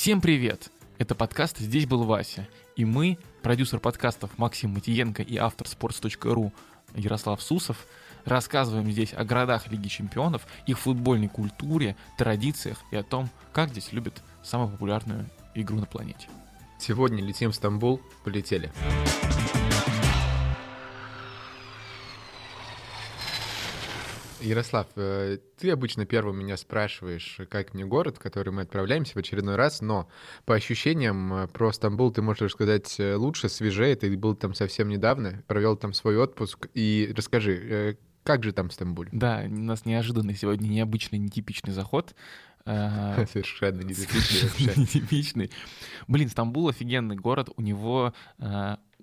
Всем 0.00 0.20
привет! 0.20 0.70
Это 0.98 1.16
подкаст 1.16 1.58
«Здесь 1.58 1.84
был 1.84 2.04
Вася». 2.04 2.46
И 2.76 2.84
мы, 2.84 3.18
продюсер 3.42 3.80
подкастов 3.80 4.38
Максим 4.38 4.70
Матиенко 4.70 5.22
и 5.22 5.36
автор 5.36 5.66
sports.ru 5.66 6.52
Ярослав 6.94 7.42
Сусов, 7.42 7.84
рассказываем 8.24 8.88
здесь 8.92 9.12
о 9.12 9.24
городах 9.24 9.66
Лиги 9.72 9.88
Чемпионов, 9.88 10.46
их 10.66 10.78
футбольной 10.78 11.26
культуре, 11.26 11.96
традициях 12.16 12.78
и 12.92 12.96
о 12.96 13.02
том, 13.02 13.28
как 13.52 13.70
здесь 13.70 13.92
любят 13.92 14.22
самую 14.44 14.70
популярную 14.70 15.26
игру 15.56 15.80
на 15.80 15.86
планете. 15.86 16.28
Сегодня 16.78 17.20
летим 17.20 17.50
в 17.50 17.56
Стамбул, 17.56 18.00
полетели. 18.22 18.70
Ярослав, 24.40 24.86
э, 24.96 25.38
ты 25.58 25.70
обычно 25.70 26.06
первым 26.06 26.38
меня 26.38 26.56
спрашиваешь, 26.56 27.40
как 27.50 27.74
мне 27.74 27.84
город, 27.84 28.16
в 28.16 28.20
который 28.20 28.52
мы 28.52 28.62
отправляемся 28.62 29.14
в 29.14 29.16
очередной 29.16 29.56
раз, 29.56 29.80
но 29.80 30.08
по 30.44 30.54
ощущениям 30.54 31.32
э, 31.32 31.46
про 31.48 31.72
Стамбул 31.72 32.12
ты 32.12 32.22
можешь 32.22 32.52
сказать 32.52 32.98
э, 32.98 33.16
лучше, 33.16 33.48
свежее, 33.48 33.96
ты 33.96 34.16
был 34.16 34.34
там 34.34 34.54
совсем 34.54 34.88
недавно, 34.88 35.42
провел 35.46 35.76
там 35.76 35.92
свой 35.92 36.16
отпуск, 36.16 36.68
и 36.74 37.12
расскажи, 37.16 37.98
как 38.22 38.44
же 38.44 38.52
там 38.52 38.68
в 38.68 38.72
Стамбуле? 38.72 39.10
Да, 39.12 39.42
у 39.46 39.50
нас 39.50 39.84
неожиданный 39.84 40.34
сегодня 40.34 40.68
необычный, 40.68 41.18
нетипичный 41.18 41.72
заход. 41.72 42.14
Совершенно. 42.64 43.80
Нетипичный. 43.82 45.50
Блин, 46.06 46.28
Стамбул 46.28 46.68
офигенный 46.68 47.16
город, 47.16 47.48
у 47.56 47.62
него 47.62 48.12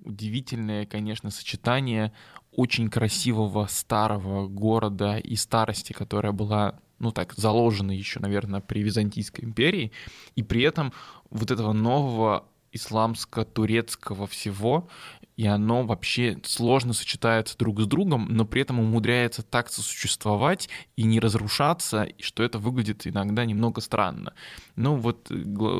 удивительное, 0.05 0.85
конечно, 0.85 1.31
сочетание 1.31 2.13
очень 2.55 2.89
красивого 2.89 3.67
старого 3.67 4.47
города 4.47 5.17
и 5.17 5.35
старости, 5.35 5.93
которая 5.93 6.31
была 6.31 6.79
ну 6.99 7.11
так, 7.11 7.33
заложена 7.33 7.91
еще, 7.91 8.19
наверное, 8.19 8.61
при 8.61 8.81
Византийской 8.81 9.43
империи, 9.43 9.91
и 10.35 10.43
при 10.43 10.61
этом 10.61 10.93
вот 11.29 11.51
этого 11.51 11.73
нового 11.73 12.45
исламско-турецкого 12.71 14.27
всего, 14.27 14.89
и 15.37 15.45
оно 15.45 15.83
вообще 15.83 16.37
сложно 16.43 16.93
сочетается 16.93 17.57
друг 17.57 17.81
с 17.81 17.85
другом, 17.85 18.27
но 18.29 18.45
при 18.45 18.61
этом 18.61 18.79
умудряется 18.79 19.43
так 19.43 19.69
сосуществовать 19.69 20.69
и 20.95 21.03
не 21.03 21.19
разрушаться, 21.19 22.07
что 22.19 22.43
это 22.43 22.59
выглядит 22.59 23.07
иногда 23.07 23.45
немного 23.45 23.81
странно. 23.81 24.33
Ну 24.75 24.95
вот 24.95 25.31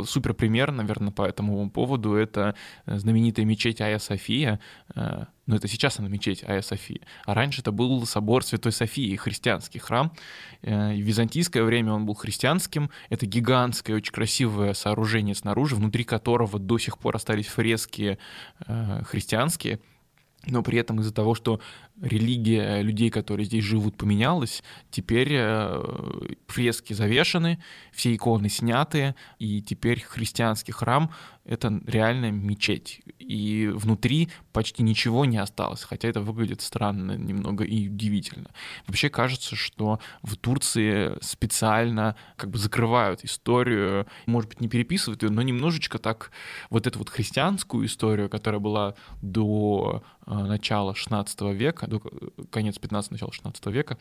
супер 0.08 0.34
пример, 0.34 0.72
наверное, 0.72 1.12
по 1.12 1.24
этому 1.24 1.70
поводу 1.70 2.16
это 2.16 2.56
э, 2.86 2.98
знаменитая 2.98 3.46
мечеть 3.46 3.82
Айя 3.82 4.00
София, 4.00 4.60
э, 4.96 5.26
но 5.46 5.56
это 5.56 5.68
сейчас 5.68 6.00
она 6.00 6.08
мечеть 6.08 6.44
Айя 6.44 6.62
София. 6.62 7.02
А 7.26 7.34
раньше 7.34 7.62
это 7.62 7.72
был 7.72 8.06
собор 8.06 8.44
Святой 8.44 8.72
Софии, 8.72 9.16
христианский 9.16 9.80
храм. 9.80 10.12
В 10.62 10.94
византийское 10.94 11.64
время 11.64 11.94
он 11.94 12.06
был 12.06 12.16
христианским. 12.16 12.90
Это 13.10 13.26
гигантское, 13.26 13.96
очень 13.96 14.14
красивое 14.14 14.74
сооружение 14.74 15.36
снаружи, 15.36 15.76
внутри 15.76 16.04
которого 16.04 16.60
до 16.60 16.78
сих 16.78 16.98
пор 16.98 17.16
остались 17.16 17.48
фрески 17.48 18.18
христианские 19.04 19.80
но 20.48 20.62
при 20.62 20.78
этом 20.78 21.00
из-за 21.02 21.14
того, 21.14 21.36
что 21.36 21.60
религия 22.02 22.82
людей, 22.82 23.10
которые 23.10 23.46
здесь 23.46 23.64
живут, 23.64 23.98
поменялась, 23.98 24.64
теперь 24.92 25.30
э, 25.32 25.84
фрески 26.48 26.94
завешены, 26.94 27.60
все 27.94 28.14
иконы 28.16 28.50
сняты, 28.50 29.16
и 29.40 29.62
теперь 29.62 30.02
христианский 30.02 30.72
храм— 30.72 31.12
это 31.46 31.80
реальная 31.86 32.32
мечеть. 32.32 33.02
И 33.20 33.70
внутри 33.74 34.30
почти 34.52 34.84
ничего 34.84 35.26
не 35.26 35.38
осталось, 35.38 35.84
хотя 35.84 36.08
это 36.08 36.22
выглядит 36.22 36.62
странно 36.62 37.14
немного 37.14 37.64
и 37.64 37.88
удивительно. 37.88 38.50
Вообще 38.88 39.10
кажется, 39.10 39.56
что 39.56 40.00
в 40.24 40.36
Турции 40.38 41.14
специально 41.22 42.16
как 42.36 42.50
бы 42.50 42.58
закрывают 42.58 43.24
историю, 43.24 44.08
может 44.26 44.50
быть, 44.50 44.62
не 44.62 44.68
переписывают 44.68 45.24
ее, 45.24 45.30
но 45.30 45.42
немножечко 45.44 46.00
так 46.00 46.32
вот 46.70 46.88
эту 46.88 47.00
вот 47.00 47.10
христианскую 47.10 47.86
историю, 47.86 48.30
которая 48.30 48.60
была 48.60 48.96
до 49.22 50.04
э, 50.26 50.34
начала 50.34 50.96
16 50.96 51.42
века, 51.54 51.85
конец 52.52 52.78
15 52.78 53.12
начала 53.12 53.32
16 53.32 53.66
века, 53.68 53.98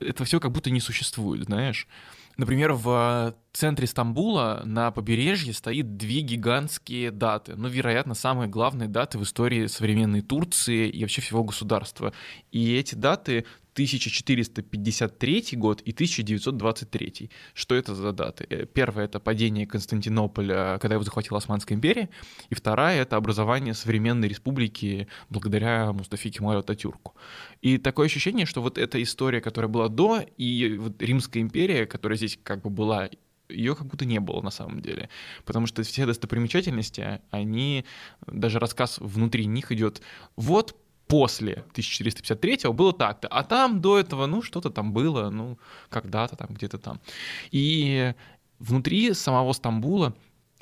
это 0.00 0.24
все 0.24 0.40
как 0.40 0.52
будто 0.52 0.70
не 0.70 0.80
существует, 0.80 1.44
знаешь. 1.44 1.88
Например, 2.36 2.72
в 2.72 3.34
центре 3.52 3.88
Стамбула 3.88 4.62
на 4.64 4.92
побережье 4.92 5.52
стоит 5.52 5.96
две 5.96 6.20
гигантские 6.20 7.10
даты. 7.10 7.56
Ну, 7.56 7.66
вероятно, 7.66 8.14
самые 8.14 8.48
главные 8.48 8.88
даты 8.88 9.18
в 9.18 9.24
истории 9.24 9.66
современной 9.66 10.20
Турции 10.20 10.88
и 10.88 11.02
вообще 11.02 11.20
всего 11.20 11.42
государства. 11.42 12.12
И 12.52 12.76
эти 12.76 12.94
даты 12.94 13.44
1453 13.78 15.44
год 15.52 15.80
и 15.82 15.92
1923. 15.92 17.30
Что 17.54 17.74
это 17.76 17.94
за 17.94 18.12
даты? 18.12 18.46
Э, 18.50 18.66
первая— 18.66 19.04
это 19.06 19.20
падение 19.20 19.66
Константинополя, 19.66 20.78
когда 20.80 20.94
его 20.94 21.04
захватила 21.04 21.38
Османская 21.38 21.76
империя, 21.76 22.08
и 22.50 22.54
вторая— 22.54 23.02
это 23.02 23.16
образование 23.16 23.74
современной 23.74 24.28
республики 24.28 25.06
благодаря 25.30 25.92
Мустафе 25.92 26.30
Кемалю 26.30 26.58
Ататюрку. 26.58 27.14
И 27.62 27.78
такое 27.78 28.06
ощущение, 28.06 28.46
что 28.46 28.62
вот 28.62 28.78
эта 28.78 29.00
история, 29.00 29.40
которая 29.40 29.68
была 29.68 29.88
до, 29.88 30.20
и 30.36 30.76
вот 30.76 31.00
Римская 31.00 31.42
империя, 31.42 31.86
которая 31.86 32.16
здесь 32.18 32.38
как 32.42 32.62
бы 32.62 32.70
была 32.70 33.08
ее 33.48 33.74
как 33.74 33.86
будто 33.86 34.04
не 34.04 34.20
было 34.20 34.42
на 34.42 34.50
самом 34.50 34.80
деле. 34.80 35.08
Потому 35.44 35.66
что 35.66 35.82
все 35.82 36.04
достопримечательности, 36.04 37.20
они, 37.30 37.84
даже 38.26 38.58
рассказ 38.58 38.98
внутри 38.98 39.46
них 39.46 39.72
идет, 39.72 40.02
вот 40.36 40.76
после 41.08 41.54
1453 41.72 42.70
было 42.72 42.92
так-то, 42.92 43.28
а 43.28 43.42
там 43.42 43.80
до 43.80 43.98
этого, 43.98 44.26
ну, 44.26 44.42
что-то 44.42 44.70
там 44.70 44.92
было, 44.92 45.30
ну, 45.30 45.58
когда-то 45.88 46.36
там, 46.36 46.48
где-то 46.50 46.78
там. 46.78 47.00
И 47.50 48.14
внутри 48.58 49.14
самого 49.14 49.52
Стамбула 49.52 50.14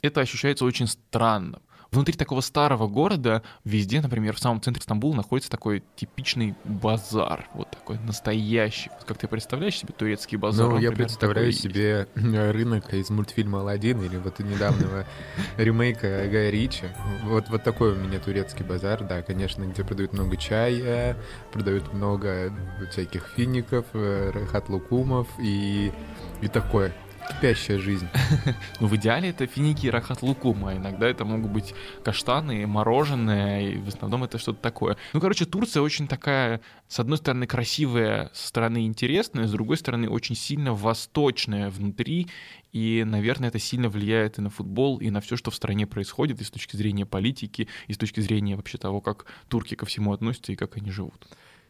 это 0.03 0.21
ощущается 0.21 0.65
очень 0.65 0.87
странно, 0.87 1.61
внутри 1.91 2.15
такого 2.15 2.41
старого 2.41 2.87
города 2.89 3.43
везде, 3.65 4.01
например, 4.01 4.35
в 4.35 4.39
самом 4.39 4.61
центре 4.61 4.83
Стамбула 4.83 5.17
находится 5.17 5.51
такой 5.51 5.83
типичный 5.97 6.55
базар, 6.65 7.49
вот 7.55 7.71
такой 7.71 7.99
настоящий. 7.99 8.91
Вот 8.95 9.05
как 9.05 9.19
ты 9.19 9.29
представляешь 9.29 9.79
себе 9.79 9.93
турецкий 9.97 10.37
базар? 10.37 10.69
Ну, 10.69 10.79
я 10.79 10.93
представляю 10.93 11.53
себе 11.53 12.09
есть. 12.15 12.53
рынок 12.53 12.93
из 12.93 13.11
мультфильма 13.11 13.61
«Аладдин» 13.61 14.03
или 14.03 14.17
вот 14.17 14.39
недавнего 14.39 15.07
ремейка 15.57 16.29
Гая 16.29 16.51
Ричи. 16.51 16.85
Вот, 17.25 17.49
вот 17.49 17.63
такой 17.63 17.93
у 17.93 17.97
меня 17.97 18.19
турецкий 18.19 18.65
базар, 18.65 19.05
да, 19.05 19.23
конечно, 19.23 19.65
где 19.65 19.85
продают 19.85 20.13
много 20.13 20.37
чая, 20.37 21.17
продают 21.53 21.93
много 21.93 22.53
всяких 22.91 23.27
фиников, 23.37 23.87
э, 23.93 24.31
рахат-лукумов 24.33 25.29
и, 25.39 25.93
и 26.41 26.49
такое. 26.49 26.93
Кипящая 27.29 27.79
жизнь. 27.79 28.09
ну, 28.81 28.87
в 28.87 28.97
идеале 28.97 29.31
это 29.31 29.47
финики 29.47 29.87
и 29.87 29.91
рахат 29.91 30.23
лукума. 30.23 30.75
Иногда 30.75 31.09
это 31.09 31.25
могут 31.25 31.51
быть 31.51 31.75
каштаны, 32.05 32.67
мороженое, 32.67 33.71
и 33.71 33.79
в 33.79 33.89
основном 33.89 34.25
это 34.25 34.39
что-то 34.39 34.61
такое. 34.61 34.97
Ну, 35.13 35.21
короче, 35.21 35.45
Турция 35.45 35.83
очень 35.83 36.07
такая, 36.07 36.61
с 36.89 37.01
одной 37.01 37.19
стороны, 37.19 37.47
красивая, 37.47 38.31
со 38.33 38.49
стороны 38.49 38.87
интересная, 38.87 39.47
с 39.47 39.53
другой 39.53 39.77
стороны, 39.77 40.09
очень 40.09 40.37
сильно 40.37 40.73
восточная 40.73 41.69
внутри, 41.71 42.29
и, 42.73 43.05
наверное, 43.05 43.49
это 43.49 43.59
сильно 43.59 43.89
влияет 43.89 44.39
и 44.39 44.43
на 44.43 44.51
футбол, 44.51 44.99
и 44.99 45.11
на 45.11 45.21
все, 45.21 45.37
что 45.37 45.51
в 45.51 45.55
стране 45.55 45.87
происходит, 45.87 46.41
и 46.41 46.45
с 46.45 46.51
точки 46.51 46.77
зрения 46.77 47.07
политики, 47.07 47.69
и 47.89 47.93
с 47.93 47.99
точки 47.99 48.21
зрения 48.21 48.57
вообще 48.57 48.79
того, 48.79 49.01
как 49.01 49.27
турки 49.49 49.75
ко 49.75 49.87
всему 49.87 50.13
относятся 50.13 50.53
и 50.53 50.57
как 50.57 50.77
они 50.77 50.91
живут. 50.91 51.27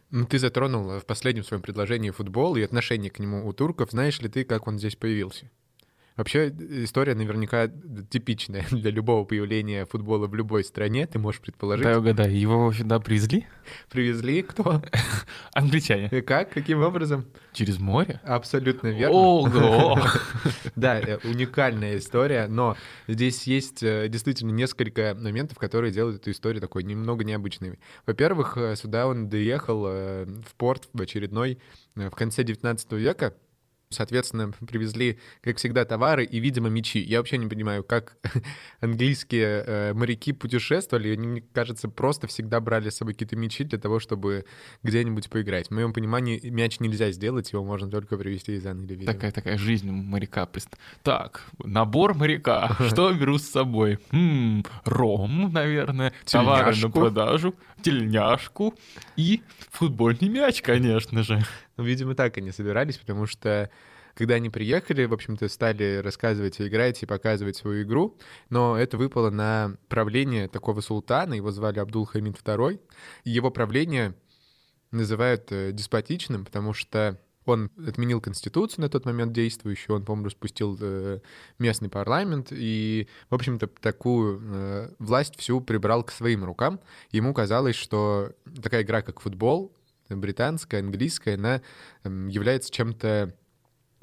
Ну, 0.09 0.25
ты 0.25 0.39
затронул 0.39 0.99
в 0.99 1.05
последнем 1.05 1.43
своем 1.43 1.61
предложении 1.61 2.11
футбол 2.11 2.55
и 2.55 2.61
отношение 2.61 3.11
к 3.11 3.19
нему 3.19 3.45
у 3.45 3.53
турков. 3.53 3.91
Знаешь 3.91 4.21
ли 4.21 4.29
ты, 4.29 4.45
как 4.45 4.67
он 4.67 4.79
здесь 4.79 4.95
появился? 4.95 5.51
Вообще 6.17 6.49
история 6.83 7.13
наверняка 7.13 7.69
типичная 8.09 8.65
для 8.71 8.89
любого 8.89 9.23
появления 9.23 9.85
футбола 9.85 10.27
в 10.27 10.33
любой 10.33 10.63
стране, 10.63 11.05
ты 11.05 11.19
можешь 11.19 11.39
предположить. 11.39 11.85
Да, 11.85 11.99
угадай, 11.99 12.33
его 12.33 12.73
сюда 12.73 12.99
привезли? 12.99 13.45
Привезли 13.91 14.41
кто? 14.41 14.81
Англичане. 15.53 16.09
И 16.11 16.21
как? 16.21 16.49
Каким 16.49 16.81
образом? 16.81 17.27
Через 17.53 17.77
море? 17.77 18.19
Абсолютно 18.23 18.87
верно. 18.87 19.15
Ого! 19.15 19.99
Да, 20.75 20.99
э, 20.99 21.17
уникальная 21.23 21.97
история, 21.97 22.47
но 22.47 22.77
здесь 23.07 23.43
есть 23.47 23.81
э, 23.81 24.07
действительно 24.09 24.51
несколько 24.51 25.15
моментов, 25.19 25.57
которые 25.57 25.91
делают 25.91 26.21
эту 26.21 26.31
историю 26.31 26.61
такой 26.61 26.83
немного 26.83 27.23
необычной. 27.23 27.79
Во-первых, 28.05 28.57
э, 28.57 28.75
сюда 28.75 29.07
он 29.07 29.29
доехал 29.29 29.83
в 29.83 30.55
порт 30.57 30.87
в 30.93 31.01
очередной 31.01 31.59
в 31.95 32.11
конце 32.11 32.43
19 32.43 32.91
века, 32.93 33.33
Соответственно, 33.89 34.51
привезли, 34.67 35.17
как 35.41 35.57
всегда, 35.57 35.85
товары 35.85 36.25
и, 36.25 36.39
видимо, 36.39 36.69
мечи. 36.69 36.99
Я 36.99 37.19
вообще 37.19 37.37
не 37.37 37.47
понимаю, 37.47 37.83
как 37.85 38.17
английские 38.81 39.63
э, 39.65 39.93
моряки 39.93 40.33
путешествовали. 40.33 41.13
Они, 41.13 41.27
мне 41.27 41.43
кажется, 41.53 41.87
просто 41.87 42.27
всегда 42.27 42.59
брали 42.59 42.89
с 42.89 42.97
собой 42.97 43.13
какие-то 43.13 43.37
мечи 43.37 43.63
для 43.63 43.77
того, 43.77 43.99
чтобы 43.99 44.45
где-нибудь 44.83 45.29
поиграть. 45.29 45.67
В 45.67 45.71
моем 45.71 45.93
понимании, 45.93 46.49
мяч 46.49 46.81
нельзя 46.81 47.11
сделать, 47.11 47.53
его 47.53 47.63
можно 47.63 47.89
только 47.89 48.17
привезти 48.17 48.55
из 48.55 48.65
Англии. 48.65 48.97
Видимо. 48.97 49.13
Такая 49.13 49.31
такая 49.31 49.57
жизнь 49.57 49.89
моряка. 49.89 50.49
Так, 51.03 51.45
набор 51.63 52.13
моряка. 52.13 52.75
Что 52.89 53.13
беру 53.13 53.37
с 53.37 53.47
собой? 53.47 53.99
Хм, 54.11 54.63
ром, 54.83 55.51
наверное, 55.53 56.13
товары 56.25 56.75
на 56.75 56.89
продажу, 56.89 57.55
тельняшку 57.81 58.75
и 59.15 59.41
футбольный 59.71 60.29
мяч, 60.29 60.61
конечно 60.61 61.23
же. 61.23 61.41
Видимо, 61.77 62.15
так 62.15 62.37
они 62.37 62.51
собирались, 62.51 62.97
потому 62.97 63.25
что 63.25 63.69
когда 64.17 64.35
они 64.35 64.49
приехали, 64.49 65.05
в 65.05 65.13
общем-то, 65.13 65.47
стали 65.47 65.97
рассказывать, 65.97 66.59
играть 66.59 67.03
и 67.03 67.05
показывать 67.05 67.55
свою 67.55 67.83
игру, 67.83 68.17
но 68.49 68.75
это 68.75 68.97
выпало 68.97 69.29
на 69.29 69.77
правление 69.89 70.47
такого 70.47 70.81
султана, 70.81 71.35
его 71.35 71.51
звали 71.51 71.77
Абдул-Хамид 71.79 72.35
II. 72.35 72.79
Его 73.25 73.51
правление 73.51 74.15
называют 74.89 75.51
э, 75.51 75.71
деспотичным, 75.71 76.45
потому 76.45 76.73
что 76.73 77.19
он 77.45 77.71
отменил 77.87 78.19
конституцию 78.19 78.81
на 78.81 78.89
тот 78.89 79.05
момент 79.05 79.33
действующую, 79.33 79.95
он, 79.95 80.03
по-моему, 80.03 80.25
распустил 80.25 80.77
э, 80.81 81.19
местный 81.59 81.89
парламент 81.89 82.47
и, 82.51 83.07
в 83.29 83.35
общем-то, 83.35 83.67
такую 83.67 84.41
э, 84.43 84.89
власть 84.99 85.37
всю 85.37 85.61
прибрал 85.61 86.03
к 86.03 86.11
своим 86.11 86.43
рукам. 86.43 86.79
Ему 87.11 87.33
казалось, 87.33 87.75
что 87.75 88.33
такая 88.61 88.81
игра, 88.81 89.01
как 89.01 89.19
футбол, 89.19 89.76
британская, 90.09 90.79
английская, 90.79 91.35
она 91.35 91.61
эм, 92.03 92.27
является 92.27 92.71
чем-то 92.71 93.33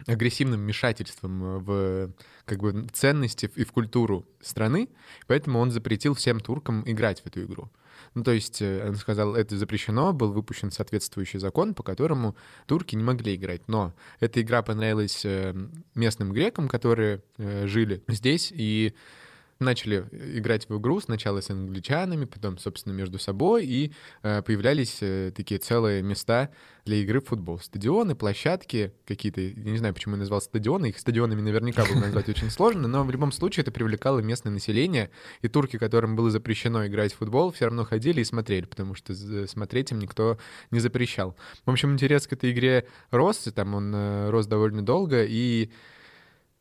агрессивным 0.06 0.60
вмешательством 0.60 1.64
в 1.64 2.12
как 2.44 2.58
бы 2.58 2.86
ценности 2.92 3.50
и 3.54 3.64
в 3.64 3.72
культуру 3.72 4.26
страны, 4.40 4.88
поэтому 5.26 5.58
он 5.60 5.70
запретил 5.70 6.14
всем 6.14 6.40
туркам 6.40 6.82
играть 6.86 7.22
в 7.22 7.26
эту 7.26 7.44
игру. 7.44 7.70
Ну, 8.14 8.22
то 8.22 8.32
есть 8.32 8.60
э, 8.60 8.88
он 8.88 8.96
сказал, 8.96 9.34
это 9.34 9.56
запрещено, 9.56 10.12
был 10.12 10.32
выпущен 10.32 10.70
соответствующий 10.70 11.38
закон, 11.38 11.74
по 11.74 11.82
которому 11.82 12.36
турки 12.66 12.94
не 12.94 13.02
могли 13.02 13.34
играть. 13.34 13.62
Но 13.66 13.94
эта 14.20 14.40
игра 14.40 14.62
понравилась 14.62 15.24
э, 15.24 15.54
местным 15.94 16.32
грекам, 16.32 16.68
которые 16.68 17.22
э, 17.38 17.66
жили 17.66 18.02
здесь, 18.08 18.52
и 18.54 18.94
начали 19.64 20.06
играть 20.12 20.68
в 20.68 20.78
игру 20.78 21.00
сначала 21.00 21.40
с 21.40 21.50
англичанами, 21.50 22.24
потом, 22.24 22.58
собственно, 22.58 22.92
между 22.92 23.18
собой, 23.18 23.66
и 23.66 23.92
э, 24.22 24.42
появлялись 24.42 24.98
э, 25.00 25.32
такие 25.34 25.58
целые 25.58 26.02
места 26.02 26.50
для 26.84 26.96
игры 26.96 27.20
в 27.20 27.26
футбол. 27.26 27.58
Стадионы, 27.58 28.14
площадки 28.14 28.92
какие-то, 29.06 29.40
я 29.40 29.52
не 29.54 29.78
знаю, 29.78 29.94
почему 29.94 30.14
я 30.14 30.20
назвал 30.20 30.40
стадионы, 30.40 30.90
их 30.90 30.98
стадионами 30.98 31.40
наверняка 31.40 31.84
было 31.84 32.00
назвать 32.00 32.28
очень 32.28 32.50
сложно, 32.50 32.86
но 32.86 33.02
в 33.04 33.10
любом 33.10 33.32
случае 33.32 33.62
это 33.62 33.72
привлекало 33.72 34.20
местное 34.20 34.52
население, 34.52 35.10
и 35.42 35.48
турки, 35.48 35.78
которым 35.78 36.14
было 36.14 36.30
запрещено 36.30 36.86
играть 36.86 37.12
в 37.12 37.16
футбол, 37.16 37.52
все 37.52 37.64
равно 37.64 37.84
ходили 37.84 38.20
и 38.20 38.24
смотрели, 38.24 38.66
потому 38.66 38.94
что 38.94 39.14
смотреть 39.46 39.92
им 39.92 39.98
никто 39.98 40.38
не 40.70 40.80
запрещал. 40.80 41.36
В 41.64 41.70
общем, 41.70 41.92
интерес 41.92 42.26
к 42.26 42.34
этой 42.34 42.52
игре 42.52 42.86
рос, 43.10 43.46
и 43.46 43.50
там 43.50 43.74
он 43.74 43.92
э, 43.94 44.30
рос 44.30 44.46
довольно 44.46 44.82
долго, 44.82 45.24
и 45.24 45.70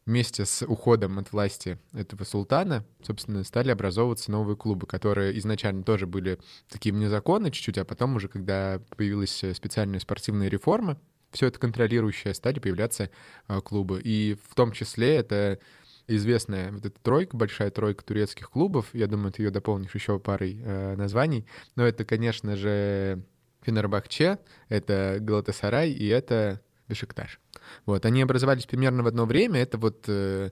вместе 0.06 0.46
с 0.46 0.66
уходом 0.66 1.20
от 1.20 1.32
власти 1.32 1.80
этого 1.94 2.24
султана, 2.24 2.86
собственно, 3.02 3.44
стали 3.44 3.70
образовываться 3.72 4.32
новые 4.32 4.58
клубы, 4.58 4.88
которые 4.88 5.38
изначально 5.40 5.84
тоже 5.84 6.08
были 6.08 6.40
такие 6.70 6.94
незаконны 6.94 7.52
чуть-чуть, 7.52 7.78
а 7.78 7.86
потом 7.86 8.16
уже, 8.16 8.28
когда 8.28 8.82
появилась 8.98 9.44
специальная 9.54 10.00
спортивная 10.00 10.50
реформа, 10.50 11.00
все 11.32 11.48
это 11.48 11.60
контролирующее, 11.60 12.34
стали 12.34 12.60
появляться 12.60 13.10
а, 13.48 13.62
клубы. 13.62 14.02
И 14.04 14.38
в 14.50 14.56
том 14.56 14.72
числе 14.72 15.16
это 15.16 15.60
известная 16.08 16.72
вот 16.72 16.86
эта 16.86 17.00
тройка, 17.02 17.36
большая 17.36 17.72
тройка 17.72 18.04
турецких 18.04 18.50
клубов. 18.50 18.88
Я 18.94 19.08
думаю, 19.08 19.32
ты 19.32 19.44
ее 19.44 19.50
дополнишь 19.50 19.96
еще 19.96 20.20
парой 20.20 20.62
э, 20.64 20.96
названий. 20.96 21.46
Но 21.76 21.86
это, 21.86 22.06
конечно 22.06 22.56
же, 22.56 23.24
Фенербахче, 23.62 24.40
это 24.70 25.18
Галатасарай 25.20 25.92
и 25.92 26.08
это 26.08 26.62
Бешикташ. 26.88 27.40
Вот, 27.86 28.06
они 28.06 28.22
образовались 28.22 28.66
примерно 28.66 29.04
в 29.04 29.08
одно 29.08 29.26
время, 29.26 29.62
это 29.62 29.78
вот 29.78 30.06
э, 30.08 30.52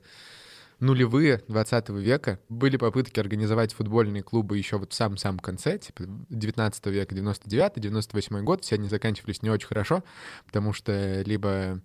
нулевые 0.80 1.42
20 1.48 1.90
века. 1.90 2.40
Были 2.48 2.76
попытки 2.76 3.20
организовать 3.20 3.72
футбольные 3.72 4.22
клубы 4.22 4.58
еще 4.58 4.78
вот 4.78 4.92
в 4.92 4.96
самом-самом 4.96 5.38
конце, 5.38 5.78
типа 5.78 6.04
19 6.28 6.86
века, 6.86 7.14
99-98 7.14 8.42
год, 8.42 8.64
все 8.64 8.74
они 8.74 8.88
заканчивались 8.88 9.42
не 9.42 9.50
очень 9.50 9.68
хорошо, 9.68 10.02
потому 10.44 10.72
что 10.72 11.22
либо 11.22 11.80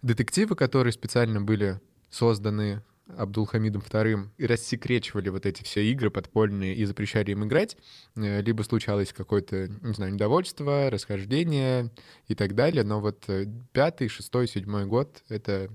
детективы, 0.00 0.56
которые 0.56 0.92
специально 0.92 1.40
были 1.40 1.80
созданы 2.10 2.82
Абдулхамидом 3.16 3.82
II 3.82 4.28
рассекречивали 4.38 5.28
вот 5.28 5.46
эти 5.46 5.62
все 5.62 5.84
игры 5.90 6.10
подпольные 6.10 6.74
и 6.74 6.84
запрещали 6.84 7.32
им 7.32 7.44
играть, 7.44 7.76
э, 8.16 8.40
либо 8.42 8.62
случалось 8.62 9.12
какое-то, 9.12 9.68
не 9.68 9.94
знаю, 9.94 10.12
недовольство, 10.12 10.90
расхождение 10.90 11.90
и 12.26 12.34
так 12.34 12.54
далее. 12.54 12.84
Но 12.84 13.00
вот 13.00 13.24
э, 13.28 13.46
пятый, 13.72 14.08
шестой, 14.08 14.48
седьмой 14.48 14.86
год— 14.86 15.22
это 15.28 15.70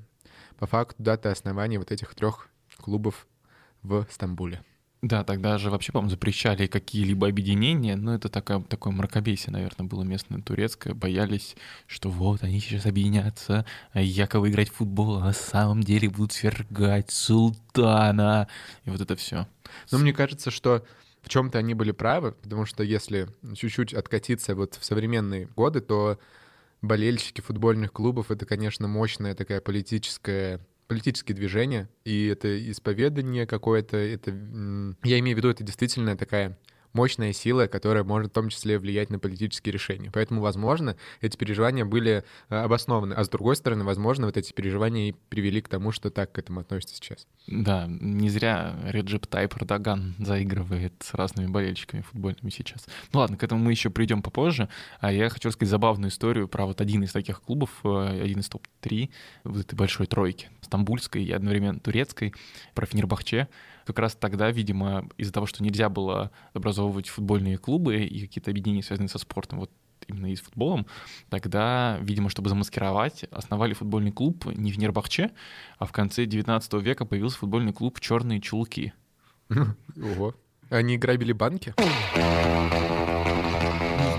по 0.57 0.65
факту 0.65 1.01
дата 1.01 1.31
основания 1.31 1.79
вот 1.79 1.91
этих 1.91 2.15
трех 2.15 2.49
клубов 2.77 3.27
в 3.83 4.07
Стамбуле. 4.09 4.63
Да, 5.03 5.23
тогда 5.23 5.59
же 5.59 5.69
вообще, 5.69 5.91
по-моему, 5.91 6.09
запрещали 6.09 6.65
какие-либо 6.65 7.27
объединения, 7.27 7.95
но 7.95 8.15
это 8.15 8.29
такое, 8.29 8.61
такое 8.61 8.91
мракобесие, 8.93 9.53
наверное, 9.53 9.85
было 9.85 10.03
местное 10.03 10.41
турецкое. 10.41 10.95
Боялись, 10.95 11.55
что 11.85 12.09
вот 12.09 12.43
они 12.43 12.59
сейчас 12.59 12.87
объединятся, 12.87 13.65
а 13.91 14.01
якобы 14.01 14.49
играть 14.49 14.69
в 14.69 14.73
футбол, 14.73 15.17
а 15.17 15.25
на 15.25 15.33
самом 15.33 15.83
деле 15.83 16.09
будут 16.09 16.33
свергать 16.33 17.11
султана. 17.11 18.47
И 18.85 18.89
вот 18.89 18.99
это 18.99 19.15
все. 19.15 19.47
Но 19.91 19.99
мне 19.99 20.13
кажется, 20.13 20.49
что 20.49 20.83
в 21.21 21.29
чем-то 21.29 21.59
они 21.59 21.75
были 21.75 21.91
правы, 21.91 22.31
потому 22.31 22.65
что 22.65 22.83
если 22.83 23.27
чуть-чуть 23.55 23.93
откатиться 23.93 24.55
вот 24.55 24.75
в 24.75 24.83
современные 24.83 25.45
годы, 25.45 25.81
то 25.81 26.17
болельщики 26.81 27.41
футбольных 27.41 27.91
клубов— 27.93 28.31
это, 28.31 28.47
конечно, 28.47 28.87
мощная 28.87 29.35
такая 29.35 29.61
политическая 29.61 30.59
политические 30.87 31.35
движения, 31.35 31.89
и 32.05 32.27
это 32.27 32.71
исповедание 32.71 33.45
какое-то, 33.45 33.97
это, 33.97 34.31
я 35.03 35.19
имею 35.19 35.35
в 35.35 35.37
виду, 35.37 35.49
это 35.49 35.63
действительно 35.63 36.17
такая 36.17 36.57
мощная 36.97 37.31
сила, 37.31 37.67
которая 37.67 38.03
может 38.03 38.31
в 38.31 38.33
том 38.33 38.49
числе 38.49 38.79
влиять 38.79 39.11
на 39.11 39.19
политические 39.19 39.71
решения. 39.71 40.09
Поэтому, 40.11 40.41
возможно, 40.41 40.97
эти 41.21 41.37
переживания 41.37 41.85
были 41.85 42.23
э, 42.49 42.55
обоснованы. 42.55 43.13
А 43.13 43.23
с 43.23 43.29
другой 43.29 43.55
стороны, 43.55 43.83
возможно, 43.83 44.25
вот 44.25 44.35
эти 44.35 44.51
переживания 44.51 45.09
и 45.09 45.15
привели 45.29 45.61
к 45.61 45.69
тому, 45.69 45.91
что 45.91 46.09
так 46.09 46.31
к 46.31 46.39
этому 46.39 46.61
относится 46.61 46.95
сейчас. 46.95 47.27
Да, 47.45 47.85
не 47.87 48.29
зря 48.29 48.75
Реджеп 48.85 49.27
Тайп 49.27 49.55
Эрдоган 49.57 50.15
заигрывает 50.17 50.93
с 50.99 51.13
разными 51.13 51.47
болельщиками 51.47 52.01
футбольными 52.01 52.49
сейчас. 52.49 52.87
Ну 53.13 53.19
ладно, 53.19 53.37
к 53.37 53.43
этому 53.43 53.63
мы 53.63 53.71
еще 53.71 53.91
придем 53.91 54.23
попозже. 54.23 54.67
А 54.99 55.11
я 55.11 55.29
хочу 55.29 55.49
рассказать 55.49 55.69
забавную 55.69 56.09
историю 56.09 56.47
про 56.47 56.65
вот 56.65 56.81
один 56.81 57.03
из 57.03 57.11
таких 57.11 57.41
клубов, 57.41 57.69
э, 57.83 58.21
один 58.23 58.39
из 58.39 58.49
топ-3 58.49 59.09
вот 59.43 59.61
этой 59.61 59.75
большой 59.75 60.07
тройки, 60.07 60.49
стамбульской 60.61 61.23
и 61.23 61.31
одновременно 61.31 61.79
турецкой, 61.79 62.33
про 62.73 62.87
Фенербахче 62.87 63.47
как 63.87 63.99
раз 63.99 64.15
тогда, 64.15 64.51
видимо, 64.51 65.07
из-за 65.17 65.31
того, 65.31 65.45
что 65.45 65.63
нельзя 65.63 65.87
было 65.87 66.31
образовывать 66.53 67.07
футбольные 67.07 67.57
клубы 67.57 68.03
и 68.03 68.27
какие-то 68.27 68.51
объединения, 68.51 68.83
связанные 68.83 69.09
со 69.09 69.17
спортом, 69.17 69.59
вот 69.59 69.71
именно 70.07 70.31
и 70.31 70.35
с 70.35 70.41
футболом, 70.41 70.85
тогда, 71.29 71.97
видимо, 72.01 72.29
чтобы 72.29 72.49
замаскировать, 72.49 73.23
основали 73.31 73.73
футбольный 73.73 74.11
клуб 74.11 74.45
не 74.45 74.71
в 74.71 74.77
Нербахче, 74.77 75.31
а 75.79 75.85
в 75.85 75.91
конце 75.91 76.25
19 76.25 76.73
века 76.73 77.05
появился 77.05 77.37
футбольный 77.37 77.73
клуб 77.73 77.99
«Черные 77.99 78.41
чулки». 78.41 78.93
Ого. 79.49 80.35
Они 80.69 80.97
грабили 80.97 81.31
банки? 81.31 81.73
Не 81.77 81.83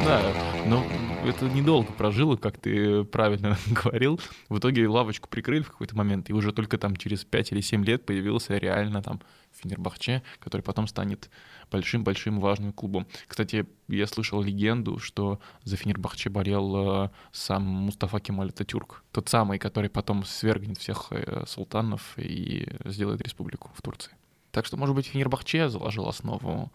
знаю, 0.03 0.35
но 0.67 0.85
это 1.27 1.47
недолго 1.51 1.93
прожило, 1.93 2.37
как 2.37 2.59
ты 2.59 3.05
правильно 3.05 3.59
говорил. 3.67 4.19
В 4.49 4.59
итоге 4.59 4.89
лавочку 4.89 5.29
прикрыли 5.29 5.63
в 5.63 5.71
какой-то 5.71 5.97
момент, 5.97 6.31
и 6.31 6.33
уже 6.33 6.53
только 6.53 6.79
там 6.79 6.97
через 6.97 7.25
5 7.25 7.53
или 7.53 7.61
7 7.61 7.85
лет 7.85 8.07
появился 8.07 8.57
реально 8.57 9.03
там 9.03 9.21
Фенербахче, 9.59 10.23
который 10.41 10.63
потом 10.63 10.87
станет 10.87 11.31
большим-большим 11.71 12.41
важным 12.41 12.73
клубом. 12.73 13.07
Кстати, 13.27 13.67
я 13.89 14.07
слышал 14.07 14.43
легенду, 14.43 14.99
что 14.99 15.41
за 15.65 15.77
Фенербахче 15.77 16.31
болел 16.31 17.05
э, 17.05 17.11
сам 17.33 17.65
Мустафа 17.65 18.21
Кемаль 18.21 18.51
Ататюрк, 18.51 19.05
тот 19.13 19.29
самый, 19.29 19.59
который 19.59 19.91
потом 19.91 20.25
свергнет 20.25 20.79
всех 20.79 21.09
э, 21.11 21.45
султанов 21.47 22.15
и 22.17 22.69
сделает 22.85 23.21
республику 23.21 23.71
в 23.75 23.83
Турции. 23.83 24.13
Так 24.51 24.67
что, 24.67 24.77
может 24.77 24.95
быть, 24.95 25.07
Фенербахче 25.07 25.69
заложил 25.69 26.09
основу 26.09 26.73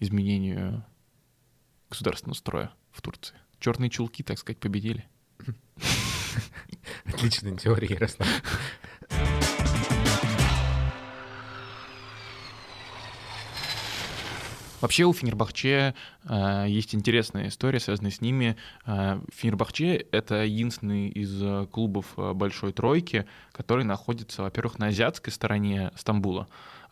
изменению 0.00 0.84
государственного 1.88 2.36
строя 2.36 2.72
в 2.92 3.00
Турции 3.02 3.34
черные 3.60 3.90
чулки, 3.90 4.22
так 4.22 4.38
сказать, 4.38 4.58
победили. 4.58 5.06
Отличная 7.04 7.56
теория, 7.56 7.88
Ярослав. 7.94 8.28
Вообще 14.80 15.04
у 15.04 15.12
Фенербахче 15.12 15.94
э, 16.24 16.66
есть 16.68 16.94
интересная 16.94 17.48
история, 17.48 17.80
связанная 17.80 18.12
с 18.12 18.20
ними. 18.20 18.56
Э, 18.86 19.20
Фенербахче— 19.34 20.06
это 20.12 20.44
единственный 20.44 21.08
из 21.08 21.42
э, 21.42 21.66
клубов 21.70 22.06
э, 22.16 22.32
Большой 22.32 22.72
Тройки, 22.72 23.26
который 23.52 23.84
находится, 23.84 24.42
во-первых, 24.42 24.78
на 24.78 24.86
азиатской 24.86 25.32
стороне 25.32 25.90
Стамбула, 25.96 26.46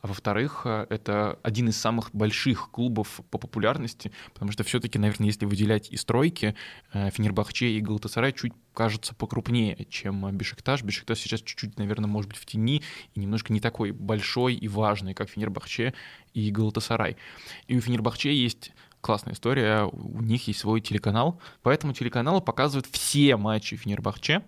а 0.06 0.08
во-вторых, 0.08 0.62
э, 0.64 0.86
это 0.88 1.36
один 1.42 1.68
из 1.68 1.76
самых 1.76 2.14
больших 2.14 2.70
клубов 2.70 3.20
по 3.28 3.38
популярности, 3.38 4.12
потому 4.34 4.52
что 4.52 4.62
все-таки, 4.62 5.00
наверное, 5.00 5.26
если 5.26 5.46
выделять 5.46 5.90
и 5.90 5.96
стройки, 5.96 6.54
э, 6.92 7.10
Фенербахче 7.10 7.70
и 7.70 7.80
Галатасарай 7.80 8.32
чуть 8.32 8.52
кажутся 8.72 9.16
покрупнее, 9.16 9.84
чем 9.90 10.30
Бешикташ. 10.36 10.84
Бешикташ 10.84 11.18
сейчас 11.18 11.40
чуть-чуть, 11.40 11.76
наверное, 11.76 12.06
может 12.06 12.30
быть 12.30 12.38
в 12.38 12.46
тени 12.46 12.82
и 13.14 13.20
немножко 13.20 13.52
не 13.52 13.58
такой 13.58 13.90
большой 13.90 14.54
и 14.54 14.68
важный, 14.68 15.12
как 15.12 15.28
Фенербахче 15.28 15.92
и 16.34 16.52
Галатасарай. 16.52 17.16
И 17.66 17.76
у 17.76 17.80
Фенербахче 17.80 18.32
есть 18.32 18.70
классная 19.00 19.34
история, 19.34 19.86
у 19.86 20.22
них 20.22 20.46
есть 20.46 20.60
свой 20.60 20.80
телеканал, 20.80 21.40
по 21.62 21.70
этому 21.70 21.94
телеканалу 21.94 22.40
показывают 22.40 22.86
все 22.92 23.36
матчи 23.36 23.74
Фенербахче, 23.74 24.44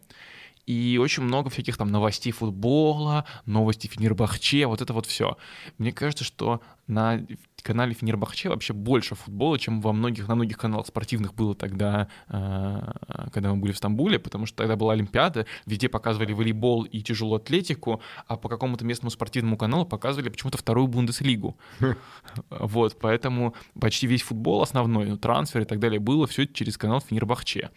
и 0.69 0.99
очень 0.99 1.23
много 1.23 1.49
всяких 1.49 1.79
там 1.79 1.91
новостей 1.91 2.31
футбола, 2.31 3.25
новостей 3.47 3.91
Фенербахче, 3.91 4.67
вот 4.67 4.83
это 4.83 4.93
вот 4.93 5.07
все. 5.07 5.39
Мне 5.79 5.93
кажется, 5.93 6.25
что 6.25 6.61
на 6.87 7.25
канале 7.63 7.95
Фенербахче 7.95 8.49
вообще 8.51 8.73
больше 8.73 9.15
футбола, 9.15 9.59
чем 9.59 9.81
во 9.81 9.93
многих, 9.93 10.29
на 10.29 10.35
многих 10.35 10.59
каналах 10.59 10.87
спортивных 10.87 11.35
было 11.35 11.55
тогда, 11.55 12.09
э, 12.29 12.93
когда 13.33 13.51
мы 13.53 13.57
были 13.57 13.73
в 13.73 13.79
Стамбуле, 13.79 14.19
потому 14.19 14.47
что 14.47 14.59
тогда 14.59 14.77
была 14.77 14.93
Олимпиада, 14.93 15.47
везде 15.67 15.89
показывали 15.89 16.33
волейбол 16.33 16.85
и 16.85 17.01
тяжелую 17.01 17.37
атлетику, 17.37 18.01
а 18.27 18.37
по 18.37 18.49
какому-то 18.49 18.85
местному 18.85 19.11
спортивному 19.11 19.57
каналу 19.57 19.87
показывали 19.87 20.29
почему-то 20.29 20.59
вторую 20.59 20.87
Бундеслигу. 20.89 21.57
Вот, 22.51 22.99
поэтому 23.01 23.55
почти 23.81 24.07
весь 24.07 24.23
футбол 24.23 24.63
основной, 24.63 25.07
ну, 25.07 25.17
трансфер 25.17 25.63
и 25.63 25.65
так 25.65 25.79
далее, 25.79 25.99
было 25.99 26.27
все 26.27 26.47
через 26.47 26.77
канал 26.77 27.01
Фенербахче. 27.01 27.71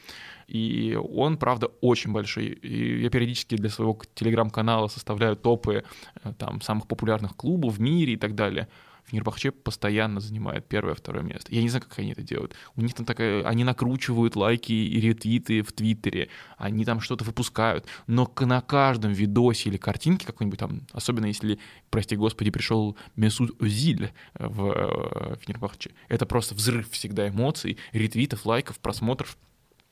И 0.51 0.96
он, 0.96 1.38
правда, 1.38 1.67
очень 1.79 2.12
большой. 2.12 2.48
И 2.48 3.03
я 3.03 3.10
периодически 3.10 3.55
для 3.55 3.70
своего 3.70 3.98
телеграм-канала 4.15 4.89
составляю 4.89 5.38
топы 5.38 5.86
э, 6.24 6.34
там, 6.38 6.60
самых 6.60 6.88
популярных 6.88 7.38
клубов 7.38 7.75
в 7.75 7.79
мире 7.79 8.13
и 8.13 8.17
так 8.17 8.36
далее. 8.36 8.67
Фенербахче 9.05 9.51
постоянно 9.51 10.20
занимает 10.20 10.67
первое, 10.67 10.93
второе 10.93 11.24
место. 11.24 11.55
Я 11.55 11.62
не 11.62 11.70
знаю, 11.70 11.86
как 11.88 12.00
они 12.00 12.12
это 12.12 12.22
делают. 12.22 12.53
У 12.75 12.81
них 12.81 12.93
там 12.93 13.05
такая... 13.05 13.46
Они 13.48 13.63
накручивают 13.63 14.36
лайки 14.36 14.74
и 14.74 15.00
ретвиты 15.00 15.62
в 15.62 15.72
Твиттере, 15.72 16.27
они 16.58 16.84
там 16.84 17.00
что-то 17.00 17.24
выпускают, 17.24 17.86
но 18.08 18.29
на 18.41 18.60
каждом 18.60 19.13
видосе 19.13 19.70
или 19.70 19.77
картинке 19.77 20.25
какой-нибудь 20.25 20.60
там, 20.60 20.81
особенно 20.91 21.27
если, 21.27 21.60
прости 21.89 22.17
господи, 22.17 22.51
пришел 22.51 22.98
Месуд 23.15 23.51
Озиль 23.62 24.12
в 24.34 24.74
э, 24.75 25.36
Фенербахче, 25.39 25.91
это 26.10 26.25
просто 26.25 26.55
взрыв 26.55 26.89
всегда 26.89 27.29
эмоций, 27.29 27.77
ретвитов, 27.93 28.46
лайков, 28.46 28.79
просмотров. 28.79 29.38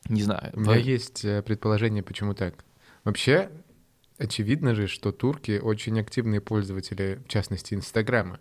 Не 0.07 0.23
знаю. 0.23 0.51
У 0.53 0.61
меня 0.61 0.77
есть 0.77 1.25
э, 1.25 1.41
предположение, 1.41 2.03
почему 2.03 2.33
так. 2.33 2.63
Вообще, 3.03 3.49
очевидно 4.17 4.75
же, 4.75 4.87
что 4.87 5.11
турки 5.11 5.59
очень 5.59 5.99
активные 5.99 6.41
пользователи, 6.41 7.21
в 7.25 7.29
частности, 7.29 7.73
Инстаграма. 7.73 8.39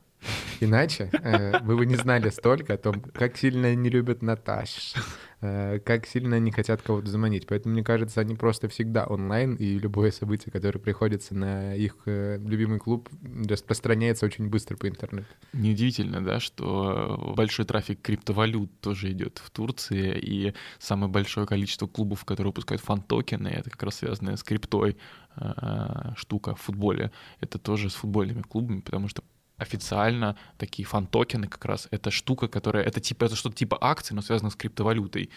Иначе 0.61 1.11
э, 1.13 1.61
вы 1.63 1.77
бы 1.77 1.87
не 1.87 1.95
знали 1.97 2.31
столько 2.31 2.75
о 2.75 2.79
том, 2.79 3.01
как 3.01 3.37
сильно 3.37 3.69
они 3.69 3.89
любят 3.89 4.23
Наташ, 4.23 4.95
э, 5.41 5.79
как 5.79 6.07
сильно 6.07 6.37
они 6.37 6.51
хотят 6.51 6.83
кого-то 6.83 7.09
заманить. 7.09 7.47
Поэтому, 7.47 7.75
мне 7.75 7.85
кажется, 7.85 8.21
они 8.21 8.35
просто 8.35 8.69
всегда 8.69 9.07
онлайн, 9.07 9.55
и 9.55 9.79
любое 9.79 10.11
событие, 10.11 10.51
которое 10.51 10.81
приходится 10.81 11.35
на 11.35 11.75
их 11.75 11.97
э, 12.07 12.39
любимый 12.39 12.81
клуб, 12.81 13.09
распространяется 13.49 14.27
очень 14.27 14.49
быстро 14.49 14.77
по 14.77 14.89
интернету. 14.89 15.29
Неудивительно, 15.53 16.25
да, 16.25 16.41
что 16.41 17.33
большой 17.37 17.65
трафик 17.65 18.03
криптовалют 18.03 18.81
тоже 18.81 19.13
идет 19.13 19.41
в 19.45 19.51
Турции, 19.51 20.19
и 20.19 20.55
самое 20.79 21.11
большое 21.11 21.47
количество 21.47 21.87
клубов, 21.87 22.25
которые 22.25 22.49
выпускают 22.49 22.83
фан-токены, 22.83 23.49
это 23.49 23.71
как 23.71 23.83
раз 23.85 23.97
связанная 23.97 24.37
с 24.37 24.43
криптой 24.43 24.97
э, 25.37 26.13
штука 26.17 26.57
в 26.57 26.61
футболе. 26.61 27.13
Это 27.41 27.59
тоже 27.59 27.91
с 27.91 27.95
футбольными 27.95 28.43
клубами, 28.43 28.81
потому 28.81 29.07
что 29.07 29.23
официально 29.59 30.37
такие 30.57 30.87
фан-токены 30.87 31.49
как 31.49 31.65
раз. 31.65 31.89
Это 31.91 32.11
штука, 32.11 32.49
которая... 32.49 32.85
Это 32.85 33.01
типа 33.01 33.25
это 33.25 33.37
что-то 33.37 33.57
типа 33.57 33.77
акций, 33.81 34.15
но 34.15 34.23
связано 34.23 34.51
с 34.51 34.57
криптовалютой. 34.57 35.31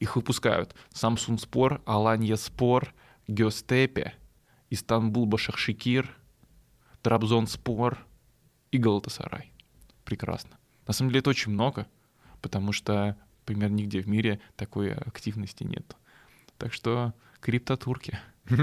Их 0.00 0.16
выпускают 0.16 0.74
Samsunspor, 0.92 1.82
Alanyaspor, 1.84 2.88
Гёстепе, 3.26 4.14
Истанбул 4.70 5.26
Башакшехир, 5.26 6.16
Трабзонспор 7.02 7.98
и 8.70 8.78
Галатасарай. 8.78 9.52
Прекрасно. 10.04 10.56
На 10.86 10.94
самом 10.94 11.10
деле 11.10 11.20
это 11.20 11.30
очень 11.30 11.52
много, 11.52 11.86
потому 12.40 12.72
что 12.72 13.16
примерно 13.44 13.74
нигде 13.74 14.00
в 14.00 14.08
мире 14.08 14.40
такой 14.56 14.92
активности 14.92 15.64
нет. 15.64 15.96
Так 16.58 16.72
что 16.72 17.12
криптотурки. 17.40 18.18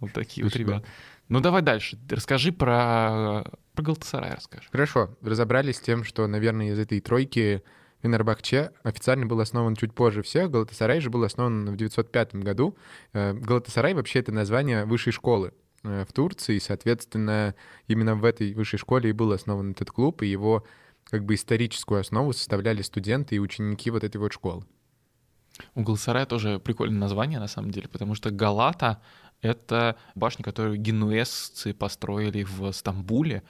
Вот 0.00 0.12
такие 0.12 0.44
вот 0.44 0.54
ребята. 0.54 0.86
Ну 1.28 1.40
давай 1.40 1.60
дальше. 1.60 1.98
Расскажи 2.08 2.52
про 2.52 3.44
про 3.78 3.84
Галтасарай 3.84 4.34
расскажешь. 4.34 4.68
Хорошо, 4.72 5.16
разобрались 5.22 5.76
с 5.76 5.80
тем, 5.80 6.02
что, 6.02 6.26
наверное, 6.26 6.72
из 6.72 6.78
этой 6.80 7.00
тройки 7.00 7.62
Фенербахче 8.02 8.72
официально 8.82 9.24
был 9.24 9.38
основан 9.40 9.76
чуть 9.76 9.94
позже 9.94 10.22
всех. 10.22 10.50
Галатасарай 10.50 11.00
же 11.00 11.10
был 11.10 11.22
основан 11.22 11.70
в 11.70 11.76
905 11.76 12.34
году. 12.36 12.76
Э, 13.12 13.32
Галатасарай 13.34 13.94
вообще 13.94 14.18
это 14.18 14.32
название 14.32 14.84
высшей 14.84 15.12
школы 15.12 15.52
э, 15.84 16.04
в 16.08 16.12
Турции, 16.12 16.56
и, 16.56 16.60
соответственно, 16.60 17.54
именно 17.86 18.16
в 18.16 18.24
этой 18.24 18.52
высшей 18.52 18.80
школе 18.80 19.10
и 19.10 19.12
был 19.12 19.30
основан 19.30 19.70
этот 19.70 19.92
клуб, 19.92 20.22
и 20.22 20.26
его 20.26 20.64
как 21.04 21.24
бы 21.24 21.36
историческую 21.36 22.00
основу 22.00 22.32
составляли 22.32 22.82
студенты 22.82 23.36
и 23.36 23.38
ученики 23.38 23.92
вот 23.92 24.02
этой 24.02 24.16
вот 24.16 24.32
школы. 24.32 24.64
У 25.76 25.82
Галатасарая 25.82 26.26
тоже 26.26 26.58
прикольное 26.58 26.98
название, 26.98 27.38
на 27.38 27.46
самом 27.46 27.70
деле, 27.70 27.86
потому 27.86 28.16
что 28.16 28.32
Галата 28.32 29.00
это 29.42 29.96
башня, 30.14 30.44
которую 30.44 30.76
генуэзцы 30.76 31.74
построили 31.74 32.42
в 32.44 32.72
Стамбуле, 32.72 33.42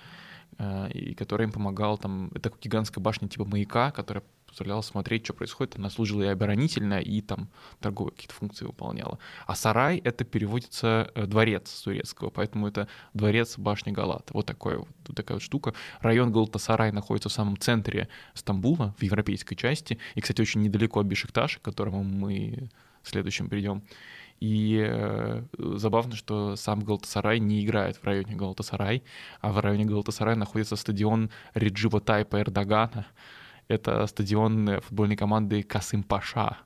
э, 0.59 0.91
и 0.93 1.15
которая 1.15 1.49
им 1.49 1.53
помогала 1.53 1.97
там... 1.97 2.31
Это 2.35 2.53
гигантская 2.61 3.03
башня 3.03 3.29
типа 3.29 3.45
маяка, 3.45 3.91
которая 3.91 4.25
позволяла 4.49 4.81
смотреть, 4.81 5.25
что 5.25 5.35
происходит. 5.35 5.77
Она 5.77 5.91
служила 5.91 6.23
и 6.23 6.27
оборонительно, 6.27 7.01
и 7.01 7.21
там 7.21 7.49
торговые 7.81 8.13
какие-то 8.13 8.35
функции 8.35 8.65
выполняла. 8.65 9.19
А 9.47 9.55
сарай— 9.55 9.99
это 10.05 10.25
переводится 10.25 11.11
э, 11.15 11.27
дворец 11.27 11.71
с 11.71 11.83
турецкого, 11.83 12.31
поэтому 12.31 12.67
это 12.67 12.89
дворец 13.15 13.59
башни 13.59 13.93
Галата. 13.93 14.33
Вот, 14.33 14.47
такое, 14.47 14.79
вот 14.79 15.17
такая 15.17 15.37
вот 15.37 15.43
штука. 15.43 15.75
Район 16.01 16.33
Галатасарай 16.33 16.93
находится 16.93 17.29
в 17.29 17.33
самом 17.33 17.57
центре 17.57 18.09
Стамбула, 18.35 18.95
в 18.99 19.03
европейской 19.03 19.55
части, 19.55 19.99
и, 20.15 20.21
кстати, 20.21 20.41
очень 20.41 20.63
недалеко 20.63 21.01
от 21.01 21.07
Бешикташа, 21.07 21.61
к 21.61 21.63
которому 21.63 22.03
мы 22.03 22.71
в 23.03 23.09
следующем 23.09 23.49
придем. 23.49 23.83
И 24.41 24.85
э, 24.89 25.43
забавно, 25.59 26.15
что 26.15 26.57
сам 26.57 26.81
Галтасарай 26.81 27.41
не 27.41 27.65
играет 27.65 27.97
в 27.97 28.05
районе 28.05 28.37
Галтасарай, 28.37 29.03
а 29.41 29.53
в 29.53 29.59
районе 29.59 29.85
Галтасарай 29.85 30.37
находится 30.37 30.77
стадион 30.77 31.31
Реджива 31.55 32.01
Тайпа 32.01 32.41
Эрдогана. 32.41 33.07
Это 33.67 34.07
стадион 34.07 34.81
футбольной 34.81 35.17
команды 35.17 35.63
Касым 35.63 36.03
Паша. 36.03 36.59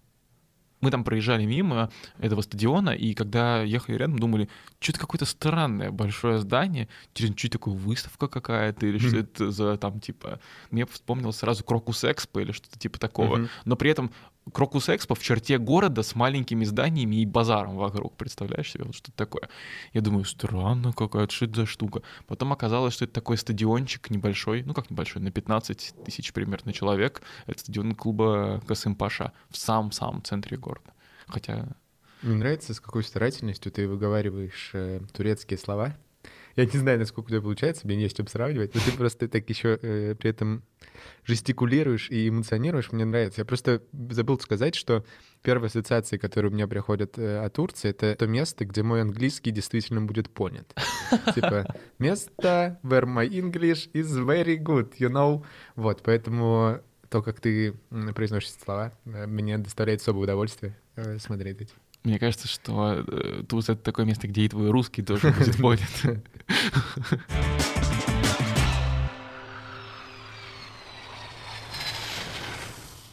Мы 0.82 0.90
там 0.90 1.04
проезжали 1.04 1.44
мимо 1.44 1.90
этого 2.18 2.40
стадиона, 2.42 2.90
и 2.90 3.14
когда 3.14 3.62
ехали 3.62 3.96
рядом, 3.96 4.18
думали, 4.18 4.48
что-то 4.80 4.98
какое-то 4.98 5.26
странное 5.26 5.92
большое 5.92 6.38
здание, 6.40 6.88
чуть 7.14 7.52
такая 7.52 7.72
выставка 7.72 8.26
какая-то, 8.26 8.84
или 8.86 8.98
что 8.98 9.18
это 9.18 9.50
за 9.52 9.76
там, 9.76 10.00
типа... 10.00 10.40
Мне 10.72 10.84
вспомнилось 10.86 11.36
сразу 11.36 11.62
Крокус 11.62 12.02
Экспо 12.02 12.40
или 12.40 12.50
что-то 12.50 12.80
типа 12.80 12.98
такого. 12.98 13.48
Но 13.64 13.76
при 13.76 13.92
этом 13.92 14.10
Крокус 14.52 14.88
Экспо 14.88 15.14
в 15.14 15.22
черте 15.22 15.58
города 15.58 16.02
с 16.02 16.16
маленькими 16.16 16.64
зданиями 16.64 17.16
и 17.16 17.26
базаром 17.26 17.76
вокруг. 17.76 18.16
Представляешь 18.16 18.72
себе, 18.72 18.84
вот 18.84 18.94
что-то 18.94 19.16
такое. 19.16 19.48
Я 19.92 20.00
думаю, 20.00 20.24
странно 20.24 20.92
какая-то, 20.92 21.32
что 21.32 21.44
это 21.44 21.60
за 21.60 21.66
штука. 21.66 22.02
Потом 22.26 22.52
оказалось, 22.52 22.94
что 22.94 23.04
это 23.04 23.14
такой 23.14 23.38
стадиончик 23.38 24.10
небольшой, 24.10 24.64
ну 24.64 24.74
как 24.74 24.90
небольшой, 24.90 25.22
на 25.22 25.30
15 25.30 25.94
тысяч 26.04 26.32
примерно 26.32 26.72
человек. 26.72 27.22
Это 27.46 27.60
стадион 27.60 27.94
клуба 27.94 28.60
Касым 28.66 28.96
Паша 28.96 29.32
в 29.48 29.56
самом-самом 29.56 30.22
центре 30.22 30.56
города. 30.56 30.92
Хотя... 31.28 31.68
Мне 32.22 32.36
нравится, 32.36 32.74
с 32.74 32.80
какой 32.80 33.04
старательностью 33.04 33.72
ты 33.72 33.88
выговариваешь 33.88 34.70
э, 34.74 35.00
турецкие 35.12 35.58
слова. 35.58 35.96
Я 36.56 36.66
не 36.66 36.78
знаю, 36.78 36.98
насколько 36.98 37.26
у 37.26 37.30
тебя 37.30 37.40
получается, 37.40 37.86
мне 37.86 37.96
не 37.96 38.08
с 38.08 38.14
чем 38.14 38.26
сравнивать, 38.26 38.74
но 38.74 38.80
ты 38.80 38.92
просто 38.92 39.28
так 39.28 39.48
еще 39.48 39.78
э, 39.80 40.14
при 40.18 40.30
этом 40.30 40.62
жестикулируешь 41.24 42.10
и 42.10 42.28
эмоционируешь, 42.28 42.92
мне 42.92 43.04
нравится. 43.04 43.40
Я 43.40 43.44
просто 43.44 43.82
забыл 44.10 44.38
сказать, 44.38 44.74
что 44.74 45.04
первые 45.42 45.68
ассоциации, 45.68 46.18
которые 46.18 46.50
у 46.50 46.54
меня 46.54 46.68
приходят 46.68 47.18
э, 47.18 47.44
о 47.44 47.48
Турции, 47.48 47.90
это 47.90 48.14
то 48.14 48.26
место, 48.26 48.64
где 48.64 48.82
мой 48.82 49.02
английский 49.02 49.50
действительно 49.50 50.02
будет 50.02 50.30
понят. 50.30 50.74
Типа, 51.34 51.74
место 51.98 52.78
where 52.82 53.04
my 53.04 53.28
English 53.28 53.90
is 53.92 54.08
very 54.18 54.58
good, 54.58 54.92
you 54.98 55.10
know? 55.10 55.44
Вот, 55.76 56.02
поэтому 56.02 56.80
то, 57.08 57.22
как 57.22 57.40
ты 57.40 57.74
произносишь 58.14 58.52
слова, 58.52 58.92
э, 59.04 59.26
мне 59.26 59.58
доставляет 59.58 60.00
особое 60.00 60.24
удовольствие 60.24 60.76
э, 60.96 61.18
смотреть 61.18 61.62
эти. 61.62 61.74
Мне 62.04 62.18
кажется, 62.18 62.48
что 62.48 63.04
э, 63.06 63.44
Туз— 63.48 63.68
это 63.68 63.80
такое 63.82 64.04
место, 64.04 64.26
где 64.26 64.42
и 64.42 64.48
твой 64.48 64.70
русский 64.70 65.02
тоже 65.02 65.32
будет 65.32 65.56
понят. 65.58 66.24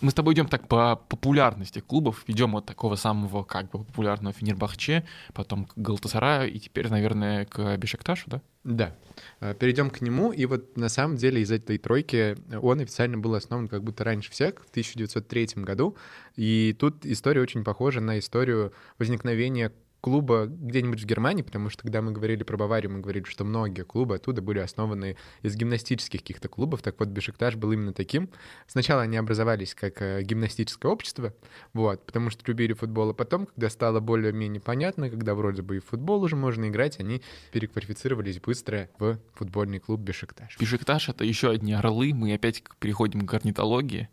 мы 0.01 0.12
с 0.12 0.13
тобой 0.13 0.34
идем 0.34 0.48
так 0.48 0.68
по 0.68 0.96
популярности 0.96 1.79
клубов, 1.79 2.24
идем 2.27 2.56
от 2.56 2.65
такого 2.65 2.96
самого 2.96 3.44
как 3.44 3.70
бы 3.70 3.84
популярного 3.84 4.34
Фенербахче, 4.34 5.06
потом 5.34 5.65
к 5.65 5.74
Галтасараю 5.75 6.51
и 6.51 6.60
теперь, 6.60 6.89
наверное, 6.89 7.46
к 7.46 7.77
Бешекташу, 7.77 8.29
да? 8.29 8.41
Да. 8.63 8.96
Э, 9.39 9.53
Перейдем 9.53 9.89
к 9.89 10.01
нему, 10.01 10.32
и 10.32 10.46
вот 10.46 10.77
на 10.77 10.89
самом 10.89 11.18
деле 11.18 11.41
из 11.41 11.51
этой 11.51 11.77
тройки 11.77 12.38
он 12.62 12.79
официально 12.79 13.18
был 13.18 13.36
основан 13.36 13.68
как 13.68 13.84
будто 13.84 14.03
раньше 14.03 14.32
всех, 14.32 14.56
в 14.65 14.70
1903 14.70 15.63
году, 15.63 15.96
и 16.36 16.75
тут 16.77 17.06
история 17.06 17.41
очень 17.41 17.63
похожа 17.63 18.01
на 18.01 18.20
историю 18.20 18.74
возникновения 18.98 19.72
клуба 20.01 20.46
где-нибудь 20.46 21.01
в 21.01 21.06
Германии, 21.06 21.41
потому 21.41 21.70
что 21.70 21.84
когда 21.84 22.01
мы 22.01 22.12
говорили 22.12 22.44
про 22.44 22.58
Баварию, 22.58 22.91
мы 22.91 23.00
говорили, 23.00 23.25
что 23.25 23.44
многие 23.44 23.84
клубы 23.84 24.15
оттуда 24.15 24.41
были 24.41 24.60
основаны 24.60 25.18
из 25.41 25.56
гимнастических 25.56 26.22
каких-то 26.22 26.48
клубов. 26.48 26.82
Так 26.82 27.00
вот, 27.00 27.10
Бешикташ 27.10 27.56
был 27.56 27.72
именно 27.72 27.94
таким. 27.94 28.29
Сначала 28.68 29.01
они 29.01 29.18
образовались 29.18 29.75
как 29.75 30.01
э, 30.01 30.22
гимнастическое 30.24 30.91
общество, 30.91 31.34
вот, 31.74 32.06
потому 32.06 32.29
что 32.29 32.44
любили 32.48 32.74
футбол, 32.74 33.10
а 33.10 33.13
потом, 33.13 33.46
когда 33.48 33.70
стало 33.70 34.00
более-менее 34.00 34.62
понятно, 34.62 35.10
когда 35.10 35.36
вроде 35.36 35.62
бы 35.62 35.77
и 35.77 35.79
в 35.79 35.86
футбол 35.86 36.24
уже 36.24 36.36
можно 36.36 36.68
играть, 36.70 37.00
они 37.00 37.22
переквалифицировались 37.51 38.39
быстро 38.39 38.89
в 39.00 39.20
футбольный 39.34 39.79
клуб 39.79 40.00
Бешикташ. 40.01 40.58
Бешикташ— 40.60 41.10
это 41.10 41.25
еще 41.25 41.50
одни 41.50 41.74
орлы, 41.74 42.13
мы 42.13 42.34
опять 42.34 42.63
переходим 42.79 43.27
к 43.27 43.34
орнитологии, 43.34 44.10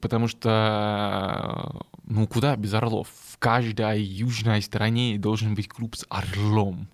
потому 0.00 0.28
что, 0.28 1.86
ну, 2.04 2.26
куда 2.26 2.56
без 2.56 2.74
орлов? 2.74 3.08
Каждой 3.40 4.02
южной 4.02 4.60
стране 4.60 5.18
должен 5.18 5.54
быть 5.54 5.66
клуб 5.66 5.96
с 5.96 6.04
орлом. 6.10 6.90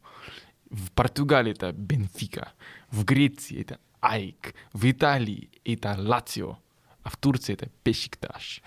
В 0.71 0.93
Португалии 0.93 1.51
это 1.51 1.73
Бенфика, 1.73 2.53
в 2.89 3.05
Греции 3.05 3.61
это 3.61 3.81
Айк, 4.01 4.55
в 4.73 4.89
Италии 4.89 5.51
это 5.65 5.97
Лацио, 5.99 6.59
а 7.03 7.11
в 7.11 7.17
Турции 7.17 7.55
это 7.55 7.69
Пешикташ. 7.83 8.63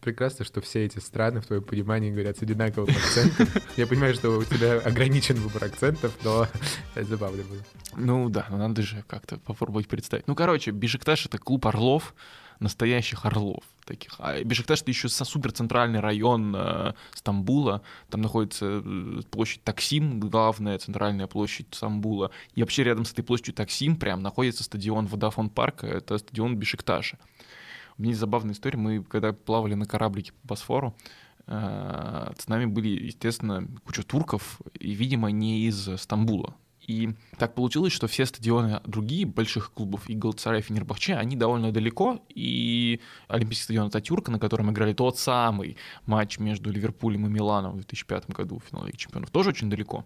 Прекрасно, 0.00 0.46
что 0.46 0.62
все 0.62 0.86
эти 0.86 1.00
страны, 1.00 1.42
в 1.42 1.46
твоем 1.46 1.64
понимании, 1.64 2.10
говорят 2.10 2.38
с 2.38 2.42
одинаковым 2.42 2.88
акцентом. 2.88 3.46
Я 3.76 3.86
понимаю, 3.86 4.14
что 4.14 4.30
у 4.30 4.44
тебя 4.44 4.78
ограничен 4.78 5.36
выбор 5.36 5.64
акцентов, 5.64 6.16
но 6.24 6.48
это 6.94 7.04
забавно 7.04 7.42
будет. 7.42 7.66
Ну 7.94 8.30
да, 8.30 8.46
надо 8.48 8.80
же 8.80 9.04
как-то 9.06 9.36
попробовать 9.36 9.86
представить. 9.86 10.26
Ну, 10.26 10.34
короче, 10.34 10.70
Бешикташ— 10.70 11.26
это 11.26 11.36
клуб 11.36 11.66
орлов, 11.66 12.14
настоящих 12.62 13.26
орлов 13.26 13.64
таких. 13.84 14.14
А 14.18 14.42
Бешикташ— 14.42 14.80
это 14.82 14.90
еще 14.90 15.08
супер 15.08 15.52
центральный 15.52 16.00
район 16.00 16.54
э, 16.56 16.94
Стамбула. 17.14 17.82
Там 18.08 18.22
находится 18.22 18.82
э, 18.84 19.22
площадь 19.30 19.62
Таксим, 19.64 20.20
главная 20.20 20.78
центральная 20.78 21.26
площадь 21.26 21.66
Стамбула. 21.72 22.30
И 22.54 22.62
вообще 22.62 22.84
рядом 22.84 23.04
с 23.04 23.12
этой 23.12 23.22
площадью 23.22 23.54
Таксим 23.54 23.96
прям 23.96 24.22
находится 24.22 24.64
стадион 24.64 25.06
Водафон 25.06 25.50
Парк, 25.50 25.84
это 25.84 26.18
стадион 26.18 26.56
Бешикташа. 26.56 27.18
У 27.98 28.02
меня 28.02 28.10
есть 28.10 28.20
забавная 28.20 28.54
история. 28.54 28.78
Мы, 28.78 29.02
когда 29.02 29.32
плавали 29.32 29.74
на 29.74 29.86
кораблике 29.86 30.32
по 30.32 30.48
Босфору, 30.48 30.96
э, 31.46 32.32
с 32.38 32.48
нами 32.48 32.66
были, 32.66 32.88
естественно, 32.88 33.66
куча 33.84 34.02
турков, 34.02 34.60
и, 34.78 34.92
видимо, 34.92 35.30
не 35.30 35.66
из 35.66 35.88
Стамбула. 36.00 36.54
И 36.92 37.14
так 37.38 37.54
получилось, 37.54 37.92
что 37.92 38.06
все 38.06 38.26
стадионы 38.26 38.80
другие 38.84 39.24
больших 39.24 39.72
клубов, 39.72 40.10
и 40.10 40.14
Галатасарай, 40.14 40.60
Фенербахче, 40.60 41.14
они 41.14 41.36
довольно 41.36 41.72
далеко, 41.72 42.20
и 42.28 43.00
Олимпийский 43.28 43.64
стадион 43.64 43.86
Ататюрка, 43.86 44.30
на 44.30 44.38
котором 44.38 44.70
играли 44.70 44.92
тот 44.92 45.18
самый 45.18 45.78
матч 46.04 46.38
между 46.38 46.70
Ливерпулем 46.70 47.26
и 47.26 47.30
Миланом 47.30 47.72
в 47.72 47.76
2005 47.76 48.28
году 48.30 48.58
в 48.58 48.68
финале 48.68 48.92
Чемпионов, 48.94 49.30
тоже 49.30 49.50
очень 49.50 49.70
далеко. 49.70 50.04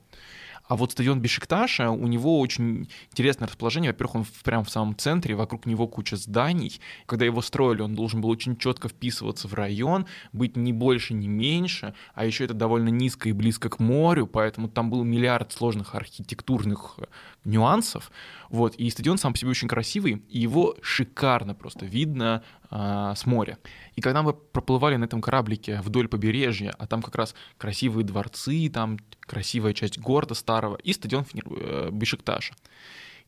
А 0.68 0.74
вот 0.76 0.92
стадион 0.92 1.20
Бешикташа, 1.20 1.90
у 1.90 2.06
него 2.06 2.40
очень 2.40 2.88
интересное 3.10 3.46
расположение. 3.46 3.92
Во-первых, 3.92 4.14
он 4.16 4.26
прямо 4.42 4.64
в 4.64 4.70
самом 4.70 4.96
центре, 4.96 5.34
вокруг 5.34 5.64
него 5.66 5.86
куча 5.86 6.16
зданий. 6.16 6.80
Когда 7.06 7.24
его 7.24 7.40
строили, 7.40 7.82
он 7.82 7.94
должен 7.94 8.20
был 8.20 8.30
очень 8.30 8.56
четко 8.56 8.88
вписываться 8.88 9.46
в 9.46 9.54
район, 9.54 10.06
быть 10.32 10.56
не 10.56 10.72
больше, 10.72 11.14
не 11.14 11.28
меньше. 11.28 11.94
А 12.14 12.24
еще 12.24 12.44
это 12.44 12.54
довольно 12.54 12.88
низко 12.88 13.28
и 13.28 13.32
близко 13.32 13.68
к 13.68 13.78
морю, 13.78 14.26
поэтому 14.26 14.68
там 14.68 14.90
был 14.90 15.04
миллиард 15.04 15.52
сложных 15.52 15.94
архитектурных 15.94 16.94
э, 16.98 17.04
нюансов. 17.44 18.10
Вот. 18.50 18.74
И 18.76 18.88
стадион 18.90 19.18
сам 19.18 19.32
по 19.32 19.38
себе 19.38 19.50
очень 19.50 19.68
красивый, 19.68 20.22
и 20.28 20.38
его 20.38 20.76
шикарно 20.82 21.54
просто 21.54 21.86
видно 21.86 22.42
а, 22.70 23.14
с 23.14 23.26
моря. 23.26 23.58
И 23.94 24.00
когда 24.00 24.22
мы 24.22 24.32
проплывали 24.32 24.96
на 24.96 25.04
этом 25.04 25.20
кораблике 25.20 25.80
вдоль 25.82 26.08
побережья, 26.08 26.74
а 26.78 26.86
там 26.86 27.02
как 27.02 27.14
раз 27.16 27.34
красивые 27.58 28.04
дворцы, 28.04 28.68
там 28.72 28.98
красивая 29.20 29.72
часть 29.72 29.98
города 29.98 30.34
старого 30.34 30.76
и 30.76 30.92
стадион 30.92 31.24
э, 31.34 31.90
Бешикташа. 31.92 32.54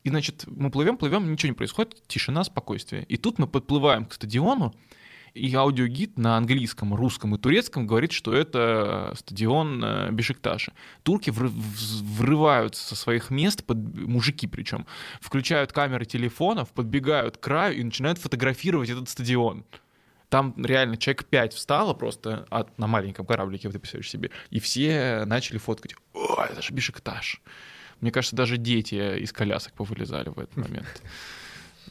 И, 0.03 0.09
значит, 0.09 0.45
мы 0.47 0.71
плывем, 0.71 0.97
плывем, 0.97 1.29
ничего 1.29 1.49
не 1.49 1.55
происходит, 1.55 2.01
тишина, 2.07 2.43
спокойствие. 2.43 3.03
И 3.03 3.17
тут 3.17 3.37
мы 3.37 3.47
подплываем 3.47 4.05
к 4.05 4.13
стадиону, 4.13 4.73
и 5.33 5.53
аудиогид 5.53 6.17
на 6.17 6.37
английском, 6.37 6.93
русском 6.93 7.35
и 7.35 7.37
турецком 7.37 7.87
говорит, 7.87 8.11
что 8.11 8.33
это 8.33 9.13
стадион 9.17 9.83
э, 9.83 10.11
Бешикташа. 10.11 10.73
Турки 11.03 11.31
врываются 11.31 12.83
со 12.83 12.95
своих 12.95 13.29
мест, 13.29 13.63
под, 13.63 13.77
мужики 13.77 14.47
причем, 14.47 14.85
включают 15.21 15.71
камеры 15.71 16.05
телефонов, 16.05 16.69
подбегают 16.69 17.37
к 17.37 17.39
краю 17.39 17.77
и 17.77 17.83
начинают 17.83 18.19
фотографировать 18.19 18.89
этот 18.89 19.09
стадион. 19.09 19.65
Там 20.29 20.53
реально 20.63 20.97
человек 20.97 21.25
5 21.25 21.53
встало 21.53 21.93
просто 21.93 22.45
от, 22.49 22.77
на 22.77 22.87
маленьком 22.87 23.25
кораблике, 23.25 23.67
вот 23.67 23.73
ты 23.73 23.79
представляешь 23.79 24.09
себе, 24.09 24.29
и 24.51 24.59
все 24.59 25.23
начали 25.25 25.57
фоткать. 25.57 25.95
О, 26.13 26.43
это 26.43 26.61
же 26.61 26.71
Бешикташ. 26.73 27.41
Мне 27.99 28.11
кажется, 28.11 28.35
даже 28.35 28.57
дети 28.57 29.19
из 29.19 29.33
колясок 29.33 29.73
повылезали 29.73 30.29
в 30.29 30.39
этот 30.39 30.55
момент. 30.55 31.01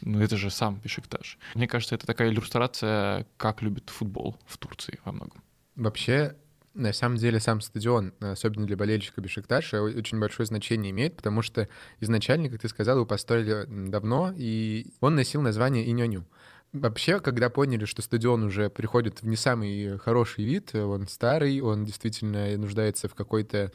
Ну, 0.01 0.21
это 0.21 0.37
же 0.37 0.49
сам 0.49 0.79
Бешикташ. 0.83 1.37
Мне 1.55 1.67
кажется, 1.67 1.95
это 1.95 2.07
такая 2.07 2.29
иллюстрация, 2.29 3.25
как 3.37 3.61
любит 3.61 3.89
футбол 3.89 4.37
в 4.45 4.57
Турции 4.57 4.99
во 5.05 5.11
многом. 5.11 5.43
Вообще, 5.75 6.35
на 6.73 6.93
самом 6.93 7.17
деле 7.17 7.39
сам 7.39 7.61
стадион, 7.61 8.13
особенно 8.19 8.65
для 8.65 8.77
болельщика 8.77 9.21
Бешикташа, 9.21 9.81
очень 9.81 10.19
большое 10.19 10.45
значение 10.45 10.91
имеет, 10.91 11.15
потому 11.15 11.41
что 11.41 11.67
изначально, 11.99 12.49
как 12.49 12.61
ты 12.61 12.69
сказал, 12.69 12.97
его 12.97 13.05
построили 13.05 13.65
давно, 13.89 14.33
и 14.35 14.93
он 14.99 15.15
носил 15.15 15.41
название 15.41 15.89
Иньоню. 15.91 16.25
Вообще, 16.71 17.19
когда 17.19 17.49
поняли, 17.49 17.85
что 17.85 18.03
стадион 18.03 18.43
уже 18.43 18.69
приходит 18.69 19.23
в 19.23 19.27
не 19.27 19.35
самый 19.35 19.97
хороший 19.97 20.45
вид, 20.45 20.75
он 20.75 21.07
старый, 21.07 21.59
он 21.61 21.83
действительно 21.83 22.55
нуждается 22.57 23.07
в 23.07 23.15
какой-то 23.15 23.71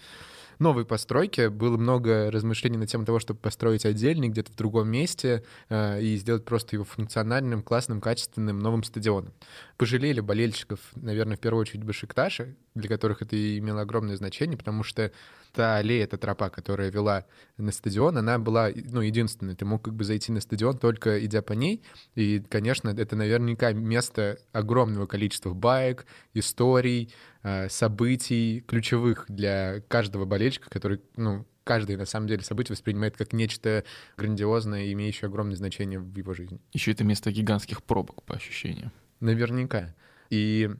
новой 0.58 0.84
постройке. 0.84 1.50
Было 1.50 1.76
много 1.76 2.30
размышлений 2.30 2.76
на 2.76 2.86
тему 2.86 3.04
того, 3.04 3.18
чтобы 3.18 3.40
построить 3.40 3.84
отдельный 3.84 4.28
где-то 4.28 4.52
в 4.52 4.56
другом 4.56 4.88
месте 4.88 5.44
э, 5.68 6.02
и 6.02 6.16
сделать 6.16 6.44
просто 6.44 6.76
его 6.76 6.84
функциональным, 6.84 7.62
классным, 7.62 8.00
качественным 8.00 8.58
новым 8.58 8.82
стадионом. 8.84 9.32
Пожалели 9.76 10.20
болельщиков, 10.20 10.80
наверное, 10.94 11.36
в 11.36 11.40
первую 11.40 11.62
очередь 11.62 11.84
Башикташа, 11.84 12.54
для 12.74 12.88
которых 12.88 13.22
это 13.22 13.58
имело 13.58 13.82
огромное 13.82 14.16
значение, 14.16 14.56
потому 14.56 14.82
что 14.82 15.12
та 15.54 15.76
аллея, 15.76 16.04
эта 16.04 16.18
тропа, 16.18 16.50
которая 16.50 16.90
вела 16.90 17.24
на 17.56 17.72
стадион, 17.72 18.18
она 18.18 18.38
была, 18.38 18.70
ну, 18.74 19.00
единственной. 19.00 19.54
Ты 19.54 19.64
мог 19.64 19.82
как 19.82 19.94
бы 19.94 20.04
зайти 20.04 20.32
на 20.32 20.40
стадион 20.40 20.78
только 20.78 21.24
идя 21.24 21.40
по 21.42 21.52
ней. 21.52 21.82
И, 22.14 22.42
конечно, 22.50 22.90
это 22.90 23.16
наверняка 23.16 23.72
место 23.72 24.38
огромного 24.52 25.06
количества 25.06 25.54
баек, 25.54 26.06
историй, 26.34 27.14
э, 27.42 27.68
событий, 27.68 28.64
ключевых 28.66 29.26
для 29.28 29.80
каждого 29.88 30.24
болельщика, 30.24 30.68
который, 30.68 31.00
ну, 31.16 31.46
каждое, 31.62 31.96
на 31.96 32.04
самом 32.04 32.26
деле, 32.26 32.42
событие 32.42 32.74
воспринимает 32.74 33.16
как 33.16 33.32
нечто 33.32 33.84
грандиозное, 34.16 34.92
имеющее 34.92 35.28
огромное 35.28 35.56
значение 35.56 35.98
в 35.98 36.14
его 36.16 36.34
жизни. 36.34 36.60
Еще 36.72 36.92
это 36.92 37.04
место 37.04 37.32
гигантских 37.32 37.82
пробок, 37.82 38.22
по 38.24 38.34
ощущениям. 38.34 38.92
Наверняка. 39.20 39.94
И 40.30 40.70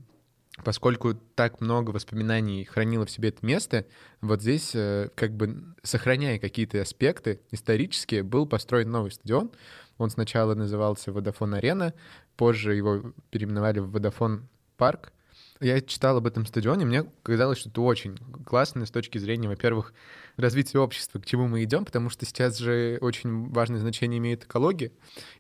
поскольку 0.63 1.15
так 1.35 1.61
много 1.61 1.91
воспоминаний 1.91 2.65
хранило 2.65 3.07
в 3.07 3.11
себе 3.11 3.31
это 3.31 3.45
место, 3.45 3.87
вот 4.21 4.43
здесь, 4.43 4.73
э, 4.75 5.09
как 5.15 5.33
бы 5.33 5.75
сохраняя 5.83 6.39
какие-то 6.39 6.81
аспекты 6.81 7.41
исторические, 7.51 8.23
был 8.23 8.47
построен 8.47 8.91
новый 8.91 9.11
стадион. 9.11 9.51
Он 9.99 10.11
сначала 10.11 10.55
назывался 10.55 11.13
Водофон 11.13 11.55
Арена, 11.55 11.95
позже 12.37 12.75
его 12.75 13.13
переименовали 13.31 13.81
в 13.81 13.91
Водофон 13.91 14.49
Парк. 14.77 15.13
Я 15.61 15.81
читал 15.81 16.17
об 16.17 16.27
этом 16.27 16.47
стадионе, 16.47 16.85
мне 16.85 17.05
казалось, 17.23 17.59
что 17.59 17.71
это 17.71 17.81
очень 17.81 18.17
классно 18.45 18.87
с 18.87 18.91
точки 18.91 19.19
зрения, 19.19 19.49
во-первых, 19.49 19.93
развития 20.37 20.79
общества, 20.79 21.19
к 21.19 21.27
чему 21.27 21.49
мы 21.49 21.63
идем, 21.65 21.85
потому 21.85 22.11
что 22.11 22.25
сейчас 22.27 22.59
же 22.59 22.99
очень 23.01 23.51
важное 23.51 23.81
значение 23.81 24.19
имеет 24.19 24.45
экология. 24.45 24.93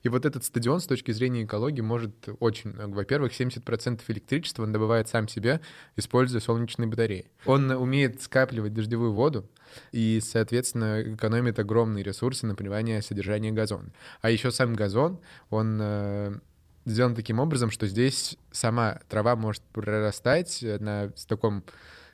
И 0.02 0.08
вот 0.08 0.24
этот 0.24 0.44
стадион 0.44 0.80
с 0.80 0.86
точки 0.86 1.10
зрения 1.10 1.44
экологии 1.44 1.80
может 1.80 2.28
очень 2.40 2.70
много. 2.70 2.94
Во-первых, 2.94 3.38
70% 3.38 4.00
электричества 4.08 4.62
он 4.62 4.72
добывает 4.72 5.08
сам 5.08 5.28
себе, 5.28 5.60
используя 5.96 6.40
солнечные 6.40 6.88
батареи. 6.88 7.26
Он 7.46 7.70
умеет 7.70 8.22
скапливать 8.22 8.74
дождевую 8.74 9.12
воду, 9.12 9.48
и, 9.92 10.20
соответственно, 10.22 11.02
экономит 11.14 11.58
огромные 11.58 12.04
ресурсы 12.04 12.46
на 12.46 12.54
поливание 12.54 13.02
содержания 13.02 13.52
газона. 13.52 13.90
А 14.20 14.30
еще 14.30 14.50
сам 14.50 14.74
газон, 14.74 15.18
он 15.50 15.78
э, 15.80 16.38
сделан 16.84 17.14
таким 17.14 17.40
образом, 17.40 17.70
что 17.70 17.86
здесь 17.86 18.36
сама 18.52 19.00
трава 19.08 19.36
может 19.36 19.62
прорастать 19.72 20.60
на 20.62 21.12
в 21.16 21.26
таком 21.26 21.64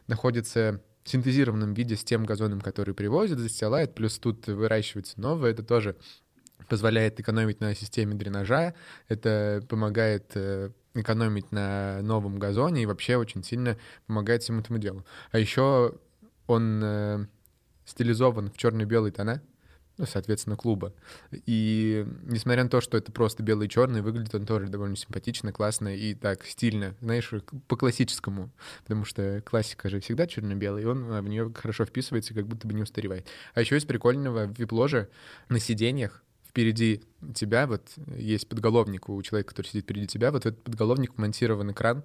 находится 0.06 0.80
синтезированном 1.04 1.74
виде 1.74 1.96
с 1.96 2.04
тем 2.04 2.24
газоном, 2.24 2.60
который 2.60 2.94
привозят, 2.94 3.38
застилает, 3.38 3.94
плюс 3.94 4.18
тут 4.18 4.46
выращивается 4.46 5.20
новое, 5.20 5.50
это 5.50 5.62
тоже 5.62 5.96
позволяет 6.68 7.18
экономить 7.18 7.60
на 7.60 7.74
системе 7.74 8.14
дренажа, 8.14 8.74
это 9.08 9.64
помогает 9.68 10.30
э, 10.34 10.70
экономить 10.94 11.52
на 11.52 12.00
новом 12.02 12.38
газоне 12.38 12.82
и 12.82 12.86
вообще 12.86 13.16
очень 13.16 13.42
сильно 13.42 13.76
помогает 14.06 14.42
всему 14.42 14.60
этому 14.60 14.78
делу. 14.78 15.04
А 15.32 15.38
еще 15.38 15.94
он 16.46 16.80
э, 16.82 17.26
стилизован 17.84 18.50
в 18.50 18.56
черно-белый 18.56 19.10
тона, 19.10 19.42
соответственно, 20.06 20.56
клуба. 20.56 20.92
И 21.46 22.06
несмотря 22.22 22.64
на 22.64 22.70
то, 22.70 22.80
что 22.80 22.96
это 22.96 23.12
просто 23.12 23.42
белый 23.42 23.66
и 23.66 23.70
черный, 23.70 24.02
выглядит 24.02 24.34
он 24.34 24.46
тоже 24.46 24.68
довольно 24.68 24.96
симпатично, 24.96 25.52
классно 25.52 25.94
и 25.94 26.14
так 26.14 26.44
стильно, 26.44 26.94
знаешь, 27.00 27.32
по 27.68 27.76
классическому, 27.76 28.50
потому 28.82 29.04
что 29.04 29.42
классика 29.44 29.88
же 29.88 30.00
всегда 30.00 30.26
черно-белый, 30.26 30.82
и 30.82 30.86
он 30.86 31.04
в 31.04 31.28
нее 31.28 31.52
хорошо 31.54 31.84
вписывается, 31.84 32.34
как 32.34 32.46
будто 32.46 32.66
бы 32.66 32.74
не 32.74 32.82
устаревает. 32.82 33.26
А 33.54 33.60
еще 33.60 33.76
из 33.76 33.84
прикольного 33.84 34.46
в 34.46 34.58
вип-ложе 34.58 35.08
на 35.48 35.58
сиденьях 35.58 36.22
впереди 36.48 37.02
тебя, 37.34 37.66
вот 37.66 37.92
есть 38.16 38.48
подголовник 38.48 39.08
у 39.08 39.22
человека, 39.22 39.50
который 39.50 39.68
сидит 39.68 39.84
впереди 39.84 40.06
тебя, 40.06 40.32
вот 40.32 40.42
в 40.42 40.46
этот 40.46 40.62
подголовник 40.62 41.16
монтирован 41.16 41.70
экран, 41.70 42.02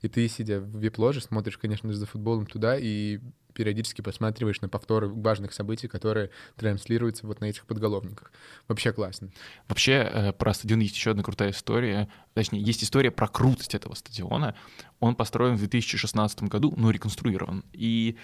и 0.00 0.08
ты, 0.08 0.26
сидя 0.28 0.60
в 0.60 0.78
вип-ложе, 0.78 1.20
смотришь, 1.20 1.58
конечно, 1.58 1.92
за 1.92 2.06
футболом 2.06 2.46
туда 2.46 2.76
и 2.78 3.20
периодически 3.52 4.00
посматриваешь 4.00 4.60
на 4.60 4.68
повторы 4.68 5.08
важных 5.08 5.52
событий, 5.52 5.88
которые 5.88 6.30
транслируются 6.56 7.26
вот 7.26 7.40
на 7.40 7.46
этих 7.46 7.66
подголовниках. 7.66 8.32
Вообще 8.68 8.92
классно. 8.92 9.30
Вообще 9.68 9.92
э, 9.92 10.32
про 10.32 10.54
стадион 10.54 10.80
есть 10.80 10.96
еще 10.96 11.10
одна 11.10 11.22
крутая 11.22 11.50
история. 11.50 12.08
Точнее, 12.34 12.62
есть 12.62 12.82
история 12.82 13.10
про 13.10 13.28
крутость 13.28 13.74
этого 13.74 13.94
стадиона. 13.94 14.54
Он 15.00 15.14
построен 15.14 15.56
в 15.56 15.58
2016 15.58 16.44
году, 16.44 16.72
ну, 16.76 16.90
реконструирован. 16.90 17.64
И 17.72 18.16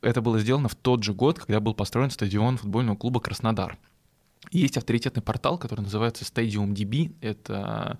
это 0.00 0.20
было 0.20 0.38
сделано 0.38 0.68
в 0.68 0.74
тот 0.74 1.02
же 1.02 1.12
год, 1.12 1.38
когда 1.38 1.60
был 1.60 1.74
построен 1.74 2.10
стадион 2.10 2.56
футбольного 2.56 2.96
клуба 2.96 3.20
«Краснодар». 3.20 3.78
Есть 4.52 4.76
авторитетный 4.76 5.22
портал, 5.22 5.58
который 5.58 5.80
называется 5.80 6.24
Stadium 6.24 6.72
DB. 6.72 7.16
Это 7.20 7.98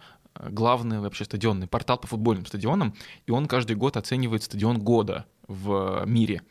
главный 0.51 1.01
вообще 1.01 1.25
стадионный 1.25 1.67
портал 1.67 1.99
по 1.99 2.07
футбольным 2.07 2.47
стадионам, 2.47 2.95
и 3.27 3.31
он 3.31 3.47
каждый 3.47 3.77
год 3.77 3.97
оценивает 3.97 4.43
стадион 4.43 4.79
года 4.79 5.27
в 5.49 6.05
мире. 6.07 6.43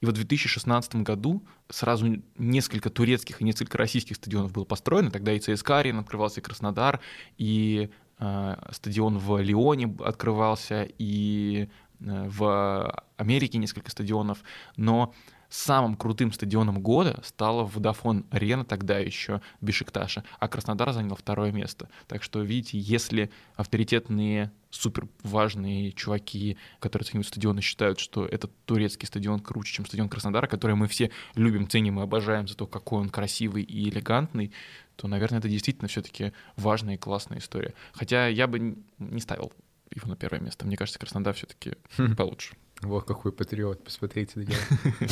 И 0.00 0.06
в 0.06 0.12
2016 0.12 0.96
году 0.96 1.44
сразу 1.68 2.20
несколько 2.36 2.90
турецких 2.90 3.40
и 3.40 3.44
несколько 3.44 3.78
российских 3.78 4.16
стадионов 4.16 4.52
было 4.52 4.64
построено. 4.64 5.10
Тогда 5.10 5.32
и 5.32 5.38
ЦСКА 5.38 5.78
арена 5.78 6.00
открывался, 6.00 6.40
и 6.40 6.42
Краснодар, 6.42 7.00
и 7.38 7.88
э, 8.18 8.56
стадион 8.72 9.18
в 9.18 9.40
Лионе 9.40 9.94
открывался, 10.04 10.88
и 10.98 11.68
э, 12.00 12.28
в 12.28 13.04
Америке 13.16 13.58
несколько 13.58 13.92
стадионов. 13.92 14.42
Но 14.76 15.14
самым 15.52 15.96
крутым 15.96 16.32
стадионом 16.32 16.80
года 16.80 17.20
стала 17.24 17.66
Vodafone 17.66 18.24
Арена 18.30 18.64
тогда 18.64 18.98
еще 18.98 19.42
Бешикташа, 19.60 20.24
а 20.38 20.48
Краснодар 20.48 20.92
занял 20.92 21.14
второе 21.14 21.52
место. 21.52 21.90
Так 22.08 22.22
что, 22.22 22.40
видите, 22.40 22.78
если 22.78 23.30
авторитетные 23.56 24.50
супер 24.70 25.06
важные 25.22 25.92
чуваки, 25.92 26.56
которые 26.80 27.04
оценивают 27.04 27.28
стадионы, 27.28 27.60
считают, 27.60 27.98
что 27.98 28.24
этот 28.24 28.50
турецкий 28.64 29.06
стадион 29.06 29.40
круче, 29.40 29.74
чем 29.74 29.84
стадион 29.84 30.08
Краснодара, 30.08 30.46
который 30.46 30.74
мы 30.74 30.88
все 30.88 31.10
любим, 31.34 31.68
ценим 31.68 32.00
и 32.00 32.02
обожаем 32.02 32.48
за 32.48 32.56
то, 32.56 32.66
какой 32.66 33.00
он 33.00 33.10
красивый 33.10 33.62
и 33.62 33.90
элегантный, 33.90 34.52
то, 34.96 35.06
наверное, 35.06 35.40
это 35.40 35.50
действительно 35.50 35.88
все-таки 35.88 36.32
важная 36.56 36.94
и 36.94 36.98
классная 36.98 37.38
история. 37.38 37.74
Хотя 37.92 38.26
я 38.26 38.46
бы 38.46 38.78
не 38.98 39.20
ставил 39.20 39.52
его 39.94 40.08
на 40.08 40.16
первое 40.16 40.40
место. 40.40 40.66
Мне 40.66 40.78
кажется, 40.78 40.98
Краснодар 40.98 41.34
все-таки 41.34 41.74
получше. 42.16 42.54
Вот 42.82 43.04
какой 43.04 43.32
патриот, 43.32 43.84
посмотрите 43.84 44.40
на 44.40 44.42
него. 44.42 44.58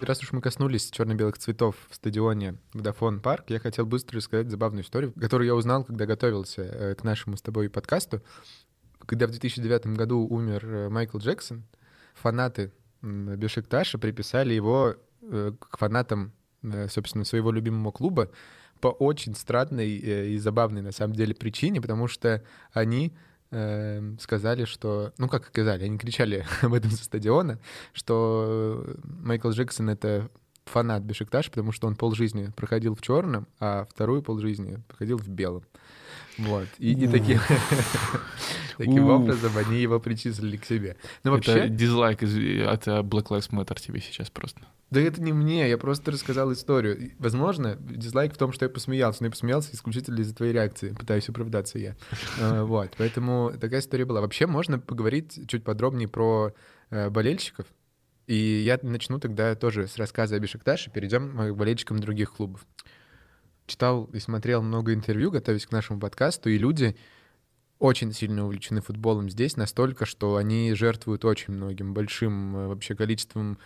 Раз 0.00 0.20
уж 0.20 0.32
мы 0.32 0.40
коснулись 0.40 0.90
черно-белых 0.90 1.38
цветов 1.38 1.76
в 1.88 1.94
стадионе 1.94 2.56
Vodafone 2.72 3.20
Парк, 3.20 3.44
я 3.48 3.60
хотел 3.60 3.86
быстро 3.86 4.16
рассказать 4.16 4.50
забавную 4.50 4.82
историю, 4.82 5.12
которую 5.12 5.46
я 5.46 5.54
узнал, 5.54 5.84
когда 5.84 6.06
готовился 6.06 6.62
э, 6.62 6.96
к 6.96 7.04
нашему 7.04 7.36
с 7.36 7.42
тобой 7.42 7.70
подкасту. 7.70 8.20
Когда 9.06 9.28
в 9.28 9.30
2009 9.30 9.86
году 9.96 10.26
умер 10.26 10.66
э, 10.66 10.88
Майкл 10.88 11.18
Джексон, 11.18 11.62
фанаты 12.14 12.72
Бешикташа 13.00 13.98
приписали 13.98 14.54
его 14.54 14.96
э, 15.22 15.52
к 15.56 15.78
фанатам, 15.78 16.32
собственно, 16.88 17.24
своего 17.24 17.52
любимого 17.52 17.92
клуба 17.92 18.32
по 18.80 18.88
очень 18.88 19.36
странной 19.36 19.88
и 19.88 20.36
забавной, 20.38 20.82
на 20.82 20.92
самом 20.92 21.14
деле, 21.14 21.34
причине, 21.34 21.80
потому 21.80 22.08
что 22.08 22.42
они 22.72 23.14
сказали, 23.50 24.64
что... 24.64 25.12
Ну, 25.18 25.28
как 25.28 25.46
сказали, 25.46 25.84
они 25.84 25.98
кричали 25.98 26.44
об 26.62 26.74
этом 26.74 26.90
со 26.90 27.04
стадиона, 27.04 27.58
что 27.92 28.84
Майкл 29.04 29.50
Джексон— 29.50 29.88
это 29.90 30.28
фанат 30.66 31.02
Бешикташ, 31.02 31.50
потому 31.50 31.72
что 31.72 31.86
он 31.86 31.94
полжизни 31.94 32.50
проходил 32.56 32.94
в 32.94 33.00
черном, 33.00 33.46
а 33.60 33.86
вторую 33.88 34.22
полжизни 34.22 34.82
проходил 34.88 35.18
в 35.18 35.28
белом. 35.28 35.64
Вот. 36.38 36.68
И, 36.78 36.92
и 36.92 37.06
таким, 37.06 37.38
таким 38.78 39.08
образом 39.08 39.52
они 39.56 39.80
его 39.80 40.00
причислили 40.00 40.56
к 40.56 40.64
себе. 40.64 40.96
Но 41.22 41.32
вообще... 41.32 41.52
Это 41.52 41.68
дизлайк 41.68 42.22
из, 42.22 42.34
от 42.66 42.86
э, 42.86 43.00
Black 43.00 43.28
Lives 43.28 43.50
Matter 43.50 43.80
тебе 43.80 44.00
сейчас 44.00 44.30
просто. 44.30 44.60
Да 44.90 45.00
это 45.00 45.20
не 45.20 45.32
мне, 45.32 45.68
я 45.68 45.78
просто 45.78 46.10
рассказал 46.10 46.52
историю. 46.52 47.12
Возможно, 47.18 47.76
дизлайк 47.76 48.34
в 48.34 48.36
том, 48.36 48.52
что 48.52 48.64
я 48.64 48.68
посмеялся, 48.68 49.22
но 49.22 49.26
я 49.26 49.30
посмеялся 49.30 49.74
исключительно 49.74 50.20
из-за 50.20 50.34
твоей 50.34 50.52
реакции. 50.52 50.94
Пытаюсь 50.98 51.28
оправдаться 51.28 51.78
я. 51.78 51.96
А, 52.40 52.64
вот, 52.64 52.90
поэтому 52.98 53.52
такая 53.60 53.80
история 53.80 54.04
была. 54.04 54.20
Вообще 54.20 54.46
можно 54.46 54.78
поговорить 54.78 55.40
чуть 55.48 55.64
подробнее 55.64 56.08
про 56.08 56.52
э, 56.90 57.10
болельщиков. 57.10 57.66
И 58.26 58.34
я 58.34 58.78
начну 58.82 59.18
тогда 59.20 59.54
тоже 59.54 59.86
с 59.86 59.96
рассказа 59.96 60.36
о 60.36 60.38
Бешикташе, 60.38 60.90
перейдем 60.90 61.36
к 61.36 61.56
болельщикам 61.56 61.98
других 61.98 62.32
клубов 62.32 62.66
читал 63.66 64.04
и 64.12 64.18
смотрел 64.18 64.62
много 64.62 64.92
интервью, 64.94 65.30
готовясь 65.30 65.66
к 65.66 65.72
нашему 65.72 66.00
подкасту, 66.00 66.50
и 66.50 66.58
люди 66.58 66.96
очень 67.78 68.12
сильно 68.12 68.44
увлечены 68.44 68.80
футболом 68.80 69.28
здесь, 69.28 69.56
настолько, 69.56 70.06
что 70.06 70.36
они 70.36 70.74
жертвуют 70.74 71.24
очень 71.24 71.54
многим, 71.54 71.94
большим 71.94 72.56
э, 72.56 72.66
вообще 72.68 72.94
количеством 72.94 73.58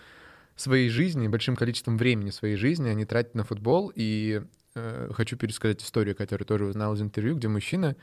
своей 0.56 0.88
жизни, 0.88 1.28
большим 1.28 1.56
количеством 1.56 1.96
времени 1.98 2.30
своей 2.30 2.56
жизни 2.56 2.88
они 2.88 3.04
тратят 3.04 3.34
на 3.34 3.44
футбол. 3.44 3.92
И 3.94 4.42
э, 4.74 5.10
хочу 5.12 5.36
пересказать 5.36 5.82
историю, 5.82 6.16
которую 6.16 6.46
тоже 6.46 6.64
узнал 6.64 6.94
из 6.94 7.02
интервью, 7.02 7.36
где 7.36 7.48
мужчина 7.48 7.96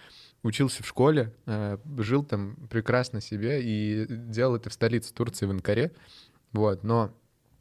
учился 0.43 0.83
в 0.83 0.87
школе, 0.87 1.33
э, 1.47 1.77
жил 1.97 2.23
там 2.23 2.55
прекрасно 2.69 3.19
себе 3.19 3.61
и 3.61 4.05
делал 4.07 4.55
это 4.55 4.69
в 4.69 4.73
столице 4.73 5.13
Турции, 5.13 5.45
в 5.45 5.51
Анкаре. 5.51 5.91
Вот, 6.53 6.83
но 6.83 7.13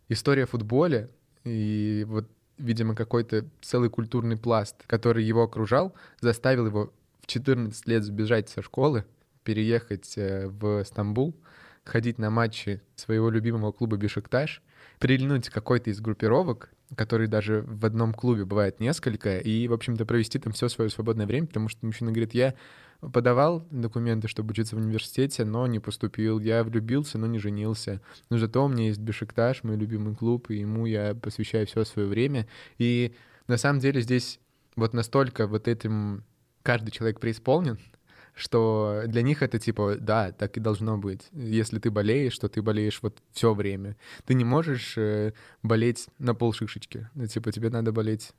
история 0.08 0.44
о 0.44 0.46
футболе 0.46 1.10
и 1.44 2.04
вот 2.06 2.28
видимо, 2.58 2.94
какой-то 2.94 3.44
целый 3.60 3.90
культурный 3.90 4.36
пласт, 4.36 4.76
который 4.86 5.24
его 5.24 5.42
окружал, 5.42 5.94
заставил 6.20 6.66
его 6.66 6.92
в 7.24 7.26
14 7.26 7.88
лет 7.88 8.04
сбежать 8.04 8.50
со 8.50 8.62
школы, 8.62 9.04
переехать 9.44 10.12
э, 10.16 10.46
в 10.48 10.84
Стамбул, 10.84 11.34
ходить 11.82 12.18
на 12.18 12.30
матчи 12.30 12.82
своего 12.96 13.30
любимого 13.30 13.72
клуба 13.72 13.96
Бишекташ, 13.96 14.62
прильнуть 14.98 15.48
какой-то 15.48 15.90
из 15.90 16.00
группировок, 16.00 16.70
который 16.96 17.26
даже 17.26 17.64
в 17.66 17.86
одном 17.86 18.12
клубе 18.12 18.44
бывает 18.44 18.78
несколько, 18.78 19.38
и, 19.38 19.66
в 19.68 19.72
общем-то, 19.72 20.04
провести 20.04 20.38
там 20.38 20.52
все 20.52 20.68
свое 20.68 20.90
свободное 20.90 21.26
время, 21.26 21.46
потому 21.46 21.68
что 21.68 21.84
мужчина 21.86 22.12
говорит, 22.12 22.34
я 22.34 22.54
подавал 23.00 23.66
документы, 23.70 24.28
чтобы 24.28 24.50
учиться 24.50 24.76
в 24.76 24.78
университете, 24.78 25.44
но 25.44 25.66
не 25.66 25.78
поступил. 25.78 26.40
Я 26.40 26.62
влюбился, 26.62 27.18
но 27.18 27.26
не 27.26 27.38
женился. 27.38 28.00
Но 28.30 28.38
зато 28.38 28.64
у 28.64 28.68
меня 28.68 28.86
есть 28.86 29.00
Бешикташ, 29.00 29.62
мой 29.62 29.76
любимый 29.76 30.14
клуб, 30.14 30.50
и 30.50 30.56
ему 30.56 30.86
я 30.86 31.14
посвящаю 31.14 31.66
все 31.66 31.84
свое 31.84 32.08
время. 32.08 32.46
И 32.78 33.14
на 33.46 33.56
самом 33.56 33.80
деле 33.80 34.00
здесь 34.00 34.40
вот 34.76 34.94
настолько 34.94 35.46
вот 35.46 35.68
этим 35.68 36.24
каждый 36.64 36.90
человек 36.90 37.20
преисполнен, 37.20 37.78
что 38.34 39.04
для 39.06 39.22
них 39.22 39.42
это 39.42 39.60
типа, 39.60 39.96
да, 40.00 40.32
так 40.32 40.56
и 40.56 40.60
должно 40.60 40.98
быть. 40.98 41.28
Если 41.32 41.78
ты 41.78 41.92
болеешь, 41.92 42.36
то 42.36 42.48
ты 42.48 42.62
болеешь 42.62 42.98
вот 43.02 43.22
все 43.32 43.54
время. 43.54 43.96
Ты 44.24 44.34
не 44.34 44.44
можешь 44.44 44.98
э, 44.98 45.34
болеть 45.62 46.08
на 46.18 46.34
полшишечки. 46.34 47.08
Ну, 47.14 47.26
типа, 47.26 47.52
тебе 47.52 47.70
надо 47.70 47.92
болеть 47.92 48.32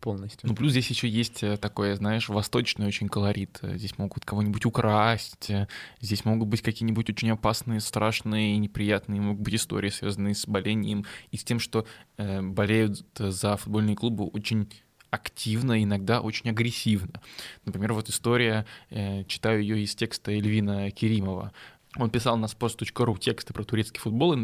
полностью. 0.00 0.48
Ну, 0.48 0.56
плюс 0.56 0.72
здесь 0.72 0.88
еще 0.88 1.08
есть 1.08 1.42
э, 1.42 1.56
такое, 1.56 1.94
знаешь, 1.94 2.28
восточный 2.28 2.86
очень 2.86 3.08
колорит. 3.08 3.60
Здесь 3.62 3.98
могут 3.98 4.24
кого-нибудь 4.24 4.64
украсть, 4.64 5.50
э, 5.50 5.68
здесь 6.00 6.24
могут 6.24 6.48
быть 6.48 6.62
какие-нибудь 6.62 7.10
очень 7.10 7.30
опасные, 7.30 7.80
страшные 7.80 8.56
неприятные, 8.58 9.20
могут 9.20 9.42
быть 9.42 9.54
истории, 9.54 9.90
связанные 9.90 10.34
с 10.34 10.46
болением 10.46 11.04
и 11.30 11.36
с 11.36 11.44
тем, 11.44 11.60
что 11.60 11.86
э, 12.16 12.42
болеют 12.42 13.04
за 13.16 13.56
футбольные 13.56 13.96
клубы 13.96 14.24
очень 14.24 14.68
активно, 15.10 15.82
иногда 15.82 16.20
очень 16.20 16.50
агрессивно. 16.50 17.20
Например, 17.64 17.92
вот 17.92 18.08
история, 18.08 18.66
э, 18.90 19.24
читаю 19.24 19.62
ее 19.62 19.82
из 19.82 19.94
текста 19.94 20.30
Эльвина 20.32 20.90
Керимова. 20.90 21.52
Он 21.96 22.10
писал 22.10 22.36
на 22.36 22.46
sports.ru 22.46 23.18
тексты 23.18 23.54
про 23.54 23.64
турецкий 23.64 24.00
футбол 24.00 24.36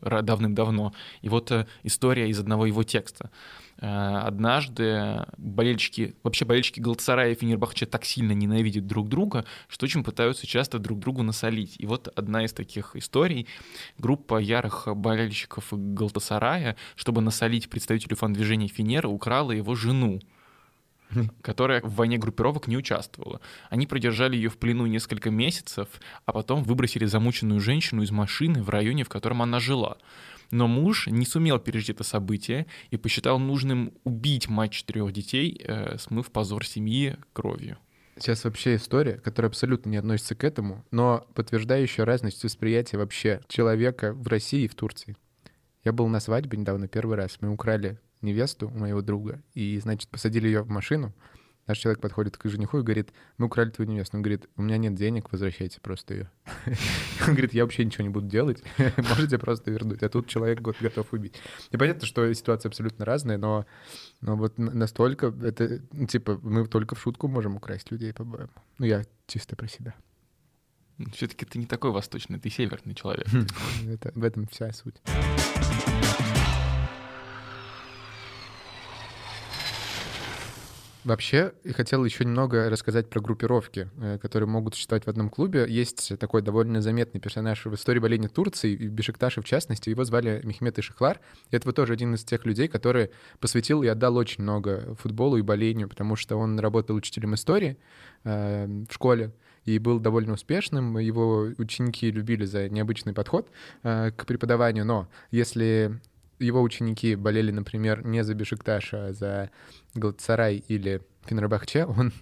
давным-давно. 0.00 0.92
И 1.22 1.28
вот 1.28 1.50
э, 1.50 1.66
история 1.82 2.28
из 2.28 2.38
одного 2.38 2.66
его 2.66 2.84
текста. 2.84 3.30
Э, 3.78 4.18
однажды 4.24 5.26
болельщики, 5.36 6.14
вообще 6.22 6.44
болельщики 6.44 6.78
Галатасарая 6.78 7.32
и 7.32 7.34
Фенербахче 7.34 7.86
так 7.86 8.04
сильно 8.04 8.32
ненавидят 8.32 8.86
друг 8.86 9.08
друга, 9.08 9.44
что 9.66 9.86
очень 9.86 10.04
пытаются 10.04 10.46
часто 10.46 10.78
друг 10.78 11.00
другу 11.00 11.22
насолить. 11.24 11.74
И 11.78 11.86
вот 11.86 12.08
одна 12.14 12.44
из 12.44 12.52
таких 12.52 12.94
историй. 12.94 13.48
Группа 13.98 14.38
ярых 14.38 14.86
болельщиков 14.94 15.66
Галатасарая, 15.72 16.76
чтобы 16.94 17.20
насолить 17.22 17.68
представителю 17.68 18.16
фан-движения 18.16 18.68
Фенера, 18.68 19.08
украла 19.08 19.50
его 19.50 19.74
жену. 19.74 20.20
Которая 21.42 21.80
в 21.82 21.94
войне 21.94 22.18
группировок 22.18 22.66
не 22.66 22.76
участвовала. 22.76 23.40
Они 23.70 23.86
продержали 23.86 24.36
ее 24.36 24.48
в 24.48 24.58
плену 24.58 24.86
несколько 24.86 25.30
месяцев, 25.30 25.88
а 26.26 26.32
потом 26.32 26.62
выбросили 26.62 27.04
замученную 27.04 27.60
женщину 27.60 28.02
из 28.02 28.10
машины 28.10 28.62
в 28.62 28.70
районе, 28.70 29.04
в 29.04 29.08
котором 29.08 29.42
она 29.42 29.60
жила. 29.60 29.98
Но 30.50 30.68
муж 30.68 31.06
не 31.06 31.26
сумел 31.26 31.58
пережить 31.58 31.90
это 31.90 32.04
событие 32.04 32.66
и 32.90 32.96
посчитал 32.96 33.38
нужным 33.38 33.92
убить 34.04 34.48
мать 34.48 34.72
четырех 34.72 35.12
детей, 35.12 35.60
э, 35.64 35.98
смыв 35.98 36.30
позор 36.30 36.64
семьи 36.64 37.16
кровью. 37.32 37.78
Сейчас 38.16 38.44
вообще 38.44 38.76
история, 38.76 39.14
которая 39.14 39.50
абсолютно 39.50 39.90
не 39.90 39.96
относится 39.96 40.36
к 40.36 40.44
этому, 40.44 40.84
но 40.92 41.26
подтверждающая 41.34 42.04
разность 42.04 42.44
восприятия 42.44 42.96
вообще 42.96 43.40
человека 43.48 44.12
в 44.12 44.28
России 44.28 44.64
и 44.64 44.68
в 44.68 44.74
Турции. 44.76 45.16
Я 45.84 45.92
был 45.92 46.08
на 46.08 46.18
свадьбе 46.18 46.56
недавно 46.56 46.88
первый 46.88 47.16
раз. 47.16 47.36
Мы 47.40 47.50
украли 47.50 47.98
невесту 48.22 48.68
у 48.68 48.78
моего 48.78 49.02
друга 49.02 49.42
и, 49.52 49.78
значит, 49.78 50.08
посадили 50.08 50.46
ее 50.46 50.62
в 50.62 50.70
машину. 50.70 51.12
Наш 51.66 51.78
человек 51.78 52.00
подходит 52.00 52.36
к 52.36 52.46
жениху 52.48 52.78
и 52.78 52.82
говорит, 52.82 53.10
мы 53.38 53.46
украли 53.46 53.70
твою 53.70 53.90
невесту. 53.90 54.16
Он 54.16 54.22
говорит, 54.22 54.48
у 54.56 54.62
меня 54.62 54.76
нет 54.76 54.94
денег, 54.94 55.32
возвращайте 55.32 55.80
просто 55.80 56.14
ее. 56.14 56.30
Он 57.26 57.32
говорит, 57.32 57.54
я 57.54 57.64
вообще 57.64 57.84
ничего 57.84 58.04
не 58.04 58.10
буду 58.10 58.26
делать, 58.26 58.62
можете 58.96 59.38
просто 59.38 59.70
вернуть. 59.70 60.02
А 60.02 60.10
тут 60.10 60.26
человек 60.26 60.60
готов 60.60 61.10
убить. 61.12 61.40
И 61.70 61.76
понятно, 61.78 62.06
что 62.06 62.30
ситуация 62.34 62.68
абсолютно 62.68 63.06
разная, 63.06 63.38
но, 63.38 63.64
но 64.20 64.36
вот 64.36 64.58
настолько, 64.58 65.34
это, 65.42 65.78
типа, 66.06 66.38
мы 66.42 66.66
только 66.66 66.96
в 66.96 67.00
шутку 67.00 67.28
можем 67.28 67.56
украсть 67.56 67.90
людей, 67.90 68.12
по-моему. 68.12 68.50
Ну, 68.78 68.84
я 68.84 69.04
чисто 69.26 69.56
про 69.56 69.66
себя. 69.66 69.94
Все-таки 71.12 71.44
ты 71.44 71.58
не 71.58 71.66
такой 71.66 71.90
восточный, 71.90 72.38
ты 72.38 72.50
северный 72.50 72.94
человек. 72.94 73.26
это, 73.88 74.12
в 74.14 74.22
этом 74.22 74.46
вся 74.46 74.72
суть. 74.72 74.96
Вообще, 81.04 81.52
я 81.64 81.74
хотел 81.74 82.02
еще 82.02 82.24
немного 82.24 82.70
рассказать 82.70 83.10
про 83.10 83.20
группировки, 83.20 83.90
э, 84.00 84.18
которые 84.18 84.48
могут 84.48 84.74
существовать 84.74 85.04
в 85.04 85.08
одном 85.08 85.28
клубе. 85.28 85.66
Есть 85.68 86.18
такой 86.18 86.40
довольно 86.40 86.80
заметный 86.80 87.20
персонаж 87.20 87.66
в 87.66 87.74
истории 87.74 87.98
боления 87.98 88.28
Турции, 88.28 88.72
и 88.72 88.88
Бешикташа 88.88 89.42
в 89.42 89.44
частности. 89.44 89.90
Его 89.90 90.04
звали 90.04 90.40
Мехмед 90.44 90.78
Ишихлар. 90.78 91.20
Это 91.50 91.68
вот 91.68 91.76
тоже 91.76 91.92
один 91.92 92.14
из 92.14 92.24
тех 92.24 92.46
людей, 92.46 92.68
который 92.68 93.10
посвятил 93.38 93.82
и 93.82 93.86
отдал 93.86 94.16
очень 94.16 94.42
много 94.42 94.94
футболу 94.98 95.36
и 95.36 95.42
болению, 95.42 95.90
потому 95.90 96.16
что 96.16 96.36
он 96.36 96.58
работал 96.58 96.96
учителем 96.96 97.34
истории 97.34 97.76
э, 98.24 98.66
в 98.66 98.94
школе 98.94 99.32
и 99.64 99.78
был 99.78 99.98
довольно 99.98 100.34
успешным. 100.34 100.98
Его 100.98 101.50
ученики 101.58 102.10
любили 102.10 102.44
за 102.44 102.68
необычный 102.68 103.12
подход 103.12 103.48
э, 103.82 104.10
к 104.12 104.26
преподаванию, 104.26 104.84
но 104.84 105.08
если 105.30 106.00
его 106.38 106.62
ученики 106.62 107.14
болели, 107.14 107.50
например, 107.50 108.04
не 108.04 108.24
за 108.24 108.34
Бешикташ, 108.34 108.94
а 108.94 109.12
за 109.12 109.50
Галатсарай 109.94 110.64
или 110.68 111.02
Фенербахче, 111.26 111.86
он 111.86 112.12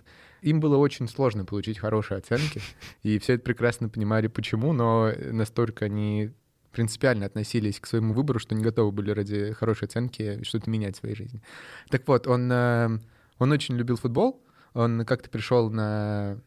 им 0.43 0.61
было 0.61 0.77
очень 0.77 1.09
сложно 1.09 1.45
получить 1.45 1.79
хорошие 1.79 2.19
оценки, 2.19 2.61
и 3.03 3.19
все 3.19 3.35
это 3.35 3.45
прекрасно 3.45 3.89
понимали, 3.89 4.27
почему, 4.27 4.73
но 4.73 5.13
настолько 5.31 5.87
они 5.87 6.33
принципиально 6.73 7.27
относились 7.27 7.79
к 7.79 7.87
своему 7.87 8.15
выбору, 8.15 8.39
что 8.39 8.55
не 8.55 8.65
готовы 8.65 8.93
были 8.93 9.11
ради 9.11 9.53
хорошей 9.53 9.85
оценки 9.85 10.43
что-то 10.43 10.69
менять 10.71 10.97
в 10.97 11.01
своей 11.01 11.15
жизни. 11.15 11.43
Так 11.91 12.07
вот, 12.09 12.27
он, 12.27 12.51
э, 12.51 12.99
он 13.39 13.53
очень 13.53 13.77
любил 13.77 13.97
футбол, 13.97 14.43
он 14.73 15.05
как-то 15.05 15.29
пришел 15.29 15.71
на 15.71 16.41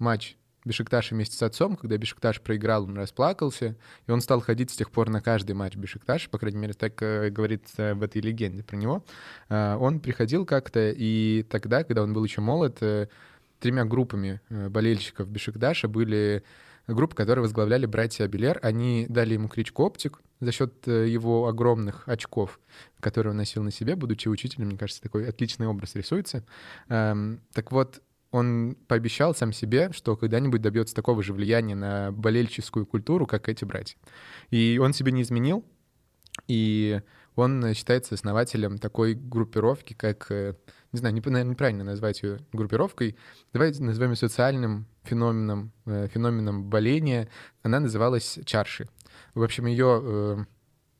матч 0.00 0.36
Бешикташ 0.64 1.10
вместе 1.10 1.36
с 1.36 1.42
отцом, 1.42 1.76
когда 1.76 1.96
Бешикташ 1.96 2.40
проиграл, 2.40 2.84
он 2.84 2.96
расплакался, 2.96 3.76
и 4.06 4.10
он 4.10 4.20
стал 4.20 4.40
ходить 4.40 4.70
с 4.70 4.76
тех 4.76 4.90
пор 4.90 5.08
на 5.08 5.22
каждый 5.22 5.52
матч 5.52 5.76
Бешикташ, 5.76 6.28
по 6.28 6.38
крайней 6.38 6.58
мере, 6.58 6.74
так 6.74 7.00
э, 7.02 7.30
говорится 7.30 7.94
в 7.94 8.02
этой 8.02 8.20
легенде 8.20 8.62
про 8.62 8.76
него. 8.76 9.04
Э, 9.48 9.76
он 9.76 10.00
приходил 10.00 10.44
как-то, 10.44 10.90
и 10.94 11.46
тогда, 11.48 11.82
когда 11.84 12.02
он 12.02 12.12
был 12.12 12.24
еще 12.24 12.42
молод, 12.42 12.78
э, 12.82 13.08
тремя 13.58 13.84
группами 13.84 14.40
болельщиков 14.48 15.28
Бешикташа 15.28 15.88
были 15.88 16.42
группы, 16.86 17.14
которые 17.14 17.42
возглавляли 17.42 17.86
братья 17.86 18.24
Абелер. 18.24 18.58
Они 18.62 19.06
дали 19.08 19.34
ему 19.34 19.48
кличку 19.48 19.84
«Оптик» 19.84 20.20
за 20.40 20.50
счет 20.50 20.86
его 20.86 21.46
огромных 21.46 22.08
очков, 22.08 22.58
которые 23.00 23.32
он 23.32 23.36
носил 23.36 23.62
на 23.62 23.70
себе, 23.70 23.96
будучи 23.96 24.28
учителем. 24.28 24.68
Мне 24.68 24.78
кажется, 24.78 25.02
такой 25.02 25.28
отличный 25.28 25.66
образ 25.66 25.94
рисуется. 25.94 26.42
Эм, 26.88 27.40
так 27.52 27.70
вот, 27.70 28.00
он 28.30 28.76
пообещал 28.86 29.34
сам 29.34 29.52
себе, 29.52 29.90
что 29.92 30.16
когда-нибудь 30.16 30.62
добьется 30.62 30.94
такого 30.94 31.22
же 31.22 31.32
влияния 31.32 31.74
на 31.74 32.12
болельческую 32.12 32.86
культуру, 32.86 33.26
как 33.26 33.48
эти 33.48 33.64
братья. 33.64 33.98
И 34.50 34.78
он 34.80 34.92
себе 34.92 35.12
не 35.12 35.22
изменил, 35.22 35.64
и 36.46 37.00
он 37.34 37.74
считается 37.74 38.14
основателем 38.14 38.78
такой 38.78 39.14
группировки, 39.14 39.94
как, 39.94 40.30
э, 40.30 40.54
не 40.92 40.98
знаю, 40.98 41.14
неправильно 41.14 41.84
назвать 41.84 42.22
ее 42.22 42.38
группировкой, 42.52 43.16
давайте 43.52 43.82
назовем 43.82 44.10
ее 44.10 44.16
социальным 44.16 44.86
феноменом, 45.04 45.72
э, 45.86 46.08
феноменом 46.08 46.64
боления. 46.64 47.28
Она 47.62 47.80
называлась 47.80 48.38
Чарши. 48.44 48.88
В 49.34 49.42
общем, 49.42 49.66
ее 49.66 50.00
э, 50.02 50.44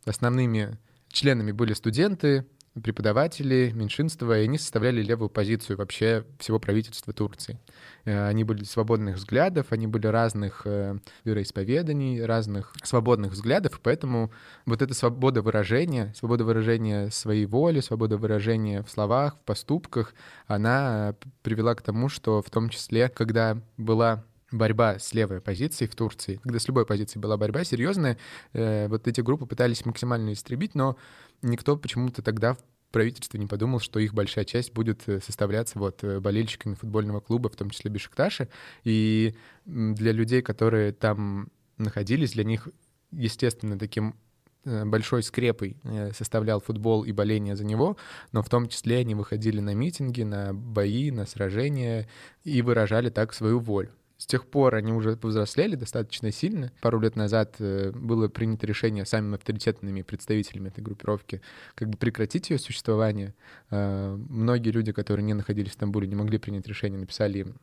основными 0.05 0.79
членами 1.09 1.53
были 1.53 1.75
студенты, 1.75 2.47
преподаватели, 2.75 3.73
меньшинства, 3.75 4.39
и 4.39 4.45
они 4.45 4.57
составляли 4.57 5.03
левую 5.03 5.29
позицию 5.29 5.77
вообще 5.77 6.25
всего 6.39 6.61
правительства 6.61 7.13
Турции. 7.13 7.59
Э, 8.05 8.29
они 8.29 8.45
были 8.45 8.63
свободных 8.65 9.17
взглядов, 9.17 9.67
они 9.71 9.87
были 9.87 10.07
разных 10.07 10.63
э, 10.65 10.97
вероисповеданий, 11.25 12.25
разных 12.25 12.73
свободных 12.85 13.33
взглядов, 13.33 13.79
и 13.79 13.81
поэтому 13.83 14.31
вот 14.67 14.83
эта 14.83 14.95
свобода 14.95 15.43
выражения, 15.43 16.13
свобода 16.17 16.45
выражения 16.45 17.11
своей 17.11 17.47
воли, 17.47 17.81
свобода 17.81 18.17
выражения 18.17 18.83
в 18.83 18.91
словах, 18.91 19.37
в 19.37 19.41
поступках, 19.41 20.15
она 20.47 21.15
привела 21.43 21.75
к 21.75 21.83
тому, 21.83 22.09
что 22.09 22.41
в 22.41 22.51
том 22.51 22.69
числе, 22.69 23.09
когда 23.09 23.61
была 23.77 24.25
борьба 24.53 24.99
с 24.99 25.15
левой 25.15 25.41
позицией 25.41 25.89
в 25.89 25.95
Турции, 25.95 26.37
когда 26.43 26.59
с 26.59 26.69
любой 26.69 26.87
позицией 26.87 27.21
была 27.21 27.37
борьба 27.37 27.65
серьезная, 27.65 28.19
э, 28.53 28.89
вот 28.89 29.07
эти 29.09 29.21
группы 29.21 29.47
пытались 29.47 29.85
максимально 29.85 30.33
истребить, 30.33 30.75
но 30.75 30.97
никто 31.43 31.77
почему-то 31.77 32.23
тогда 32.23 32.57
в 32.91 32.93
правительстве 32.93 33.39
не 33.39 33.47
подумал, 33.47 33.79
что 33.79 34.01
их 34.01 34.13
большая 34.15 34.45
часть 34.45 34.73
будет 34.73 35.09
э, 35.09 35.21
составляться 35.21 35.79
вот 35.79 36.03
э, 36.03 36.19
болельщиками 36.19 36.75
футбольного 36.75 37.21
клуба, 37.21 37.49
в 37.49 37.55
том 37.55 37.71
числе 37.71 37.89
Бешикташа. 37.89 38.49
И 38.83 39.37
для 39.65 40.11
людей, 40.11 40.43
которые 40.43 40.91
там 40.93 41.51
находились, 41.79 42.33
для 42.33 42.43
них, 42.43 42.67
естественно, 43.13 43.79
таким 43.79 44.17
э, 44.65 44.85
большой 44.85 45.23
скрепой 45.23 45.77
составлял 46.19 46.61
футбол 46.61 47.05
и 47.05 47.13
боление 47.13 47.55
за 47.55 47.65
него, 47.65 47.97
но 48.33 48.43
в 48.43 48.49
том 48.49 48.69
числе 48.69 48.99
они 48.99 49.15
выходили 49.15 49.61
на 49.61 49.73
митинги, 49.73 50.23
на 50.23 50.53
бои, 50.53 51.13
на 51.13 51.27
сражения 51.27 52.09
и 52.43 52.61
выражали 52.61 53.09
так 53.09 53.33
свою 53.35 53.61
волю. 53.61 53.91
С 54.21 54.27
тех 54.27 54.47
пор 54.47 54.75
они 54.75 54.93
уже 54.93 55.17
повзрослели 55.17 55.77
достаточно 55.77 56.31
сильно. 56.31 56.71
Пару 56.83 57.01
лет 57.01 57.17
назад 57.17 57.57
э, 57.59 57.91
было 57.91 58.29
принято 58.29 58.67
решение 58.67 59.07
самыми 59.07 59.37
авторитетными 59.37 60.03
представителями 60.03 60.69
этой 60.69 60.83
группировки 60.83 61.41
как 61.75 61.89
бы 61.89 61.97
прекратить 61.97 62.51
ее 62.51 62.59
существование. 62.59 63.35
Э, 63.71 64.15
многие 64.29 64.73
люди, 64.73 64.93
которые 64.93 65.25
не 65.25 65.33
находились 65.33 65.71
в 65.71 65.73
Стамбуле, 65.73 66.07
не 66.07 66.17
могли 66.17 66.37
принять 66.37 66.67
решение, 66.67 67.01
написали 67.01 67.39
им 67.39 67.55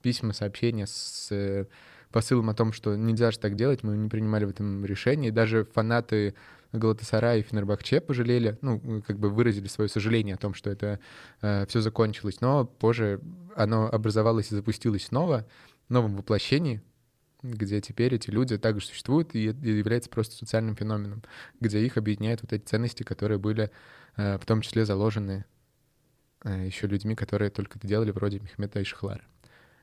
письма, 0.00 0.32
сообщения 0.32 0.86
с 0.86 1.26
э, 1.32 1.66
посылом 2.12 2.50
о 2.50 2.54
том, 2.54 2.72
что 2.72 2.94
нельзя 2.94 3.32
же 3.32 3.40
так 3.40 3.56
делать, 3.56 3.82
мы 3.82 3.96
не 3.96 4.08
принимали 4.08 4.44
в 4.44 4.50
этом 4.50 4.86
решение. 4.86 5.32
даже 5.32 5.64
фанаты 5.64 6.36
Галатасарая 6.72 7.38
и 7.38 7.42
Фенербахче 7.42 8.00
пожалели, 8.00 8.56
ну, 8.60 9.02
как 9.04 9.18
бы 9.18 9.28
выразили 9.28 9.66
свое 9.66 9.88
сожаление 9.88 10.36
о 10.36 10.38
том, 10.38 10.54
что 10.54 10.70
это 10.70 11.00
э, 11.42 11.66
все 11.66 11.80
закончилось. 11.80 12.40
Но 12.40 12.64
позже 12.64 13.20
оно 13.56 13.88
образовалось 13.90 14.52
и 14.52 14.54
запустилось 14.54 15.06
снова 15.06 15.44
новом 15.88 16.16
воплощении, 16.16 16.82
где 17.42 17.80
теперь 17.80 18.14
эти 18.14 18.30
люди 18.30 18.58
также 18.58 18.86
существуют 18.86 19.34
и 19.34 19.40
являются 19.40 20.10
просто 20.10 20.34
социальным 20.36 20.76
феноменом, 20.76 21.22
где 21.60 21.84
их 21.84 21.96
объединяют 21.96 22.42
вот 22.42 22.52
эти 22.52 22.64
ценности, 22.64 23.02
которые 23.02 23.38
были 23.38 23.70
э, 24.16 24.38
в 24.38 24.46
том 24.46 24.62
числе 24.62 24.84
заложены 24.84 25.44
э, 26.44 26.66
еще 26.66 26.86
людьми, 26.86 27.14
которые 27.14 27.50
только 27.50 27.78
это 27.78 27.86
делали, 27.86 28.10
вроде 28.10 28.40
Мехмета 28.40 28.80
и 28.80 28.84
Шахлара. 28.84 29.22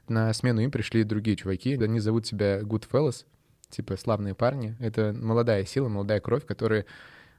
На 0.08 0.34
смену 0.34 0.62
им 0.62 0.72
пришли 0.72 1.04
другие 1.04 1.38
чуваки. 1.38 1.76
Они 1.76 2.00
зовут 2.00 2.28
себя 2.28 2.60
Good 2.60 2.89
Fellas, 2.89 3.26
типа 3.70 3.96
славные 3.96 4.36
парни. 4.36 4.76
Это 4.80 5.13
молодая 5.13 5.63
сила, 5.66 5.88
молодая 5.88 6.20
кровь, 6.20 6.46
которые 6.46 6.86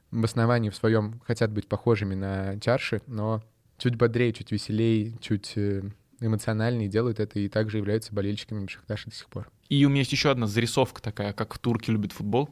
в 0.09 0.23
основании 0.23 0.69
в 0.69 0.75
своем 0.75 1.19
хотят 1.25 1.51
быть 1.51 1.67
похожими 1.67 2.15
на 2.15 2.59
чарши, 2.59 3.01
но 3.05 3.43
чуть 3.77 3.95
бодрее, 3.95 4.33
чуть 4.33 4.51
веселее, 4.51 5.17
чуть 5.19 5.53
э, 6.19 6.25
эмоциональные, 6.25 6.87
делают 6.87 7.19
это 7.19 7.39
и 7.39 7.49
также 7.49 7.77
являются 7.77 8.13
болельщиками 8.13 8.65
Бешикташа 8.65 9.09
до 9.09 9.15
сих 9.15 9.27
пор. 9.27 9.49
И 9.69 9.83
у 9.85 9.89
меня 9.89 9.99
есть 9.99 10.11
еще 10.11 10.31
одна 10.31 10.47
зарисовка 10.47 11.01
такая, 11.01 11.33
как 11.33 11.57
турки 11.57 11.89
любят 11.89 12.11
футбол. 12.11 12.49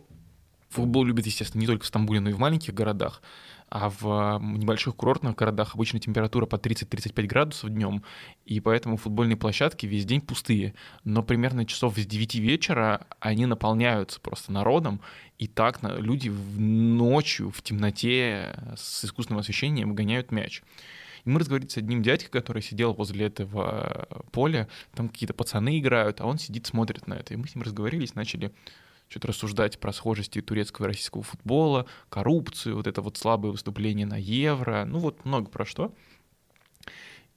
Футбол 0.70 1.04
любят, 1.04 1.28
естественно, 1.28 1.62
не 1.62 1.68
только 1.68 1.84
в 1.84 1.88
Стамбуле, 1.88 2.20
но 2.20 2.32
и 2.32 2.34
в 2.34 2.40
маленьких 2.40 2.74
городах. 2.74 3.22
А 3.70 3.90
в 3.90 4.40
небольших 4.40 4.96
курортных 4.96 5.36
городах 5.36 5.74
обычно 5.74 6.00
температура 6.00 6.46
по 6.46 6.58
30-35 6.58 7.26
градусов 7.26 7.70
днем, 7.72 8.04
и 8.46 8.60
поэтому 8.60 8.98
футбольные 8.98 9.38
площадки 9.38 9.88
весь 9.88 10.06
день 10.06 10.22
пустые. 10.22 10.76
Но 11.04 11.24
примерно 11.24 11.66
часов 11.66 11.98
с 11.98 12.06
9 12.06 12.36
вечера 12.36 13.08
они 13.20 13.46
наполняются 13.48 14.20
просто 14.20 14.52
народом, 14.52 15.02
и 15.40 15.48
так 15.48 15.80
люди 15.82 16.30
ночью 16.30 17.50
в 17.50 17.62
темноте 17.64 18.56
с 18.76 19.06
искусственным 19.06 19.40
освещением 19.40 19.96
гоняют 19.96 20.32
мяч. 20.32 20.62
И 21.26 21.30
мы 21.30 21.40
разговаривали 21.40 21.70
с 21.70 21.78
одним 21.78 22.04
дядькой, 22.04 22.30
который 22.30 22.62
сидел 22.62 22.94
возле 22.94 23.28
этого 23.28 24.08
поля, 24.32 24.68
там 24.94 25.10
какие-то 25.10 25.34
пацаны 25.34 25.80
играют, 25.80 26.22
а 26.22 26.26
он 26.26 26.38
сидит, 26.38 26.68
смотрит 26.68 27.08
на 27.08 27.16
это. 27.16 27.34
И 27.34 27.38
мы 27.38 27.48
с 27.48 27.56
ним 27.56 27.64
разговорились, 27.64 28.16
начали 28.16 28.54
что-то 29.08 29.28
рассуждать 29.28 29.80
про 29.80 29.94
схожести 29.94 30.42
турецкого 30.42 30.86
и 30.86 30.90
российского 30.90 31.24
футбола, 31.24 31.86
коррупцию, 32.10 32.76
вот 32.76 32.88
это 32.88 33.02
вот 33.02 33.18
слабое 33.18 33.52
выступление 33.52 34.08
на 34.08 34.18
Евро, 34.18 34.86
ну 34.86 34.98
вот 35.00 35.24
много 35.24 35.50
про 35.50 35.66
что. 35.66 35.94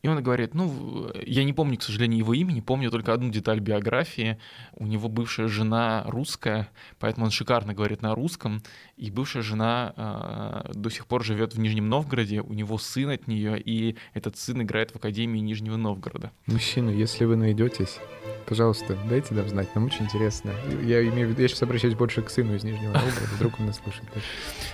И 0.03 0.09
он 0.09 0.23
говорит, 0.23 0.55
ну, 0.55 1.11
я 1.25 1.43
не 1.43 1.53
помню, 1.53 1.79
к 1.79 1.83
сожалению, 1.83 2.19
его 2.19 2.35
имени, 2.35 2.61
помню 2.61 2.91
только 2.91 3.13
одну 3.13 3.31
деталь 3.31 3.61
биографии. 3.61 4.39
У 4.75 4.87
него 4.87 5.09
бывшая 5.09 5.49
жена 5.49 6.05
русская, 6.07 6.69
поэтому 6.99 7.27
он 7.27 7.33
шикарно 7.33 7.75
говорит 7.75 8.03
на 8.03 8.15
русском. 8.15 8.63
И 8.97 9.11
бывшая 9.11 9.43
жена 9.43 10.65
э, 10.67 10.73
до 10.75 10.91
сих 10.91 11.07
пор 11.07 11.25
живет 11.25 11.55
в 11.55 11.59
Нижнем 11.59 11.89
Новгороде, 11.89 12.41
у 12.41 12.53
него 12.53 12.79
сын 12.79 13.11
от 13.11 13.27
нее, 13.27 13.61
и 13.61 13.97
этот 14.15 14.37
сын 14.37 14.63
играет 14.63 14.93
в 14.93 14.97
Академии 14.97 15.41
Нижнего 15.41 15.77
Новгорода. 15.77 16.31
Мужчина, 16.47 16.91
если 16.91 17.25
вы 17.25 17.37
найдетесь, 17.37 17.99
пожалуйста, 18.47 18.97
дайте 19.09 19.35
нам 19.35 19.49
знать, 19.49 19.75
нам 19.75 19.87
очень 19.87 20.05
интересно. 20.05 20.53
Я 20.85 21.03
имею 21.09 21.29
в 21.29 21.31
виду, 21.33 21.43
я 21.43 21.49
сейчас 21.49 21.63
обращаюсь 21.63 21.95
больше 21.95 22.23
к 22.23 22.31
сыну 22.31 22.55
из 22.55 22.65
Нижнего 22.65 22.93
Новгорода, 22.93 23.35
вдруг 23.35 23.59
он 23.59 23.67
нас 23.67 23.77
слушает. 23.79 24.09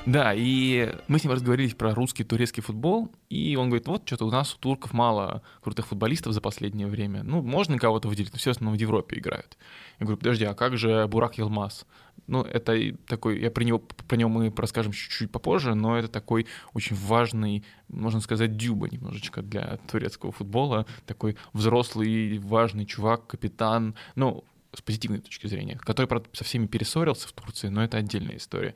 Да, 0.04 0.34
и 0.34 0.94
мы 1.08 1.18
с 1.18 1.24
ним 1.24 1.32
разговорились 1.32 1.74
про 1.74 1.94
русский 1.94 2.24
турецкий 2.24 2.62
футбол, 2.62 3.10
и 3.30 3.56
он 3.56 3.68
говорит, 3.68 3.86
вот 3.88 4.02
что-то 4.04 4.26
у 4.26 4.30
нас 4.30 4.54
у 4.54 4.58
турков 4.58 4.92
мало 4.92 5.11
крутых 5.60 5.86
футболистов 5.86 6.32
за 6.32 6.40
последнее 6.40 6.86
время. 6.86 7.22
Ну, 7.22 7.42
можно 7.42 7.78
кого-то 7.78 8.08
выделить, 8.08 8.32
но 8.32 8.38
все 8.38 8.50
в 8.50 8.56
основном 8.56 8.76
в 8.76 8.80
Европе 8.80 9.18
играют. 9.18 9.56
Я 9.98 10.06
говорю, 10.06 10.18
подожди, 10.18 10.44
а 10.44 10.54
как 10.54 10.76
же 10.76 11.06
Бурак 11.06 11.38
Елмаз? 11.38 11.86
Ну, 12.26 12.42
это 12.42 12.96
такой, 13.06 13.40
я 13.40 13.50
про 13.50 13.64
него, 13.64 13.78
про 13.78 14.16
него 14.16 14.30
мы 14.30 14.52
расскажем 14.56 14.92
чуть-чуть 14.92 15.30
попозже, 15.30 15.74
но 15.74 15.98
это 15.98 16.08
такой 16.08 16.46
очень 16.72 16.96
важный, 16.96 17.64
можно 17.88 18.20
сказать, 18.20 18.56
дюба 18.56 18.88
немножечко 18.88 19.42
для 19.42 19.78
турецкого 19.90 20.32
футбола. 20.32 20.86
Такой 21.06 21.36
взрослый, 21.52 22.38
важный 22.38 22.86
чувак, 22.86 23.26
капитан. 23.26 23.94
Ну, 24.14 24.44
с 24.74 24.80
позитивной 24.80 25.20
точки 25.20 25.46
зрения, 25.46 25.78
который, 25.78 26.06
правда, 26.06 26.28
со 26.32 26.44
всеми 26.44 26.66
перессорился 26.66 27.28
в 27.28 27.32
Турции, 27.32 27.68
но 27.68 27.84
это 27.84 27.98
отдельная 27.98 28.36
история. 28.36 28.74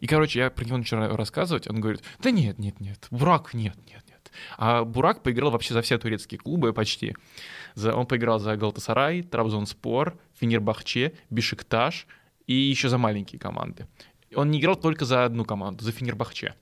И, 0.00 0.06
короче, 0.06 0.38
я 0.38 0.50
про 0.50 0.64
него 0.64 0.78
начал 0.78 0.98
рассказывать, 1.16 1.68
он 1.68 1.80
говорит, 1.80 2.02
да 2.20 2.30
нет, 2.30 2.58
нет, 2.58 2.80
нет, 2.80 3.06
нет, 3.10 3.54
нет, 3.54 3.76
нет. 3.86 4.03
А 4.56 4.84
Бурак 4.84 5.22
поиграл 5.22 5.50
вообще 5.50 5.74
за 5.74 5.82
все 5.82 5.98
турецкие 5.98 6.38
клубы 6.38 6.72
почти. 6.72 7.14
За, 7.74 7.94
он 7.94 8.06
поиграл 8.06 8.38
за 8.38 8.56
Галтасарай, 8.56 9.22
Трабзонспор, 9.22 10.18
Фенербахче, 10.34 11.14
Бишикташ 11.30 12.06
и 12.46 12.54
еще 12.54 12.88
за 12.88 12.98
маленькие 12.98 13.38
команды. 13.38 13.86
Он 14.34 14.50
не 14.50 14.60
играл 14.60 14.76
только 14.76 15.04
за 15.04 15.24
одну 15.24 15.44
команду, 15.44 15.84
за 15.84 15.92
Фенербахче. 15.92 16.54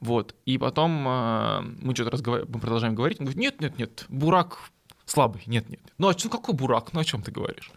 Вот. 0.00 0.34
И 0.44 0.58
потом 0.58 1.06
э, 1.06 1.60
мы 1.80 1.94
что-то 1.94 2.10
разговар... 2.10 2.44
мы 2.48 2.60
продолжаем 2.60 2.94
говорить. 2.94 3.20
Он 3.20 3.26
говорит, 3.26 3.40
нет, 3.40 3.60
нет, 3.60 3.78
нет, 3.78 4.06
Бурак 4.08 4.70
Слабый. 5.06 5.42
Нет, 5.46 5.68
нет. 5.68 5.80
Ну, 5.98 6.08
а 6.08 6.18
что, 6.18 6.30
какой 6.30 6.54
бурак? 6.54 6.92
Ну, 6.92 7.00
о 7.00 7.04
чем 7.04 7.22
ты 7.22 7.30
говоришь? 7.30 7.70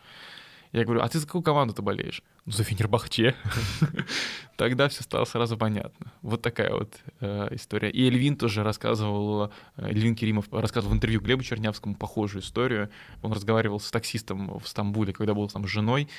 Я 0.71 0.83
говорю, 0.83 1.01
а 1.01 1.07
ты 1.07 1.19
за 1.19 1.25
какую 1.25 1.41
команду 1.41 1.73
ты 1.73 1.81
болеешь? 1.81 2.21
Ну, 2.45 2.51
за 2.51 2.63
Фенербахче. 2.63 3.35
Тогда 4.57 4.89
все 4.89 5.03
стало 5.03 5.25
сразу 5.25 5.57
понятно. 5.57 6.11
Вот 6.21 6.41
такая 6.41 6.73
вот 6.73 6.93
э, 7.19 7.47
история. 7.51 7.89
И 7.89 8.05
Эльвин 8.07 8.35
тоже 8.35 8.63
рассказывал, 8.63 9.51
э, 9.77 9.89
Эльвин 9.89 10.15
Керимов 10.15 10.45
рассказывал 10.51 10.93
в 10.93 10.97
интервью 10.97 11.21
Глебу 11.21 11.43
Чернявскому 11.43 11.95
похожую 11.95 12.41
историю. 12.41 12.89
Он 13.21 13.33
разговаривал 13.33 13.79
с 13.79 13.91
таксистом 13.91 14.59
в 14.59 14.67
Стамбуле, 14.67 15.13
когда 15.13 15.33
был 15.33 15.47
там 15.49 15.65
с 15.65 15.69
женой, 15.69 16.09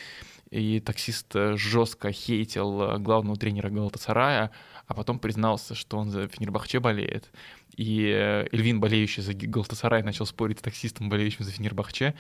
и 0.51 0.81
таксист 0.81 1.35
э, 1.37 1.57
жестко 1.57 2.11
хейтил 2.13 2.83
э, 2.83 2.99
главного 2.99 3.37
тренера 3.37 3.69
Галатасарая, 3.69 4.51
а 4.87 4.95
потом 4.95 5.19
признался, 5.19 5.75
что 5.75 5.99
он 5.99 6.11
за 6.11 6.29
Фенербахче 6.29 6.81
болеет. 6.81 7.31
И 7.79 8.11
э, 8.13 8.49
Эльвин, 8.51 8.81
болеющий 8.81 9.23
за 9.23 9.35
Галтасарай, 9.35 10.03
начал 10.03 10.27
спорить 10.27 10.59
с 10.59 10.63
таксистом, 10.63 11.09
болеющим 11.09 11.45
за 11.45 11.53
Фенербахче. 11.53 12.15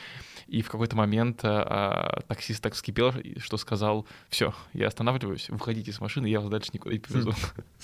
И 0.47 0.63
в 0.63 0.71
какой-то 0.71 0.95
момент 0.95 1.41
а, 1.43 2.21
таксист 2.29 2.63
так 2.63 2.75
вскипел, 2.75 3.13
что 3.39 3.57
сказал, 3.57 4.07
все, 4.29 4.55
я 4.73 4.87
останавливаюсь, 4.87 5.51
выходите 5.51 5.91
из 5.91 6.01
машины, 6.01 6.29
я 6.29 6.41
вас 6.41 6.49
дальше 6.49 6.71
никуда 6.73 6.95
не 6.95 7.01
повезу. 7.01 7.35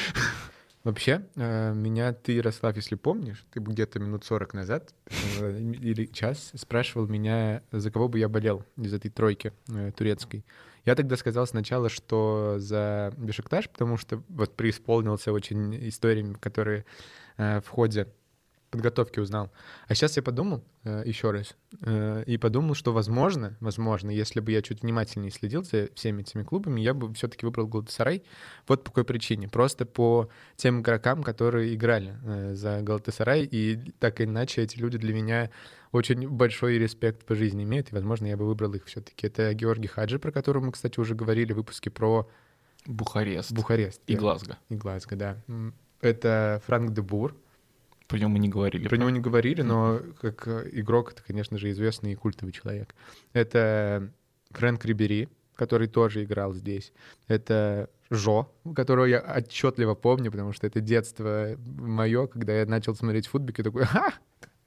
Вообще, 0.82 1.24
меня 1.36 2.12
ты, 2.12 2.32
Ярослав, 2.32 2.76
если 2.76 2.96
помнишь, 2.96 3.46
ты 3.52 3.60
где-то 3.60 4.00
минут 4.00 4.24
40 4.24 4.52
назад 4.52 4.92
или 5.40 6.04
час 6.06 6.50
спрашивал 6.54 7.06
меня, 7.06 7.62
за 7.72 7.90
кого 7.90 8.08
бы 8.08 8.18
я 8.18 8.28
болел 8.28 8.64
из 8.76 8.92
этой 8.92 9.10
тройки 9.10 9.52
турецкой. 9.96 10.44
Я 10.84 10.94
тогда 10.94 11.16
сказал 11.16 11.46
сначала, 11.46 11.88
что 11.88 12.56
за 12.58 13.12
Бешикташ, 13.16 13.70
потому 13.70 13.96
что 13.96 14.22
вот 14.28 14.54
преисполнился 14.54 15.32
очень 15.32 15.88
историями, 15.88 16.34
которые 16.34 16.80
э, 16.80 16.84
в 17.36 17.64
ходе 17.68 18.08
подготовки 18.74 19.20
узнал. 19.20 19.52
А 19.86 19.94
сейчас 19.94 20.16
я 20.16 20.22
подумал 20.22 20.64
э, 20.82 21.04
еще 21.06 21.30
раз 21.30 21.54
э, 21.82 22.24
и 22.26 22.36
подумал, 22.38 22.74
что 22.74 22.92
возможно, 22.92 23.56
возможно, 23.60 24.10
если 24.10 24.40
бы 24.40 24.50
я 24.50 24.62
чуть 24.62 24.82
внимательнее 24.82 25.30
следил 25.30 25.62
за 25.62 25.88
всеми 25.94 26.22
этими 26.22 26.42
клубами, 26.42 26.80
я 26.80 26.92
бы 26.92 27.14
все-таки 27.14 27.46
выбрал 27.46 27.68
Галатасарай. 27.68 28.24
Вот 28.66 28.82
по 28.82 28.90
какой 28.90 29.04
причине. 29.04 29.48
Просто 29.48 29.86
по 29.86 30.28
тем 30.56 30.80
игрокам, 30.80 31.22
которые 31.22 31.74
играли 31.74 32.16
э, 32.24 32.54
за 32.54 32.82
Галатасарай, 32.82 33.44
и 33.44 33.76
так 34.00 34.20
или 34.20 34.28
иначе 34.28 34.62
эти 34.62 34.76
люди 34.76 34.98
для 34.98 35.14
меня 35.14 35.50
очень 35.92 36.28
большой 36.28 36.76
респект 36.78 37.24
по 37.24 37.36
жизни 37.36 37.62
имеют, 37.62 37.92
и, 37.92 37.94
возможно, 37.94 38.26
я 38.26 38.36
бы 38.36 38.44
выбрал 38.44 38.74
их 38.74 38.86
все-таки. 38.86 39.28
Это 39.28 39.54
Георгий 39.54 39.86
Хаджи, 39.86 40.18
про 40.18 40.32
которого 40.32 40.64
мы, 40.64 40.72
кстати, 40.72 40.98
уже 40.98 41.14
говорили 41.14 41.52
в 41.52 41.56
выпуске 41.56 41.90
про 41.90 42.28
Бухарест. 42.86 43.52
Бухарест. 43.52 44.00
И 44.08 44.14
да. 44.14 44.20
Глазго. 44.20 44.58
И 44.68 44.74
Глазго, 44.74 45.14
да. 45.14 45.36
Это 46.04 46.60
Франк 46.66 46.92
де 46.92 47.02
Бур. 47.02 47.34
Про 48.06 48.18
него 48.18 48.30
мы 48.30 48.38
не 48.38 48.48
говорили. 48.48 48.86
Про 48.86 48.96
него 48.96 49.10
не 49.10 49.20
говорили, 49.20 49.62
но 49.62 50.00
как 50.20 50.46
игрок, 50.72 51.12
это, 51.12 51.22
конечно 51.22 51.56
же, 51.58 51.70
известный 51.70 52.12
и 52.12 52.14
культовый 52.14 52.52
человек. 52.52 52.94
Это 53.32 54.12
Фрэнк 54.50 54.84
Рибери, 54.84 55.28
который 55.56 55.88
тоже 55.88 56.24
играл 56.24 56.52
здесь. 56.52 56.92
Это 57.28 57.88
Жо, 58.10 58.52
которого 58.76 59.06
я 59.06 59.20
отчетливо 59.20 59.94
помню, 59.94 60.30
потому 60.30 60.52
что 60.52 60.66
это 60.66 60.80
детство 60.80 61.56
мое, 61.64 62.26
когда 62.26 62.52
я 62.52 62.66
начал 62.66 62.94
смотреть 62.94 63.26
футбик, 63.26 63.60
и 63.60 63.62
такой, 63.62 63.84
ха, 63.84 64.12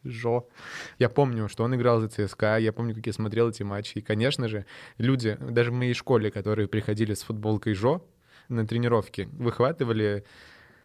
Жо. 0.04 0.50
Я 0.98 1.10
помню, 1.10 1.48
что 1.48 1.64
он 1.64 1.76
играл 1.76 2.00
за 2.00 2.10
ЦСКА, 2.10 2.58
я 2.58 2.74
помню, 2.74 2.96
как 2.96 3.06
я 3.06 3.14
смотрел 3.14 3.50
эти 3.50 3.62
матчи. 3.64 4.00
И, 4.00 4.02
конечно 4.02 4.48
же, 4.48 4.66
люди, 4.98 5.38
даже 5.40 5.72
в 5.72 5.76
моей 5.76 5.94
школе, 5.94 6.32
которые 6.32 6.68
приходили 6.68 7.14
с 7.14 7.22
футболкой 7.22 7.76
Жо 7.76 8.04
на 8.50 8.66
тренировки, 8.66 9.30
выхватывали 9.34 10.24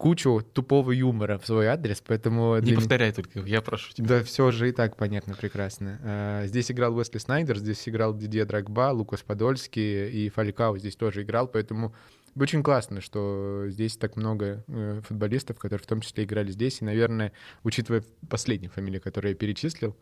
кучу 0.02 0.42
тупого 0.52 0.90
юмора 0.90 1.38
в 1.38 1.46
свой 1.46 1.68
адрес, 1.68 2.02
поэтому... 2.04 2.58
Не 2.58 2.72
повторяй 2.72 3.10
меня... 3.10 3.14
только, 3.14 3.38
я 3.48 3.62
прошу 3.62 3.92
тебя. 3.92 4.08
Да, 4.08 4.24
все 4.24 4.50
же 4.50 4.68
и 4.68 4.72
так 4.72 4.96
понятно 4.96 5.34
прекрасно. 5.34 6.00
А, 6.02 6.46
здесь 6.46 6.72
играл 6.72 6.96
Уэсли 6.96 7.18
Снайдер, 7.18 7.56
здесь 7.58 7.88
играл 7.88 8.12
Дидье 8.12 8.44
Драгба, 8.44 8.90
Лукас 8.92 9.22
Подольский 9.22 10.08
и 10.10 10.28
Фалькау 10.28 10.76
здесь 10.76 10.96
тоже 10.96 11.22
играл, 11.22 11.46
поэтому 11.46 11.94
очень 12.34 12.64
классно, 12.64 13.00
что 13.00 13.66
здесь 13.68 13.96
так 13.96 14.16
много 14.16 14.64
э, 14.66 15.02
футболистов, 15.06 15.60
которые 15.60 15.84
в 15.84 15.86
том 15.86 16.00
числе 16.00 16.24
играли 16.24 16.50
здесь. 16.50 16.80
И, 16.80 16.84
наверное, 16.84 17.30
учитывая 17.62 18.02
последние 18.28 18.70
фамилии, 18.70 18.98
которые 18.98 19.32
я 19.32 19.36
перечислил, 19.36 19.96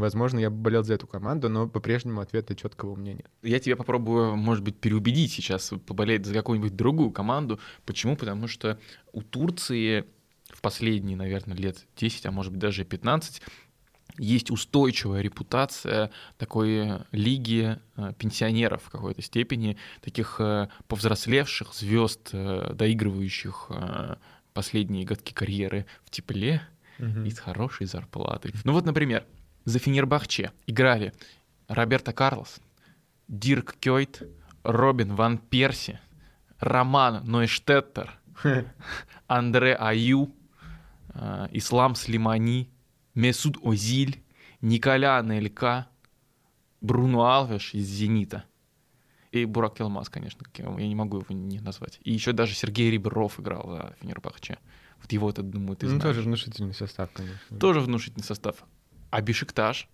возможно, 0.00 0.38
я 0.38 0.50
бы 0.50 0.56
болел 0.56 0.82
за 0.82 0.94
эту 0.94 1.06
команду, 1.06 1.48
но 1.48 1.68
по-прежнему 1.68 2.20
ответа 2.20 2.54
четкого 2.54 2.92
у 2.92 2.96
меня 2.96 3.14
нет. 3.14 3.30
Я 3.42 3.60
тебя 3.60 3.76
попробую, 3.76 4.36
может 4.36 4.64
быть, 4.64 4.78
переубедить 4.78 5.32
сейчас 5.32 5.72
поболеть 5.86 6.26
за 6.26 6.34
какую-нибудь 6.34 6.76
другую 6.76 7.10
команду. 7.10 7.60
Почему? 7.84 8.16
Потому 8.16 8.48
что 8.48 8.78
у 9.12 9.22
Турции 9.22 10.04
в 10.48 10.60
последние, 10.60 11.16
наверное, 11.16 11.56
лет 11.56 11.86
10, 11.96 12.26
а 12.26 12.30
может 12.30 12.52
быть 12.52 12.60
даже 12.60 12.84
15 12.84 13.42
есть 14.18 14.50
устойчивая 14.50 15.22
репутация 15.22 16.10
такой 16.36 17.00
лиги 17.12 17.78
э, 17.96 18.12
пенсионеров 18.18 18.82
в 18.84 18.90
какой-то 18.90 19.22
степени, 19.22 19.78
таких 20.02 20.36
э, 20.38 20.68
повзрослевших 20.86 21.72
звезд, 21.72 22.28
э, 22.32 22.72
доигрывающих 22.74 23.70
последние 24.52 25.06
годки 25.06 25.32
карьеры 25.32 25.86
в 26.04 26.10
тепле 26.10 26.60
угу. 26.98 27.22
и 27.22 27.30
с 27.30 27.38
хорошей 27.38 27.86
зарплатой. 27.86 28.52
Ну 28.64 28.72
вот, 28.72 28.84
например, 28.84 29.24
за 29.64 29.78
Фенербахче 29.78 30.52
играли 30.66 31.12
Роберто 31.68 32.12
Карлос, 32.12 32.60
Дирк 33.28 33.76
Кёйт, 33.80 34.22
Робин 34.62 35.14
Ван 35.14 35.38
Перси, 35.38 36.00
Роман 36.58 37.24
Нойштеттер, 37.24 38.18
Андре 39.26 39.74
Аю, 39.74 40.34
Ислам 41.50 41.94
Слимани, 41.94 42.70
Месуд 43.14 43.58
Озиль, 43.62 44.22
Николя 44.60 45.18
Анелька, 45.18 45.88
Бруно 46.80 47.26
Алвеш 47.26 47.74
из 47.74 47.86
«Зенита». 47.86 48.44
И 49.30 49.46
Бурак 49.46 49.80
Елмаз, 49.80 50.10
конечно, 50.10 50.44
я 50.58 50.86
не 50.86 50.94
могу 50.94 51.20
его 51.20 51.26
не 51.30 51.58
назвать. 51.60 51.98
И 52.04 52.12
еще 52.12 52.32
даже 52.32 52.54
Сергей 52.54 52.90
Рибров 52.90 53.40
играл 53.40 53.66
за 53.70 53.96
Фенербахче. 54.00 54.58
Вот 55.00 55.10
его 55.10 55.30
это, 55.30 55.42
думаю, 55.42 55.76
ты 55.76 55.86
ну, 55.86 55.92
знаешь. 55.98 56.16
тоже 56.16 56.20
внушительный 56.20 56.74
состав, 56.74 57.10
конечно. 57.12 57.58
Тоже 57.58 57.80
внушительный 57.80 58.24
состав. 58.24 58.56
А 59.12 59.20
Бишикташ? 59.20 59.88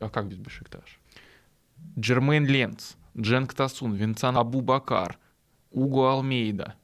А 0.00 0.10
как 0.10 0.28
без 0.28 0.36
Бишикташ? 0.36 1.00
Джермейн 1.98 2.44
Ленц, 2.44 2.92
Дженк 3.18 3.54
Тасун, 3.54 3.94
Винцан 3.94 4.36
Абу 4.36 4.60
Бакар, 4.60 5.18
Уго 5.70 6.10
Алмейда, 6.10 6.74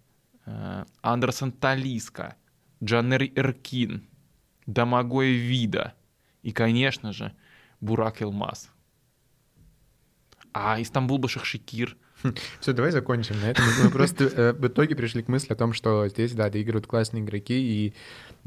э, 0.47 0.85
Андерсон 1.03 1.53
Талиска, 1.53 2.35
Джаннер 2.83 3.24
Эркин, 3.24 4.09
Домогой 4.64 5.33
Вида 5.33 5.93
и, 6.43 6.51
конечно 6.51 7.12
же, 7.12 7.35
Бурак 7.83 8.22
Илмаз. 8.22 8.70
А 10.55 10.81
Истамбул 10.81 11.18
Башахшикир. 11.18 11.95
Все, 12.61 12.72
давай 12.72 12.91
закончим 12.91 13.39
на 13.41 13.51
этом. 13.51 13.64
Мы 13.85 13.91
просто 13.91 14.24
э, 14.24 14.53
в 14.55 14.66
итоге 14.66 14.97
пришли 14.97 15.22
к 15.22 15.29
мысли 15.29 15.53
о 15.53 15.57
том, 15.57 15.74
что 15.74 16.09
здесь, 16.09 16.33
да, 16.33 16.49
доигрывают 16.49 16.87
классные 16.87 17.22
игроки, 17.22 17.55
и 17.55 17.95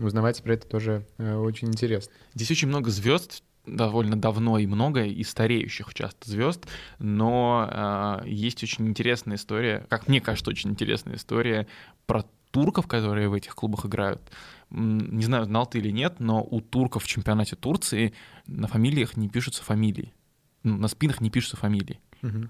узнавать 0.05 0.41
про 0.43 0.53
это 0.53 0.67
тоже 0.67 1.05
э, 1.17 1.35
очень 1.35 1.69
интересно. 1.69 2.13
Здесь 2.33 2.51
очень 2.51 2.67
много 2.67 2.89
звезд, 2.89 3.43
довольно 3.65 4.15
давно 4.19 4.57
и 4.57 4.65
много, 4.65 5.03
и 5.03 5.23
стареющих 5.23 5.93
часто 5.93 6.29
звезд, 6.29 6.65
но 6.99 8.21
э, 8.23 8.29
есть 8.29 8.63
очень 8.63 8.87
интересная 8.87 9.37
история, 9.37 9.85
как 9.89 10.07
мне 10.07 10.21
кажется, 10.21 10.49
очень 10.49 10.71
интересная 10.71 11.15
история 11.15 11.67
про 12.05 12.25
турков, 12.51 12.87
которые 12.87 13.29
в 13.29 13.33
этих 13.33 13.55
клубах 13.55 13.85
играют. 13.85 14.21
Не 14.69 15.23
знаю, 15.23 15.45
знал 15.45 15.65
ты 15.67 15.79
или 15.79 15.91
нет, 15.91 16.19
но 16.19 16.43
у 16.43 16.61
турков 16.61 17.03
в 17.03 17.07
чемпионате 17.07 17.55
Турции 17.55 18.13
на 18.47 18.67
фамилиях 18.67 19.17
не 19.17 19.29
пишутся 19.29 19.63
фамилии. 19.63 20.13
Ну, 20.63 20.77
на 20.77 20.87
спинах 20.87 21.21
не 21.21 21.29
пишутся 21.29 21.57
фамилии. 21.57 21.99
Угу. 22.21 22.49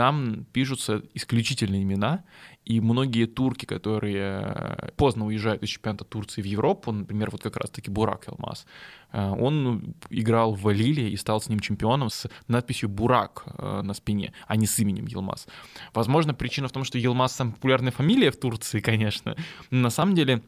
Там 0.00 0.46
пишутся 0.54 1.02
исключительные 1.12 1.82
имена, 1.82 2.24
и 2.64 2.80
многие 2.80 3.26
турки, 3.26 3.66
которые 3.66 4.92
поздно 4.96 5.26
уезжают 5.26 5.62
из 5.62 5.68
чемпионата 5.68 6.06
Турции 6.06 6.40
в 6.40 6.46
Европу, 6.46 6.90
например, 6.90 7.28
вот 7.30 7.42
как 7.42 7.58
раз-таки 7.58 7.90
Бурак 7.90 8.26
Елмаз, 8.26 8.64
э, 9.12 9.28
он 9.28 9.94
играл 10.08 10.54
в 10.54 10.70
Лиле 10.70 11.10
и 11.10 11.18
стал 11.18 11.42
с 11.42 11.50
ним 11.50 11.60
чемпионом 11.60 12.08
с 12.08 12.30
надписью 12.48 12.88
«Бурак» 12.88 13.44
э, 13.44 13.82
на 13.82 13.92
спине, 13.92 14.32
а 14.46 14.56
не 14.56 14.66
с 14.66 14.78
именем 14.78 15.04
Елмаз. 15.04 15.46
Возможно, 15.92 16.32
причина 16.32 16.68
в 16.68 16.72
том, 16.72 16.84
что 16.84 16.96
Елмаз— 16.96 17.32
самая 17.36 17.52
популярная 17.52 17.92
фамилия 17.92 18.30
в 18.30 18.40
Турции, 18.40 18.80
конечно, 18.90 19.36
но 19.70 19.80
на 19.80 19.90
самом 19.90 20.14
деле 20.14 20.42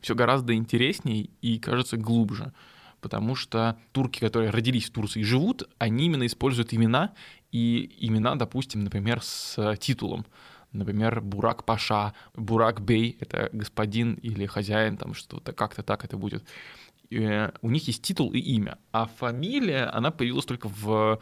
все 0.00 0.14
гораздо 0.14 0.54
интереснее 0.54 1.30
и, 1.42 1.58
кажется, 1.58 1.96
глубже 1.96 2.52
потому 3.06 3.36
что 3.36 3.78
турки, 3.92 4.18
которые 4.18 4.50
родились 4.50 4.86
в 4.86 4.90
Турции 4.90 5.20
и 5.20 5.24
живут, 5.24 5.62
они 5.78 6.06
именно 6.06 6.26
используют 6.26 6.74
имена, 6.74 7.12
и 7.52 7.96
имена, 8.00 8.34
допустим, 8.34 8.84
например, 8.84 9.22
с 9.22 9.76
титулом. 9.76 10.26
Например, 10.72 11.20
Бурак 11.20 11.64
Паша, 11.64 12.12
Бурак 12.34 12.80
Бей— 12.80 13.16
это 13.20 13.48
господин 13.52 14.14
или 14.14 14.46
хозяин, 14.46 14.96
там 14.96 15.14
что-то, 15.14 15.52
как-то 15.52 15.82
так 15.82 16.04
это 16.04 16.16
будет. 16.16 16.44
Э, 17.10 17.52
у 17.62 17.70
них 17.70 17.86
есть 17.86 18.02
титул 18.02 18.32
и 18.32 18.38
имя, 18.38 18.78
а 18.92 19.06
фамилия, 19.06 19.84
она 19.84 20.10
появилась 20.10 20.44
только 20.44 20.68
в 20.68 21.20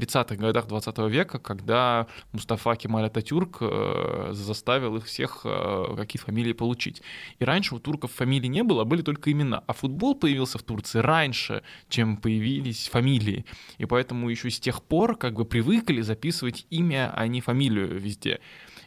30-х 0.00 0.36
годах 0.36 0.66
20 0.66 0.98
века, 1.10 1.38
когда 1.38 2.06
Мустафа 2.32 2.74
Кемаль 2.76 3.06
Ататюрк 3.06 3.58
э, 3.60 4.30
заставил 4.32 4.96
их 4.96 5.04
всех 5.04 5.42
э, 5.44 5.94
какие 5.96 6.20
фамилии 6.20 6.52
получить. 6.52 7.02
И 7.38 7.44
раньше 7.44 7.74
у 7.74 7.78
турков 7.78 8.12
фамилий 8.12 8.48
не 8.48 8.62
было, 8.62 8.84
были 8.84 9.02
только 9.02 9.30
имена. 9.30 9.62
А 9.66 9.72
футбол 9.72 10.14
появился 10.14 10.58
в 10.58 10.62
Турции 10.62 10.98
раньше, 10.98 11.62
чем 11.88 12.16
появились 12.16 12.88
фамилии. 12.88 13.44
И 13.78 13.84
поэтому 13.84 14.28
еще 14.28 14.50
с 14.50 14.58
тех 14.60 14.82
пор 14.82 15.16
как 15.16 15.34
бы 15.34 15.44
привыкли 15.44 16.00
записывать 16.00 16.66
имя, 16.70 17.12
а 17.14 17.26
не 17.26 17.40
фамилию 17.40 17.98
везде. 17.98 18.40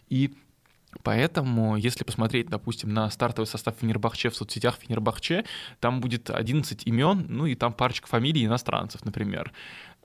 И 0.09 0.33
Поэтому, 1.01 1.75
если 1.75 2.03
посмотреть, 2.03 2.49
допустим, 2.49 2.93
на 2.93 3.09
стартовый 3.09 3.47
состав 3.47 3.75
Фенербахче 3.79 4.29
в 4.29 4.35
соцсетях 4.35 4.77
Фенербахче, 4.79 5.45
там 5.79 6.01
будет 6.01 6.29
11 6.29 6.85
имен, 6.85 7.25
ну 7.29 7.45
и 7.45 7.55
там 7.55 7.73
парочка 7.73 8.07
фамилий 8.07 8.45
иностранцев, 8.45 9.03
например. 9.03 9.51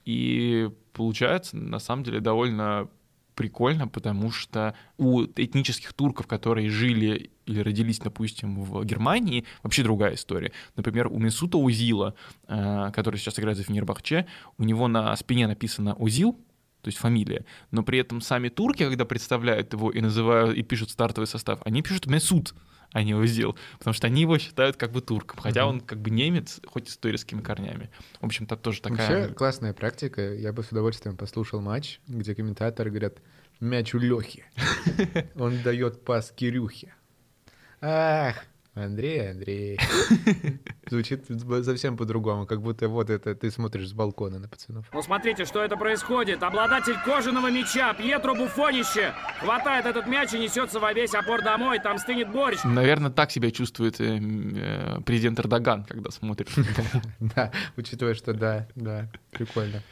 И 0.05 0.71
получается, 0.99 1.57
на 1.57 1.79
самом 1.79 2.03
деле, 2.03 2.19
довольно 2.19 2.89
прикольно, 3.37 3.87
потому 3.87 4.33
что 4.33 4.75
у 4.97 5.23
этнических 5.23 5.93
турков, 5.93 6.27
которые 6.27 6.69
жили 6.71 7.31
или 7.47 7.61
родились, 7.61 8.01
допустим, 8.01 8.65
в 8.65 8.85
Германии, 8.85 9.45
вообще 9.63 9.85
другая 9.85 10.15
история. 10.15 10.51
Например, 10.75 11.07
у 11.07 11.19
Месута 11.21 11.57
Узила, 11.57 12.15
э, 12.49 12.91
который 12.93 13.17
сейчас 13.17 13.39
играет 13.39 13.57
за 13.57 13.63
Фенербахче, 13.63 14.27
у 14.59 14.65
него 14.65 14.89
на 14.89 15.15
спине 15.15 15.47
написано 15.47 15.95
Узил, 15.95 16.33
то 16.83 16.89
есть 16.89 16.99
фамилия, 16.99 17.45
но 17.71 17.85
при 17.85 18.01
этом 18.01 18.21
сами 18.21 18.49
турки, 18.49 18.83
когда 18.85 19.05
представляют 19.05 19.73
его 19.73 19.93
и 19.93 20.01
называют, 20.01 20.57
и 20.57 20.63
пишут 20.65 20.91
стартовый 20.91 21.29
состав, 21.29 21.61
они 21.65 21.83
пишут 21.83 22.07
Месут, 22.07 22.55
а 22.93 23.03
не 23.03 23.15
Узил, 23.15 23.57
потому 23.79 23.95
что 23.95 24.07
они 24.07 24.23
его 24.23 24.39
считают 24.39 24.77
как 24.77 24.93
бы 24.93 25.01
турком, 25.01 25.41
хотя 25.41 25.61
mm-hmm. 25.61 25.69
он 25.69 25.81
как 25.81 25.99
бы 25.99 26.11
немец, 26.11 26.61
хоть 26.67 26.89
и 26.89 26.91
с 26.91 26.97
турецкими 26.97 27.43
корнями. 27.43 27.91
В 28.21 28.27
общем-то, 28.27 28.57
тоже 28.57 28.81
такая... 28.81 29.21
Вообще 29.21 29.35
классная 29.35 29.73
практика, 29.75 30.35
я 30.35 30.53
бы 30.53 30.63
с 30.63 30.71
удовольствием 30.71 31.17
послушал 31.17 31.61
матч, 31.61 32.01
где 32.07 32.35
комментаторы 32.35 32.91
говорят 32.91 33.19
«мяч 33.61 33.95
у 33.95 33.99
Лехи, 33.99 34.45
он 35.35 35.63
дает 35.63 36.05
пас 36.05 36.33
Кирюхе». 36.35 36.95
Ах, 37.81 38.37
Андрей, 38.85 39.31
Андрей. 39.31 39.79
Звучит 40.89 41.27
совсем 41.65 41.97
по-другому, 41.97 42.47
как 42.47 42.63
будто 42.63 42.89
вот 42.89 43.11
это 43.11 43.35
ты 43.35 43.51
смотришь 43.51 43.89
с 43.89 43.93
балкона 43.93 44.39
на 44.39 44.49
пацанов. 44.49 44.87
Ну 44.93 45.03
смотрите, 45.03 45.45
что 45.45 45.63
это 45.63 45.77
происходит. 45.77 46.43
Обладатель 46.43 46.97
кожаного 47.05 47.51
мяча, 47.51 47.95
Пьетро 47.95 48.35
Буфонище, 48.35 49.13
хватает 49.41 49.87
этот 49.87 50.07
мяч 50.07 50.33
и 50.33 50.39
несется 50.39 50.81
во 50.81 50.93
весь 50.93 51.15
опор 51.15 51.43
домой, 51.43 51.79
там 51.79 51.99
стынет 51.99 52.31
борщ. 52.31 52.61
Наверное, 52.65 53.11
так 53.11 53.31
себя 53.31 53.51
чувствует 53.51 54.01
э, 54.01 54.19
э, 54.21 55.01
президент 55.05 55.39
Эрдоган, 55.41 55.85
когда 55.85 56.11
смотрит. 56.11 56.49
Да, 57.21 57.53
учитывая, 57.77 58.15
что 58.15 58.33
да, 58.33 58.67
да, 58.75 59.11
прикольно. 59.31 59.83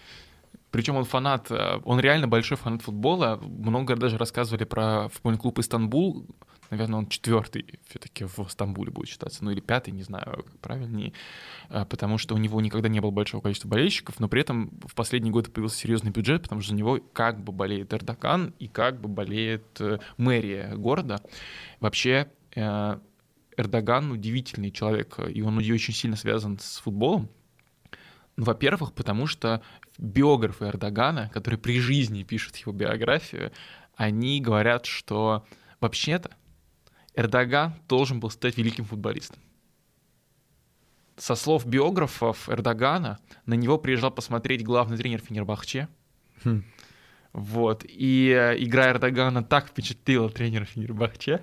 Причем 0.70 0.96
он 0.96 1.04
фанат, 1.04 1.50
э, 1.50 1.80
он 1.84 2.00
реально 2.00 2.28
большой 2.28 2.56
фанат 2.56 2.82
футбола. 2.82 3.38
Много 3.42 3.96
даже 3.96 4.18
рассказывали 4.18 4.64
про 4.64 5.08
футбольный 5.08 5.38
клуб 5.38 5.58
Истанбул, 5.58 6.26
наверное, 6.70 6.98
он 6.98 7.08
четвертый 7.08 7.78
все-таки 7.88 8.24
в 8.24 8.48
Стамбуле 8.48 8.90
будет 8.90 9.08
считаться, 9.08 9.44
ну 9.44 9.50
или 9.50 9.60
пятый, 9.60 9.90
не 9.90 10.02
знаю, 10.02 10.44
как 10.44 10.58
правильнее, 10.60 11.12
а, 11.68 11.84
потому 11.84 12.18
что 12.18 12.34
у 12.34 12.38
него 12.38 12.60
никогда 12.60 12.88
не 12.88 13.00
было 13.00 13.10
большого 13.10 13.40
количества 13.42 13.68
болельщиков, 13.68 14.20
но 14.20 14.28
при 14.28 14.40
этом 14.40 14.70
в 14.86 14.94
последние 14.94 15.32
годы 15.32 15.50
появился 15.50 15.78
серьезный 15.78 16.10
бюджет, 16.10 16.42
потому 16.42 16.60
что 16.60 16.70
за 16.70 16.76
него 16.76 17.00
как 17.12 17.42
бы 17.42 17.52
болеет 17.52 17.92
Эрдоган 17.92 18.54
и 18.58 18.68
как 18.68 19.00
бы 19.00 19.08
болеет 19.08 19.64
э, 19.80 19.98
мэрия 20.16 20.74
города. 20.76 21.20
Вообще 21.80 22.28
э, 22.54 22.98
Эрдоган 23.56 24.10
удивительный 24.10 24.70
человек, 24.70 25.18
и 25.28 25.42
он 25.42 25.58
очень 25.58 25.94
сильно 25.94 26.16
связан 26.16 26.58
с 26.58 26.78
футболом. 26.78 27.28
Ну, 28.36 28.44
во-первых, 28.44 28.92
потому 28.92 29.26
что 29.26 29.62
биографы 29.98 30.66
Эрдогана, 30.66 31.30
которые 31.32 31.58
при 31.58 31.80
жизни 31.80 32.22
пишут 32.22 32.56
его 32.56 32.72
биографию, 32.72 33.50
они 33.94 34.40
говорят, 34.40 34.84
что 34.84 35.46
вообще-то 35.80 36.30
Эрдоган 37.16 37.74
должен 37.88 38.20
был 38.20 38.30
стать 38.30 38.56
великим 38.58 38.84
футболистом. 38.84 39.40
Со 41.16 41.34
слов 41.34 41.66
биографов 41.66 42.48
Эрдогана, 42.50 43.18
на 43.46 43.54
него 43.54 43.78
приезжал 43.78 44.10
посмотреть 44.10 44.62
главный 44.62 44.98
тренер 44.98 45.20
Фенербахче. 45.20 45.88
Хм. 46.44 46.62
Вот. 47.32 47.84
И 47.88 48.28
э, 48.28 48.62
игра 48.62 48.90
Эрдогана 48.90 49.42
так 49.42 49.68
впечатлила 49.68 50.28
тренера 50.28 50.66
Фенербахче. 50.66 51.42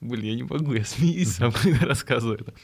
Блин, 0.00 0.24
я 0.24 0.34
не 0.34 0.42
могу, 0.42 0.72
я 0.72 0.84
смеюсь 0.84 1.32
сам, 1.32 1.52
когда 1.52 1.78
рассказываю 1.86 2.40
это. 2.40 2.54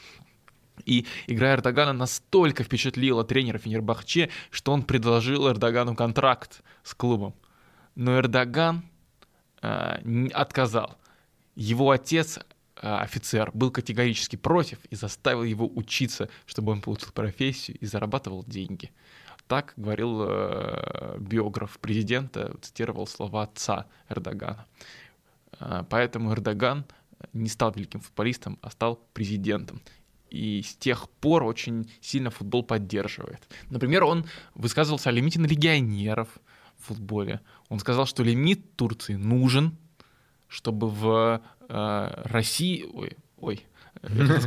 И 0.85 1.05
игра 1.27 1.53
Эрдогана 1.53 1.93
настолько 1.93 2.63
впечатлила 2.63 3.23
тренера 3.23 3.59
Фенербахче, 3.59 4.29
что 4.49 4.71
он 4.71 4.81
предложил 4.81 5.47
Эрдогану 5.47 5.95
контракт 5.95 6.63
с 6.81 6.95
клубом. 6.95 7.35
Но 7.93 8.17
Эрдоган 8.17 8.83
э, 9.61 10.27
отказал. 10.33 10.97
Его 11.55 11.89
отец, 11.89 12.39
офицер, 12.81 13.51
был 13.53 13.71
категорически 13.71 14.35
против 14.35 14.79
и 14.85 14.95
заставил 14.95 15.43
его 15.43 15.69
учиться, 15.73 16.29
чтобы 16.45 16.71
он 16.71 16.81
получил 16.81 17.11
профессию 17.11 17.77
и 17.79 17.85
зарабатывал 17.85 18.43
деньги. 18.45 18.91
Так 19.47 19.73
говорил 19.77 20.23
э, 20.27 21.17
биограф 21.19 21.79
президента, 21.79 22.55
цитировал 22.61 23.07
слова 23.07 23.43
отца 23.43 23.87
Эрдогана. 24.09 24.65
Э, 25.59 25.83
поэтому 25.89 26.33
Эрдоган 26.33 26.85
не 27.33 27.47
стал 27.47 27.71
великим 27.71 28.01
футболистом, 28.01 28.59
а 28.61 28.69
стал 28.69 28.99
президентом. 29.13 29.81
И 30.29 30.61
с 30.61 30.75
тех 30.75 31.09
пор 31.09 31.43
очень 31.43 31.89
сильно 32.01 32.29
футбол 32.29 32.63
поддерживает. 32.63 33.47
Например, 33.69 34.03
он 34.03 34.25
высказывался 34.55 35.09
о 35.09 35.13
лимите 35.13 35.39
на 35.39 35.45
легионеров 35.45 36.27
в 36.77 36.87
футболе. 36.87 37.39
Он 37.69 37.79
сказал, 37.79 38.05
что 38.05 38.23
лимит 38.23 38.75
Турции 38.75 39.15
нужен, 39.15 39.77
чтобы 40.49 40.89
в 40.89 41.41
э, 41.56 41.56
России, 41.67 42.85
ой, 42.93 43.17
ой, 43.37 43.65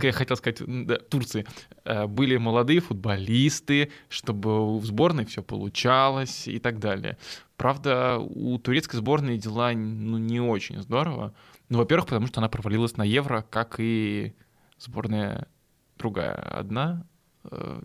я 0.03 0.13
хотел 0.13 0.37
сказать, 0.37 0.63
да, 0.67 0.97
Турции, 0.97 1.47
э, 1.85 2.07
были 2.07 2.37
молодые 2.37 2.81
футболисты, 2.81 3.91
чтобы 4.09 4.79
в 4.79 4.85
сборной 4.85 5.25
все 5.25 5.43
получалось 5.43 6.49
и 6.49 6.59
так 6.59 6.79
далее. 6.79 7.19
Правда, 7.57 8.19
у 8.19 8.59
турецкой 8.59 8.97
сборной 8.97 9.39
дела 9.39 9.73
ну, 9.73 10.19
не 10.19 10.41
очень 10.41 10.81
здорово. 10.83 11.35
Ну, 11.69 11.79
во-первых, 11.79 12.07
потому 12.07 12.27
что 12.27 12.41
она 12.41 12.49
провалилась 12.49 12.97
на 12.97 13.03
Евро, 13.03 13.45
как 13.49 13.77
и 13.79 14.35
сборная 14.79 15.49
другая. 15.99 16.35
Одна 16.35 17.07
э, 17.45 17.83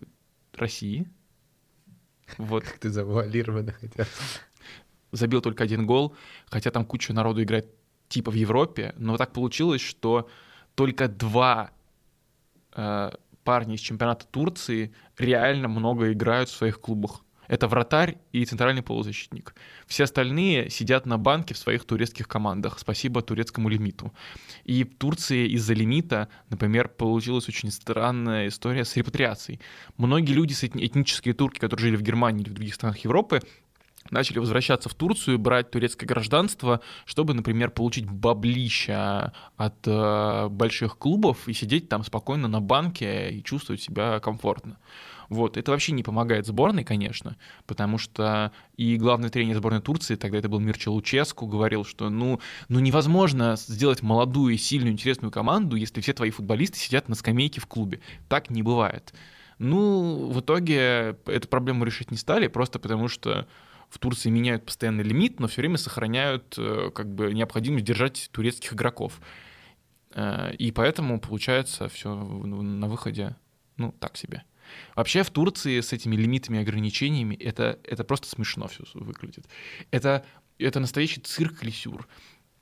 России. 0.54 1.08
Вот. 2.38 2.64
Как 2.64 2.80
ты 2.80 2.90
завуалированно 2.90 3.72
хотя. 3.74 4.06
Забил 5.12 5.42
только 5.42 5.64
один 5.64 5.86
гол, 5.86 6.16
хотя 6.48 6.72
там 6.72 6.86
куча 6.86 7.14
народу 7.14 7.44
играет 7.44 7.68
типа 8.08 8.32
в 8.32 8.36
Европе, 8.36 8.94
но 8.98 9.18
так 9.18 9.34
получилось, 9.34 9.82
что 9.82 10.30
только 10.76 11.08
два 11.08 11.72
э, 12.76 13.12
парни 13.44 13.76
из 13.76 13.82
чемпионата 13.82 14.26
Турции 14.28 14.94
реально 15.18 15.68
много 15.68 16.12
играют 16.12 16.50
в 16.50 16.56
своих 16.56 16.82
клубах. 16.82 17.22
Это 17.48 17.68
вратарь 17.68 18.18
и 18.32 18.44
центральный 18.44 18.82
полузащитник. 18.82 19.54
Все 19.86 20.06
остальные 20.06 20.70
сидят 20.70 21.06
на 21.06 21.18
банке 21.18 21.54
в 21.54 21.58
своих 21.58 21.86
турецких 21.86 22.28
командах. 22.28 22.80
Спасибо 22.80 23.22
турецкому 23.22 23.70
лимиту. 23.70 24.14
И 24.64 24.84
в 24.84 24.96
Турции 24.96 25.48
из-за 25.50 25.74
лимита, 25.74 26.28
например, 26.50 26.88
получилась 26.90 27.48
очень 27.48 27.72
странная 27.72 28.48
история 28.48 28.84
с 28.84 28.96
репатриацией. 28.96 29.60
Многие 29.98 30.34
люди, 30.34 30.54
этнические 30.54 31.34
турки, 31.34 31.60
которые 31.60 31.86
жили 31.88 31.96
в 31.98 32.02
Германии 32.02 32.42
или 32.42 32.50
в 32.50 32.54
других 32.54 32.74
странах 32.74 32.98
Европы, 33.00 33.42
начали 34.12 34.40
возвращаться 34.40 34.90
в 34.90 34.94
Турцию, 34.94 35.40
брать 35.40 35.72
турецкое 35.72 36.08
гражданство, 36.08 36.82
чтобы, 37.06 37.34
например, 37.34 37.72
получить 37.72 38.10
баблища 38.10 39.34
от 39.58 39.76
э, 39.88 40.48
больших 40.50 40.98
клубов 40.98 41.48
и 41.48 41.54
сидеть 41.54 41.90
там 41.90 42.04
спокойно 42.04 42.48
на 42.48 42.62
банке 42.62 43.32
и 43.32 43.44
чувствовать 43.44 43.82
себя 43.82 44.20
комфортно. 44.20 44.78
Вот. 45.30 45.58
Это 45.58 45.72
вообще 45.72 45.92
не 45.92 46.04
помогает 46.04 46.46
сборной, 46.46 46.84
конечно, 46.84 47.36
потому 47.66 47.98
что 47.98 48.52
и 48.78 48.98
главный 48.98 49.30
тренер 49.30 49.58
сборной 49.58 49.82
Турции, 49.82 50.16
тогда 50.16 50.38
это 50.38 50.50
был 50.50 50.60
Мирча 50.60 50.90
Луческу, 50.90 51.48
говорил, 51.48 51.84
что 51.84 52.10
ну, 52.10 52.40
ну 52.70 52.80
невозможно 52.80 53.56
сделать 53.58 54.04
молодую, 54.04 54.58
сильную, 54.58 54.94
интересную 54.94 55.32
команду, 55.32 55.76
если 55.76 56.02
все 56.02 56.14
твои 56.14 56.30
футболисты 56.30 56.78
сидят 56.78 57.10
на 57.10 57.16
скамейке 57.16 57.60
в 57.60 57.66
клубе. 57.66 58.02
Так 58.28 58.50
не 58.50 58.62
бывает. 58.62 59.14
Ну, 59.58 60.30
в 60.32 60.42
итоге 60.42 61.18
эту 61.26 61.48
проблему 61.48 61.86
решить 61.86 62.12
не 62.12 62.18
стали, 62.18 62.48
просто 62.48 62.78
потому 62.78 63.08
что 63.08 63.48
в 63.90 64.00
Турции 64.00 64.30
меняют 64.30 64.66
постоянный 64.66 65.04
лимит, 65.04 65.40
но 65.40 65.48
все 65.48 65.62
время 65.62 65.78
сохраняют 65.78 66.56
э, 66.58 66.92
как 66.94 67.14
бы 67.14 67.34
необходимость 67.34 67.86
держать 67.86 68.30
турецких 68.32 68.74
игроков. 68.74 69.20
Э, 70.12 70.54
и 70.56 70.72
поэтому 70.72 71.20
получается 71.20 71.88
все 71.90 72.14
на 72.16 72.88
выходе, 72.88 73.36
ну, 73.78 73.92
так 74.00 74.18
себе. 74.18 74.44
Вообще 74.96 75.24
в 75.24 75.30
Турции 75.30 75.80
с 75.80 75.94
этими 75.94 76.16
лимитами 76.16 76.58
и 76.58 76.62
ограничениями 76.62 77.36
это, 77.36 77.80
это 77.84 78.04
просто 78.04 78.28
смешно 78.28 78.68
все 78.68 78.84
выглядит. 78.94 79.46
Это, 79.92 80.26
это 80.58 80.80
настоящий 80.80 81.22
цирк 81.22 81.64
или 81.64 81.72
сюр. 81.72 82.08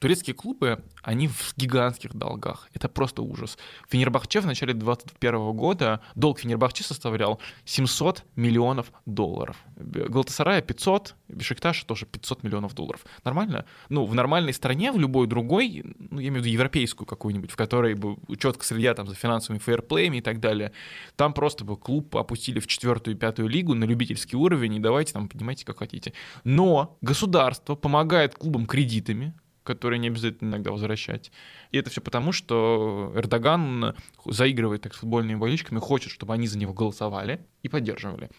Турецкие 0.04 0.34
клубы, 0.34 0.84
они 1.02 1.30
в 1.30 1.54
гигантских 1.56 2.14
долгах. 2.14 2.68
Это 2.74 2.90
просто 2.90 3.22
ужас. 3.22 3.58
Фенербахче 3.88 4.42
в 4.42 4.46
начале 4.46 4.74
2021 4.74 5.54
года, 5.54 6.02
долг 6.16 6.40
Фенербахче 6.40 6.84
составлял 6.84 7.40
700 7.64 8.26
миллионов 8.36 8.92
долларов. 9.06 9.56
Галтасарая 9.78 10.62
500, 10.62 11.16
Бешикташ 11.30 11.86
тоже 11.86 12.06
500 12.06 12.44
миллионов 12.44 12.74
долларов. 12.74 13.06
Нормально? 13.24 13.64
Ну, 13.88 14.04
в 14.06 14.14
нормальной 14.14 14.52
стране, 14.52 14.92
в 14.92 15.00
любой 15.00 15.26
другой, 15.26 15.96
ну, 15.98 16.20
я 16.20 16.28
имею 16.28 16.44
в 16.44 16.46
виду 16.46 16.54
европейскую 16.54 17.08
какую-нибудь, 17.08 17.52
в 17.52 17.56
которой 17.56 17.94
бы 17.94 18.18
четко 18.38 18.66
следят 18.66 18.98
там 18.98 19.08
за 19.08 19.16
финансовыми 19.16 19.62
фейерплеями 19.62 20.18
и 20.18 20.22
так 20.22 20.42
далее, 20.42 20.74
там 21.16 21.34
просто 21.34 21.64
бы 21.64 21.78
клуб 21.78 22.14
опустили 22.18 22.60
в 22.60 22.68
четвертую 22.68 23.16
и 23.16 23.18
пятую 23.18 23.48
лигу 23.48 23.74
на 23.74 23.86
любительский 23.86 24.36
уровень, 24.36 24.76
и 24.76 24.80
давайте 24.80 25.14
там 25.14 25.30
поднимайте 25.30 25.64
как 25.64 25.78
хотите. 25.78 26.12
Но 26.44 26.98
государство 27.00 27.76
помогает 27.76 28.36
клубам 28.36 28.66
кредитами, 28.66 29.34
которые 29.64 30.00
не 30.00 30.08
обязательно 30.08 30.50
иногда 30.50 30.72
возвращать. 30.72 31.32
И 31.72 31.78
это 31.78 31.90
все 31.90 32.02
потому, 32.02 32.32
что 32.32 33.12
Эрдоган 33.16 33.96
заигрывает 34.26 34.82
так 34.82 34.94
с 34.94 34.98
футбольными 34.98 35.38
болельщиками, 35.38 35.80
хочет, 35.80 36.12
чтобы 36.12 36.34
они 36.34 36.48
за 36.48 36.58
него 36.58 36.74
голосовали 36.74 37.46
и 37.62 37.70
поддерживали. 37.70 38.30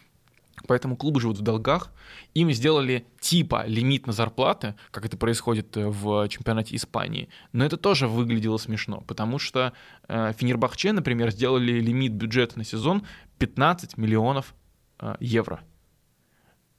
Поэтому 0.66 0.96
клубы 0.96 1.20
живут 1.20 1.38
в 1.38 1.42
долгах. 1.42 1.90
Им 2.34 2.50
сделали 2.52 3.06
типа 3.20 3.64
лимит 3.66 4.06
на 4.06 4.12
зарплаты, 4.12 4.74
как 4.90 5.04
это 5.04 5.16
происходит 5.16 5.74
в 5.74 6.28
чемпионате 6.28 6.76
Испании. 6.76 7.28
Но 7.52 7.64
это 7.64 7.76
тоже 7.76 8.06
выглядело 8.06 8.56
смешно, 8.56 9.00
потому 9.02 9.38
что 9.38 9.72
э, 10.08 10.32
Фенербахче, 10.36 10.92
например, 10.92 11.30
сделали 11.32 11.80
лимит 11.80 12.12
бюджета 12.12 12.58
на 12.58 12.64
сезон 12.64 13.04
15 13.38 13.96
миллионов 13.98 14.54
э, 15.00 15.16
евро. 15.20 15.60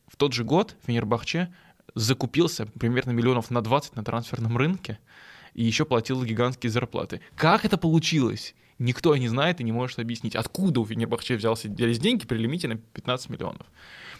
В 0.07 0.15
тот 0.15 0.33
же 0.33 0.43
год 0.43 0.77
Фенербахче 0.85 1.53
закупился 1.95 2.65
примерно 2.65 3.11
миллионов 3.11 3.49
на 3.49 3.61
20 3.61 3.95
на 3.95 4.03
трансферном 4.03 4.57
рынке 4.57 4.99
и 5.53 5.63
еще 5.63 5.85
платил 5.85 6.23
гигантские 6.23 6.69
зарплаты. 6.69 7.21
Как 7.35 7.65
это 7.65 7.77
получилось? 7.77 8.53
Никто 8.78 9.15
не 9.15 9.30
знает 9.30 9.61
и 9.61 9.63
не 9.63 9.71
может 9.71 9.99
объяснить, 9.99 10.36
откуда 10.36 10.82
у 10.82 10.86
Фенербахче 10.86 11.38
взялся, 11.38 11.69
взялись 11.69 11.99
деньги 11.99 12.26
при 12.26 12.38
лимите 12.38 12.67
на 12.67 12.76
15 12.76 13.30
миллионов. 13.30 13.65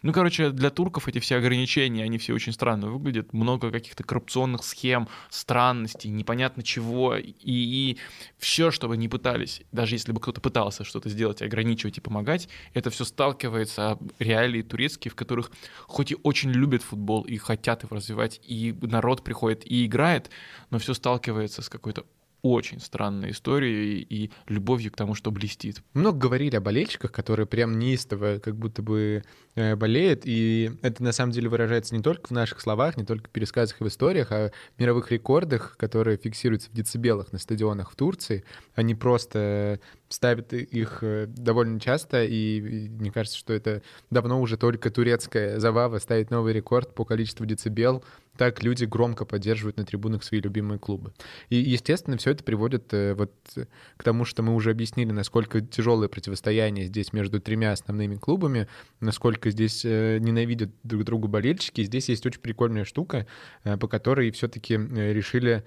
Ну, 0.01 0.14
короче, 0.14 0.51
для 0.51 0.70
турков 0.70 1.08
эти 1.08 1.20
все 1.20 1.38
ограничения, 1.38 2.03
они 2.03 2.18
все 2.18 2.34
очень 2.34 2.53
странно 2.53 2.91
выглядят. 2.91 3.34
Много 3.34 3.72
каких-то 3.72 4.03
коррупционных 4.03 4.64
схем, 4.64 5.08
странностей, 5.30 6.10
непонятно 6.10 6.64
чего. 6.64 7.16
И, 7.18 7.34
и 7.41 7.97
все, 8.38 8.72
что 8.72 8.88
бы 8.88 8.97
ни 8.97 9.08
пытались, 9.08 9.64
даже 9.72 9.95
если 9.95 10.12
бы 10.12 10.22
кто-то 10.22 10.41
пытался 10.41 10.84
что-то 10.84 11.10
сделать, 11.10 11.41
ограничивать 11.41 11.97
и 11.97 12.01
помогать, 12.01 12.49
это 12.74 12.91
все 12.91 13.03
сталкивается 13.03 13.97
реалии 14.20 14.62
турецкие, 14.62 15.12
в 15.12 15.16
которых 15.16 15.51
хоть 15.88 16.12
и 16.12 16.18
очень 16.24 16.51
любят 16.51 16.84
футбол 16.84 17.24
и 17.24 17.38
хотят 17.38 17.84
его 17.84 17.95
развивать, 17.95 18.39
и 18.43 18.76
народ 18.82 19.24
приходит 19.24 19.66
и 19.66 19.86
играет, 19.86 20.30
но 20.70 20.78
все 20.78 20.93
сталкивается 20.93 21.62
с 21.62 21.70
какой-то 21.70 22.06
очень 22.46 22.80
странной 22.80 23.32
историей 23.32 24.06
и 24.08 24.32
любовью 24.48 24.91
к 24.91 24.96
тому, 24.96 25.16
что 25.16 25.32
блестит. 25.32 25.82
Много 25.93 26.20
говорили 26.20 26.56
о 26.56 26.62
болельщиках, 26.62 27.12
которые 27.12 27.48
прям 27.48 27.80
неистово 27.80 28.38
как 28.38 28.56
будто 28.56 28.84
бы 28.84 29.24
э, 29.56 29.76
болеют, 29.76 30.22
и 30.26 30.72
это 30.84 31.02
на 31.02 31.12
самом 31.12 31.32
деле 31.32 31.50
выражается 31.50 31.96
не 31.96 32.04
только 32.04 32.28
в 32.28 32.32
наших 32.32 32.62
словах, 32.62 32.98
не 32.98 33.04
только 33.04 33.30
в 33.30 33.32
пересказах 33.32 33.82
и 33.82 33.84
в 33.84 33.88
историях, 33.88 34.32
а 34.32 34.52
в 34.76 34.80
мировых 34.80 35.12
рекордах, 35.12 35.76
которые 35.78 36.18
фиксируются 36.18 36.70
в 36.70 36.74
децибелах 36.74 37.34
на 37.34 37.39
стадионах 37.39 37.91
в 37.91 37.96
Турции. 37.96 38.43
Они 38.76 38.93
просто 38.93 39.80
ставят 40.10 40.54
их 40.54 41.00
э, 41.02 41.26
довольно 41.28 41.80
часто, 41.80 42.24
и 42.26 42.89
мне 42.89 43.12
кажется, 43.12 43.39
что 43.39 43.54
это 43.54 43.82
давно 44.12 44.39
уже 44.39 44.58
только 44.58 44.91
турецкая 44.91 45.60
забава 45.60 45.98
ставить 45.98 46.30
новый 46.30 46.54
рекорд 46.54 46.93
по 46.93 47.06
количеству 47.06 47.48
децибел 47.48 48.04
так 48.38 48.64
люди 48.64 48.86
громко 48.86 49.26
поддерживают 49.26 49.78
на 49.78 49.86
трибунах 49.86 50.24
свои 50.24 50.42
любимые 50.42 50.80
клубы. 50.80 51.14
И, 51.50 51.56
естественно, 51.56 52.18
все 52.18 52.32
это 52.32 52.44
приводит 52.44 52.94
э, 52.94 53.14
вот 53.14 53.34
к 53.98 54.04
тому, 54.04 54.26
что 54.26 54.44
мы 54.44 54.54
уже 54.54 54.72
объяснили, 54.72 55.12
насколько 55.12 55.62
тяжелое 55.62 56.08
противостояние 56.08 56.86
здесь 56.86 57.14
между 57.14 57.40
тремя 57.40 57.72
основными 57.72 58.16
клубами, 58.16 58.68
насколько 59.00 59.50
здесь 59.50 59.84
э, 59.86 60.18
ненавидят 60.20 60.72
друг 60.84 61.04
друга 61.04 61.28
болельщики. 61.28 61.82
И 61.82 61.86
здесь 61.86 62.10
есть 62.10 62.26
очень 62.26 62.42
прикольная 62.42 62.86
штука, 62.86 63.26
э, 63.64 63.78
по 63.78 63.88
которой 63.88 64.32
все-таки 64.32 64.76
решили 64.76 65.64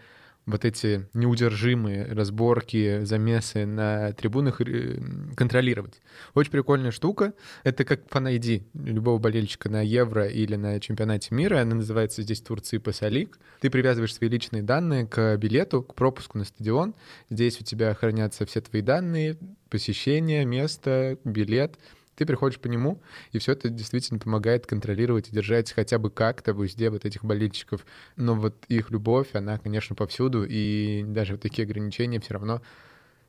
вот 0.48 0.64
эти 0.64 1.06
неудержимые 1.12 2.06
разборки, 2.06 3.04
замесы 3.04 3.66
на 3.66 4.12
трибунах 4.12 4.60
э, 4.62 4.98
контролировать. 5.36 6.00
Очень 6.34 6.52
прикольная 6.52 6.90
штука. 6.90 7.34
Это 7.64 7.84
как 7.84 8.08
фан-ID 8.08 8.64
любого 8.72 9.18
болельщика 9.18 9.68
на 9.68 9.82
Евро 9.82 10.26
или 10.26 10.56
на 10.56 10.80
чемпионате 10.80 11.34
мира. 11.34 11.60
Она 11.60 11.74
называется 11.74 12.22
здесь 12.22 12.40
Турции 12.40 12.78
Пасалик. 12.78 13.38
Ты 13.60 13.68
привязываешь 13.68 14.14
свои 14.14 14.30
личные 14.30 14.62
данные 14.62 15.06
к 15.06 15.36
билету, 15.36 15.82
к 15.82 15.94
пропуску 15.94 16.38
на 16.38 16.44
стадион. 16.44 16.94
Здесь 17.28 17.60
у 17.60 17.64
тебя 17.64 17.92
хранятся 17.94 18.46
все 18.46 18.62
твои 18.62 18.80
данные, 18.80 19.36
посещение, 19.68 20.46
место, 20.46 21.18
билет— 21.24 21.78
ты 22.18 22.26
приходишь 22.26 22.58
по 22.58 22.66
нему, 22.66 23.00
и 23.30 23.38
все 23.38 23.52
это 23.52 23.68
действительно 23.68 24.18
помогает 24.18 24.66
контролировать 24.66 25.28
и 25.28 25.32
держать 25.32 25.70
хотя 25.70 26.00
бы 26.00 26.10
как-то 26.10 26.52
в 26.52 26.58
узде 26.58 26.90
вот 26.90 27.04
этих 27.04 27.24
болельщиков. 27.24 27.86
Но 28.16 28.34
вот 28.34 28.64
их 28.66 28.90
любовь, 28.90 29.28
она, 29.34 29.56
конечно, 29.58 29.94
повсюду, 29.94 30.44
и 30.44 31.04
даже 31.06 31.34
вот 31.34 31.42
такие 31.42 31.64
ограничения 31.64 32.18
все 32.18 32.34
равно 32.34 32.60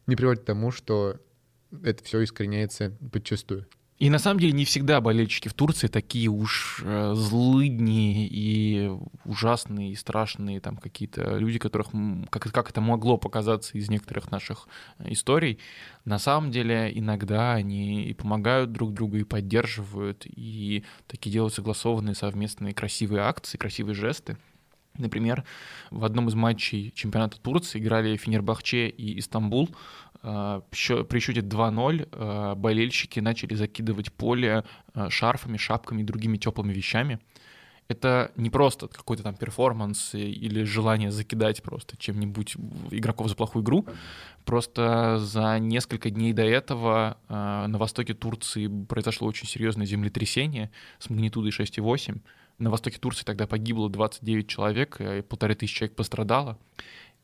не 0.07 0.15
приводят 0.15 0.41
к 0.41 0.45
тому, 0.47 0.71
что 0.71 1.17
это 1.83 2.03
все 2.03 2.23
искореняется 2.23 2.91
подчастую. 3.11 3.67
И 3.99 4.09
на 4.09 4.17
самом 4.17 4.39
деле 4.39 4.53
не 4.53 4.63
всегда 4.63 5.01
болельщики 5.01 5.49
в 5.49 5.53
Турции 5.53 5.87
такие 5.87 6.29
уж 6.29 6.81
э, 6.85 7.13
злыдни 7.15 8.27
и 8.27 8.89
ужасные, 9.25 9.91
и 9.91 9.95
страшные 9.95 10.61
там 10.61 10.77
какие-то 10.77 11.37
люди, 11.37 11.59
которых, 11.59 11.87
как, 12.29 12.49
как 12.49 12.69
это 12.69 12.79
могло 12.79 13.17
показаться 13.17 13.77
из 13.77 13.89
некоторых 13.89 14.31
наших 14.31 14.69
э, 14.99 15.11
историй. 15.11 15.59
На 16.05 16.17
самом 16.17 16.49
деле 16.49 16.89
иногда 16.97 17.53
они 17.53 18.05
и 18.05 18.13
помогают 18.13 18.71
друг 18.71 18.93
другу, 18.93 19.17
и 19.17 19.25
поддерживают, 19.25 20.25
и 20.25 20.85
такие 21.07 21.33
делают 21.33 21.53
согласованные 21.53 22.15
совместные 22.15 22.73
красивые 22.73 23.23
акции, 23.23 23.57
красивые 23.57 23.95
жесты. 23.95 24.37
Например, 24.97 25.45
в 25.91 26.03
одном 26.03 26.27
из 26.27 26.35
матчей 26.35 26.91
чемпионата 26.95 27.39
Турции 27.39 27.79
играли 27.79 28.17
Фенербахче 28.17 28.87
и 28.87 29.19
Истамбул. 29.19 29.69
А, 30.21 30.61
при 30.71 31.19
счете 31.19 31.41
2-0 31.41 32.09
а, 32.11 32.55
болельщики 32.55 33.19
начали 33.19 33.53
закидывать 33.55 34.11
поле 34.11 34.63
а, 34.93 35.09
шарфами, 35.09 35.57
шапками 35.57 36.01
и 36.01 36.03
другими 36.03 36.37
теплыми 36.37 36.73
вещами. 36.73 37.19
Это 37.87 38.31
не 38.35 38.51
просто 38.51 38.87
какой-то 38.87 39.23
там 39.23 39.35
перформанс 39.35 40.13
или 40.13 40.63
желание 40.63 41.09
закидать 41.09 41.63
просто 41.63 41.97
чем-нибудь 41.97 42.55
игроков 42.91 43.29
за 43.29 43.35
плохую 43.35 43.63
игру. 43.63 43.87
Просто 44.45 45.17
за 45.17 45.57
несколько 45.57 46.11
дней 46.11 46.33
до 46.33 46.43
этого 46.43 47.17
на 47.27 47.77
востоке 47.79 48.13
Турции 48.13 48.67
произошло 48.87 49.27
очень 49.27 49.47
серьезное 49.47 49.87
землетрясение 49.87 50.69
с 50.99 51.09
магнитудой 51.09 51.49
6,8 51.49 52.21
на 52.59 52.69
востоке 52.69 52.99
Турции 52.99 53.23
тогда 53.23 53.47
погибло 53.47 53.89
29 53.89 54.47
человек, 54.47 55.01
и 55.01 55.21
полторы 55.21 55.55
тысячи 55.55 55.77
человек 55.77 55.95
пострадало. 55.95 56.59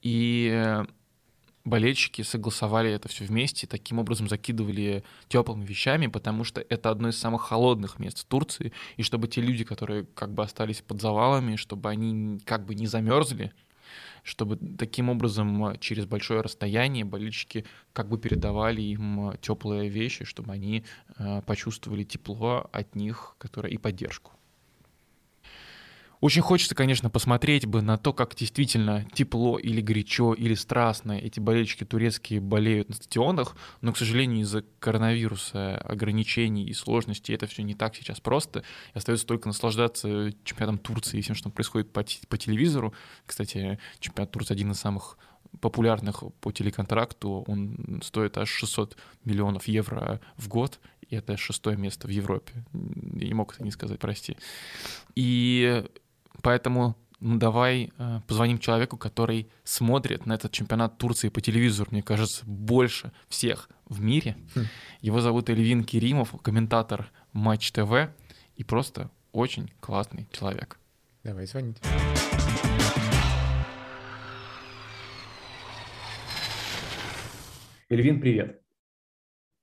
И 0.02 0.50
э, 0.52 0.86
болельщики 1.66 2.22
согласовали 2.22 2.92
это 2.92 3.10
все 3.10 3.26
вместе, 3.26 3.68
таким 3.68 4.00
образом 4.00 4.30
закидывали 4.30 5.04
теплыми 5.28 5.66
вещами, 5.66 6.08
потому 6.08 6.44
что 6.44 6.62
это 6.62 6.92
одно 6.92 7.10
из 7.10 7.18
самых 7.18 7.42
холодных 7.42 8.00
мест 8.00 8.20
в 8.20 8.26
Турции, 8.26 8.72
и 8.98 9.04
чтобы 9.04 9.28
те 9.28 9.42
люди, 9.42 9.64
которые 9.64 10.06
как 10.14 10.34
бы 10.34 10.44
остались 10.44 10.82
под 10.82 11.02
завалами, 11.02 11.56
чтобы 11.56 11.90
они 11.90 12.40
как 12.46 12.66
бы 12.66 12.76
не 12.76 12.88
замерзли, 12.88 13.52
чтобы 14.24 14.58
таким 14.58 15.10
образом 15.10 15.78
через 15.80 16.06
большое 16.06 16.42
расстояние 16.42 17.04
болельщики 17.04 17.66
как 17.94 18.08
бы 18.10 18.18
передавали 18.18 18.82
им 18.82 19.34
теплые 19.42 19.90
вещи, 19.90 20.26
чтобы 20.26 20.52
они 20.54 20.84
э, 21.18 21.42
почувствовали 21.46 22.04
тепло 22.04 22.68
от 22.72 22.96
них, 22.96 23.36
которое 23.38 23.72
и 23.72 23.78
поддержку. 23.78 24.35
Очень 26.26 26.42
хочется, 26.42 26.74
конечно, 26.74 27.12
посмотреть 27.12 27.68
бы 27.68 27.84
на 27.84 28.00
то, 28.00 28.12
как 28.12 28.34
действительно 28.34 29.06
тепло 29.14 29.60
или 29.60 29.80
горячо, 29.80 30.34
или 30.34 30.56
страстно 30.56 31.12
эти 31.12 31.40
болельщики 31.40 31.84
турецкие 31.84 32.42
болеют 32.42 32.90
на 32.90 32.96
стадионах, 32.96 33.56
но, 33.82 33.94
к 33.94 33.98
сожалению, 34.00 34.40
из-за 34.40 34.64
коронавируса, 34.80 35.78
ограничений 35.78 36.66
и 36.66 36.74
сложностей 36.74 37.36
это 37.36 37.46
все 37.46 37.62
не 37.62 37.76
так 37.76 37.96
сейчас 37.96 38.22
просто. 38.22 38.64
И 38.96 38.98
остается 38.98 39.28
только 39.28 39.48
наслаждаться 39.48 40.34
чемпионатом 40.44 40.80
Турции 40.80 41.20
и 41.20 41.22
всем, 41.22 41.36
что 41.36 41.52
происходит 41.52 41.94
по, 41.94 42.04
по 42.28 42.38
телевизору. 42.40 42.96
Кстати, 43.28 43.78
чемпионат 44.00 44.32
Турции 44.32 44.56
один 44.56 44.72
из 44.72 44.80
самых 44.80 45.20
популярных 45.62 46.24
по 46.42 46.52
телеконтракту, 46.52 47.46
он 47.48 48.02
стоит 48.04 48.36
аж 48.40 48.50
600 48.50 48.98
миллионов 49.26 49.68
евро 49.68 50.20
в 50.38 50.48
год, 50.48 50.80
и 51.08 51.16
это 51.16 51.38
шестое 51.38 51.78
место 51.78 52.08
в 52.08 52.10
Европе. 52.10 52.66
Я 52.74 53.28
не 53.28 53.34
мог 53.36 53.54
это 53.54 53.64
не 53.64 53.70
сказать, 53.70 54.00
прости. 54.00 54.38
И 55.14 55.86
Поэтому 56.46 56.96
ну 57.20 57.40
давай 57.40 57.92
э, 57.98 58.20
позвоним 58.28 58.60
человеку, 58.60 58.98
который 58.98 59.50
смотрит 59.64 60.28
на 60.28 60.34
этот 60.34 60.52
чемпионат 60.52 61.00
Турции 61.00 61.30
по 61.30 61.42
телевизору, 61.42 61.90
мне 61.90 62.04
кажется, 62.04 62.44
больше 62.46 63.12
всех 63.28 63.68
в 63.88 64.00
мире. 64.00 64.38
Хм. 64.54 64.66
Его 65.02 65.22
зовут 65.22 65.50
Эльвин 65.50 65.84
Керимов, 65.84 66.40
комментатор 66.44 67.12
Матч 67.34 67.72
ТВ 67.72 68.12
и 68.58 68.64
просто 68.64 69.10
очень 69.32 69.72
классный 69.80 70.28
человек. 70.32 70.78
Давай 71.24 71.48
звоните. 71.48 71.82
Эльвин, 77.90 78.22
привет. 78.22 78.62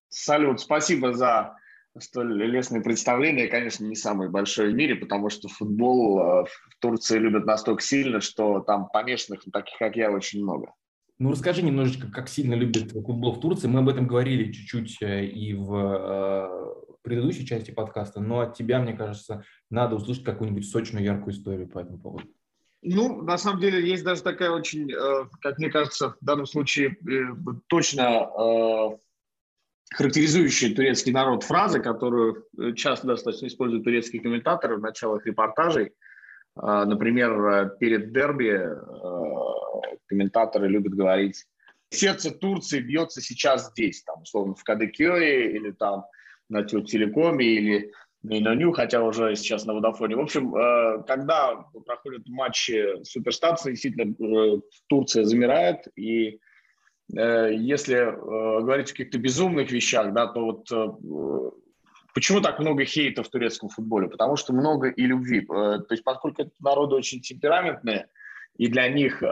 Салют, 0.09 0.61
спасибо 0.61 1.13
за 1.13 1.57
столь 1.99 2.43
лестное 2.45 2.81
представление, 2.81 3.49
конечно, 3.49 3.85
не 3.85 3.97
самое 3.97 4.31
большое 4.31 4.71
в 4.71 4.75
мире, 4.75 4.95
потому 4.95 5.31
что 5.31 5.49
футбол 5.49 6.19
э, 6.19 6.45
в 6.45 6.79
Турции 6.81 7.19
любят 7.19 7.45
настолько 7.45 7.83
сильно, 7.83 8.21
что 8.21 8.61
там 8.61 8.89
помешанных, 8.89 9.43
таких 9.53 9.79
как 9.79 9.97
я, 9.97 10.11
очень 10.11 10.43
много. 10.43 10.73
Ну, 11.19 11.31
расскажи 11.31 11.63
немножечко, 11.63 12.11
как 12.11 12.29
сильно 12.29 12.55
любят 12.55 12.91
футбол 12.91 13.33
в 13.33 13.41
Турции. 13.41 13.69
Мы 13.69 13.81
об 13.81 13.89
этом 13.89 14.07
говорили 14.07 14.51
чуть-чуть 14.51 15.03
э, 15.03 15.27
и 15.27 15.55
в 15.55 15.75
э, 15.75 16.99
предыдущей 17.03 17.47
части 17.47 17.71
подкаста, 17.71 18.21
но 18.21 18.41
от 18.41 18.55
тебя, 18.55 18.81
мне 18.81 18.95
кажется, 18.95 19.45
надо 19.71 19.97
услышать 19.97 20.25
какую-нибудь 20.25 20.69
сочную, 20.69 21.05
яркую 21.05 21.35
историю 21.35 21.69
по 21.69 21.81
этому 21.81 21.99
поводу. 21.99 22.25
Ну, 22.85 23.23
на 23.23 23.39
самом 23.39 23.61
деле, 23.61 23.87
есть 23.89 24.03
даже 24.03 24.23
такая 24.23 24.51
очень, 24.51 24.91
как 25.41 25.59
мне 25.59 25.71
кажется, 25.71 26.17
в 26.21 26.25
данном 26.25 26.47
случае 26.47 26.97
точно 27.69 28.99
характеризующая 29.95 30.75
турецкий 30.75 31.13
народ 31.13 31.45
фраза, 31.45 31.81
которую 31.81 32.47
э, 32.59 32.73
часто 32.75 33.07
достаточно 33.07 33.47
используют 33.47 33.85
турецкие 33.85 34.23
комментаторы 34.23 34.77
в 34.77 34.81
началах 34.81 35.27
репортажей. 35.27 35.93
А, 36.55 36.85
например, 36.85 37.77
перед 37.81 38.13
дерби 38.13 38.51
э, 38.51 39.97
комментаторы 40.07 40.69
любят 40.69 40.95
говорить 40.95 41.45
«Сердце 41.91 42.31
Турции 42.31 42.81
бьется 42.81 43.21
сейчас 43.21 43.71
здесь», 43.71 44.03
там, 44.03 44.23
условно, 44.23 44.55
в 44.55 44.65
Кадыкёе 44.65 45.53
или 45.53 45.73
там 45.73 46.05
на 46.49 46.65
Телекоме 46.65 47.47
или 47.47 47.93
на 48.23 48.39
Иноню, 48.39 48.73
хотя 48.73 49.03
уже 49.03 49.35
сейчас 49.37 49.65
на 49.65 49.75
Водофоне. 49.75 50.17
В 50.17 50.21
общем, 50.21 50.55
э, 50.55 51.03
когда 51.07 51.65
проходят 51.87 52.27
матчи 52.27 53.05
суперстации, 53.05 53.71
действительно 53.71 54.61
Турция 54.89 55.25
замирает, 55.25 55.87
и 55.97 56.39
Э, 56.39 56.52
если 57.15 57.97
э, 57.97 58.63
говорить 58.63 58.89
о 58.89 58.93
каких-то 58.93 59.19
безумных 59.19 59.71
вещах, 59.71 60.15
да, 60.15 60.27
то 60.29 60.41
вот 60.41 60.73
э, 60.73 61.51
почему 62.15 62.41
так 62.41 62.59
много 62.59 62.87
хейта 62.87 63.23
в 63.23 63.29
турецком 63.29 63.69
футболе? 63.69 64.09
Потому 64.09 64.37
что 64.37 64.55
много 64.55 64.89
и 64.89 65.03
любви. 65.03 65.43
То 65.47 65.87
есть 65.91 66.05
поскольку 66.05 66.51
народы 66.59 66.95
очень 66.95 67.21
темпераментные, 67.21 68.09
и 68.57 68.69
для 68.69 68.89
них 68.89 69.23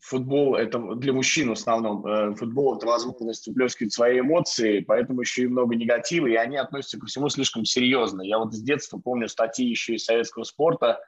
футбол 0.00 0.54
это 0.54 0.78
для 0.94 1.12
мужчин 1.12 1.48
в 1.48 1.52
основном 1.52 2.36
футбол 2.36 2.76
это 2.76 2.86
возможность 2.86 3.48
выплескивать 3.48 3.92
свои 3.92 4.20
эмоции, 4.20 4.80
поэтому 4.80 5.20
еще 5.20 5.42
и 5.42 5.48
много 5.48 5.74
негатива, 5.76 6.26
и 6.26 6.34
они 6.34 6.56
относятся 6.56 6.98
ко 6.98 7.06
всему 7.06 7.28
слишком 7.30 7.64
серьезно. 7.64 8.22
Я 8.22 8.38
вот 8.38 8.54
с 8.54 8.62
детства 8.62 8.98
помню 8.98 9.28
статьи 9.28 9.66
еще 9.66 9.94
из 9.94 10.04
советского 10.04 10.44
спорта, 10.44 11.00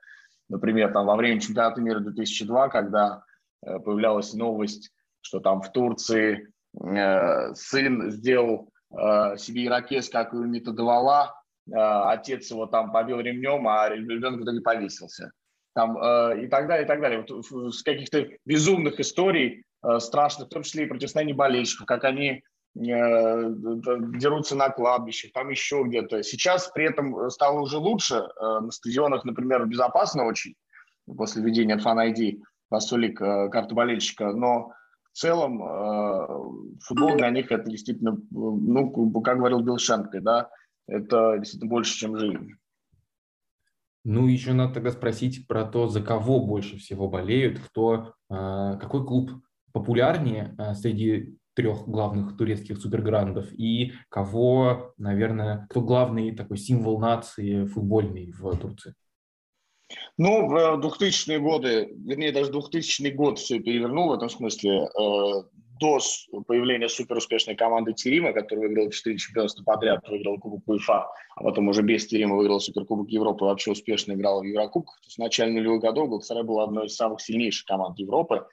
например, 0.48 0.92
там 0.92 1.07
во 1.07 1.16
время 1.16 1.40
чемпионата 1.40 1.80
мира 1.80 2.01
2002, 2.01 2.68
когда 2.68 3.24
появлялась 3.62 4.34
новость 4.34 4.92
что 5.22 5.40
там 5.40 5.62
в 5.62 5.72
Турции 5.72 6.48
э, 6.78 7.54
сын 7.54 8.10
сделал 8.10 8.72
э, 8.90 9.36
себе 9.36 9.66
ирокез, 9.66 10.08
как 10.08 10.32
у 10.32 10.38
методовала, 10.38 11.34
э, 11.68 11.74
отец 11.74 12.50
его 12.50 12.66
там 12.66 12.92
побил 12.92 13.20
ремнем, 13.20 13.66
а 13.68 13.88
ребенок 13.88 14.40
в 14.40 14.44
итоге 14.44 14.60
повесился. 14.60 15.32
Там, 15.74 15.96
э, 15.96 16.44
и 16.44 16.48
так 16.48 16.66
далее, 16.66 16.84
и 16.84 16.88
так 16.88 17.00
далее. 17.00 17.24
Вот, 17.28 17.74
с 17.74 17.82
каких-то 17.82 18.28
безумных 18.44 18.98
историй, 19.00 19.64
э, 19.82 19.98
страшных, 20.00 20.48
в 20.48 20.50
том 20.50 20.62
числе 20.62 20.84
и 20.84 20.88
противостояний 20.88 21.32
болельщиков, 21.32 21.86
как 21.86 22.04
они 22.04 22.30
э, 22.30 22.42
дерутся 22.74 24.56
на 24.56 24.70
кладбищах, 24.70 25.32
там 25.32 25.48
еще 25.50 25.82
где-то. 25.84 26.22
Сейчас 26.22 26.68
при 26.68 26.86
этом 26.86 27.30
стало 27.30 27.60
уже 27.60 27.78
лучше. 27.78 28.16
Э, 28.16 28.60
на 28.60 28.70
стадионах, 28.70 29.24
например, 29.24 29.66
безопасно 29.66 30.24
очень 30.24 30.54
после 31.16 31.42
введения 31.42 31.76
Fan 31.76 32.12
ID, 32.12 32.40
посолик 32.68 33.20
э, 33.20 33.48
карты 33.50 33.74
болельщика, 33.74 34.32
но 34.32 34.72
в 35.12 35.18
целом 35.18 35.62
э, 35.62 36.78
футбол 36.82 37.16
для 37.16 37.30
них 37.30 37.50
это 37.50 37.68
действительно, 37.68 38.18
ну, 38.30 39.20
как 39.22 39.38
говорил 39.38 39.61
Билл 39.61 39.78
Шенкой, 39.78 40.20
да, 40.20 40.50
это 40.86 41.36
действительно 41.38 41.70
больше, 41.70 41.96
чем 41.96 42.18
жизнь. 42.18 42.54
Ну, 44.04 44.26
еще 44.28 44.54
надо 44.54 44.74
тогда 44.74 44.90
спросить 44.92 45.46
про 45.46 45.64
то, 45.64 45.86
за 45.86 46.00
кого 46.00 46.44
больше 46.44 46.78
всего 46.78 47.08
болеют, 47.08 47.58
кто, 47.58 48.14
э, 48.30 48.78
какой 48.80 49.04
клуб 49.04 49.30
популярнее 49.72 50.54
э, 50.58 50.74
среди 50.74 51.36
трех 51.54 51.86
главных 51.86 52.36
турецких 52.36 52.78
суперграндов 52.78 53.52
и 53.52 53.92
кого, 54.08 54.94
наверное, 54.96 55.66
кто 55.68 55.82
главный 55.82 56.34
такой 56.34 56.56
символ 56.56 56.98
нации 56.98 57.66
футбольный 57.66 58.32
в 58.32 58.56
Турции? 58.56 58.94
Ну, 60.18 60.47
в 60.47 60.80
2000-е 60.80 61.38
годы, 61.38 61.93
вернее, 62.05 62.32
даже 62.32 62.53
2000 62.53 63.09
год 63.11 63.38
все 63.38 63.59
перевернул 63.59 64.09
в 64.09 64.12
этом 64.12 64.28
смысле. 64.28 64.88
Э, 64.99 65.43
до 65.80 65.99
появления 66.47 66.88
суперуспешной 66.88 67.57
команды 67.57 67.95
Терима, 67.95 68.32
которая 68.32 68.68
выиграла 68.68 68.93
4 68.93 69.16
чемпионства 69.16 69.64
подряд, 69.64 70.07
выиграла 70.07 70.36
Кубок 70.36 70.68
УЕФА, 70.68 71.09
а 71.36 71.43
потом 71.43 71.68
уже 71.68 71.82
без 71.82 72.07
Терима 72.07 72.36
выиграла 72.36 72.59
Суперкубок 72.59 73.09
Европы, 73.09 73.47
вообще 73.47 73.72
успешно 73.72 74.12
играла 74.12 74.41
в 74.41 74.45
Еврокубках. 74.45 75.01
То 75.01 75.07
есть 75.07 75.16
в 75.16 75.20
начале 75.20 75.53
нулевых 75.53 75.80
годов 75.80 76.09
Галатасарай 76.09 76.43
была 76.45 76.64
одной 76.64 76.86
из 76.86 76.97
самых 76.97 77.22
сильнейших 77.22 77.64
команд 77.64 77.99
Европы, 77.99 78.47